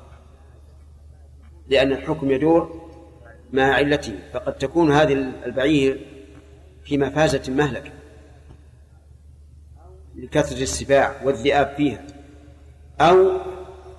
لأن 1.72 1.92
الحكم 1.92 2.30
يدور 2.30 2.88
مع 3.52 3.62
علته 3.62 4.18
فقد 4.32 4.52
تكون 4.52 4.92
هذه 4.92 5.12
البعير 5.46 6.06
في 6.84 6.98
مفازة 6.98 7.52
مهلكة 7.52 7.90
لكثرة 10.16 10.62
السباع 10.62 11.14
والذئاب 11.24 11.74
فيها 11.76 12.02
أو 13.00 13.38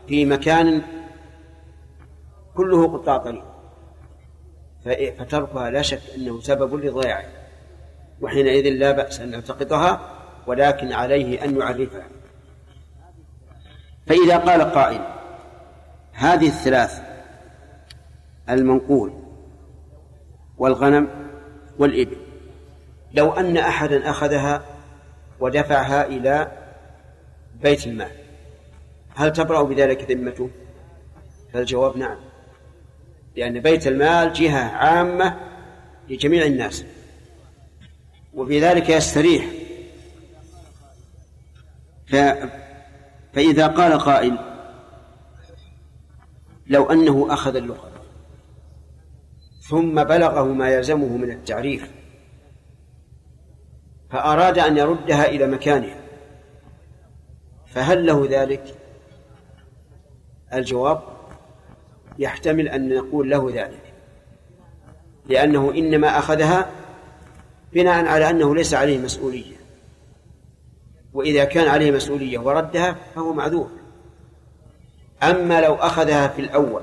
في 0.07 0.25
مكان 0.25 0.81
كله 2.55 2.97
قطاع 2.97 3.17
طريق 3.17 3.43
فتركها 5.17 5.69
لا 5.69 5.81
شك 5.81 6.01
أنه 6.15 6.41
سبب 6.41 6.75
لضياعه 6.75 7.25
وحينئذ 8.21 8.69
لا 8.69 8.91
بأس 8.91 9.19
أن 9.19 9.33
يلتقطها 9.33 10.19
ولكن 10.47 10.93
عليه 10.93 11.43
أن 11.43 11.59
يعرفها. 11.59 12.07
فإذا 14.07 14.37
قال 14.37 14.61
قائل 14.61 15.01
هذه 16.13 16.47
الثلاث 16.47 17.12
المنقول 18.49 19.13
والغنم 20.57 21.07
والإبل 21.79 22.17
لو 23.13 23.31
أن 23.31 23.57
أحدا 23.57 24.09
أخذها 24.09 24.65
ودفعها 25.39 26.05
إلى 26.05 26.51
بيت 27.61 27.87
المال 27.87 28.11
هل 29.15 29.33
تبرأ 29.33 29.63
بذلك 29.63 30.11
ذمته؟ 30.11 30.49
فالجواب 31.53 31.97
نعم 31.97 32.17
لأن 33.35 33.59
بيت 33.59 33.87
المال 33.87 34.33
جهة 34.33 34.63
عامة 34.63 35.39
لجميع 36.09 36.45
الناس 36.45 36.85
وفي 38.33 38.61
ذلك 38.61 38.89
يستريح 38.89 39.45
ف... 42.07 42.15
فإذا 43.33 43.67
قال 43.67 43.99
قائل 43.99 44.37
لو 46.67 46.91
أنه 46.91 47.33
أخذ 47.33 47.55
اللقطة 47.55 47.92
ثم 49.69 50.03
بلغه 50.03 50.43
ما 50.43 50.69
يلزمه 50.69 51.17
من 51.17 51.31
التعريف 51.31 51.91
فأراد 54.09 54.59
أن 54.59 54.77
يردها 54.77 55.25
إلى 55.25 55.47
مكانها 55.47 55.95
فهل 57.67 58.05
له 58.05 58.27
ذلك؟ 58.29 58.75
الجواب 60.53 61.01
يحتمل 62.19 62.67
أن 62.67 62.95
نقول 62.95 63.29
له 63.29 63.51
ذلك 63.53 63.93
لأنه 65.25 65.71
إنما 65.71 66.17
أخذها 66.17 66.71
بناء 67.73 68.05
على 68.05 68.29
أنه 68.29 68.55
ليس 68.55 68.73
عليه 68.73 68.99
مسؤولية. 68.99 69.55
وإذا 71.13 71.43
كان 71.43 71.67
عليه 71.67 71.91
مسؤولية 71.91 72.37
وردها 72.37 72.95
فهو 73.15 73.33
معذور. 73.33 73.69
أما 75.23 75.61
لو 75.61 75.73
أخذها 75.75 76.27
في 76.27 76.41
الأول 76.41 76.81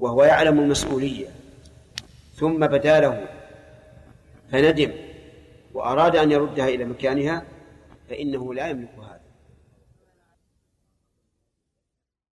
وهو 0.00 0.24
يعلم 0.24 0.60
المسؤولية. 0.60 1.26
ثم 2.34 2.66
بدا 2.66 3.00
له 3.00 3.26
فندم 4.52 4.92
وأراد 5.74 6.16
أن 6.16 6.32
يردها 6.32 6.68
إلى 6.68 6.84
مكانها 6.84 7.42
فإنه 8.10 8.54
لا 8.54 8.68
يملك 8.68 8.88
هذا 8.98 9.05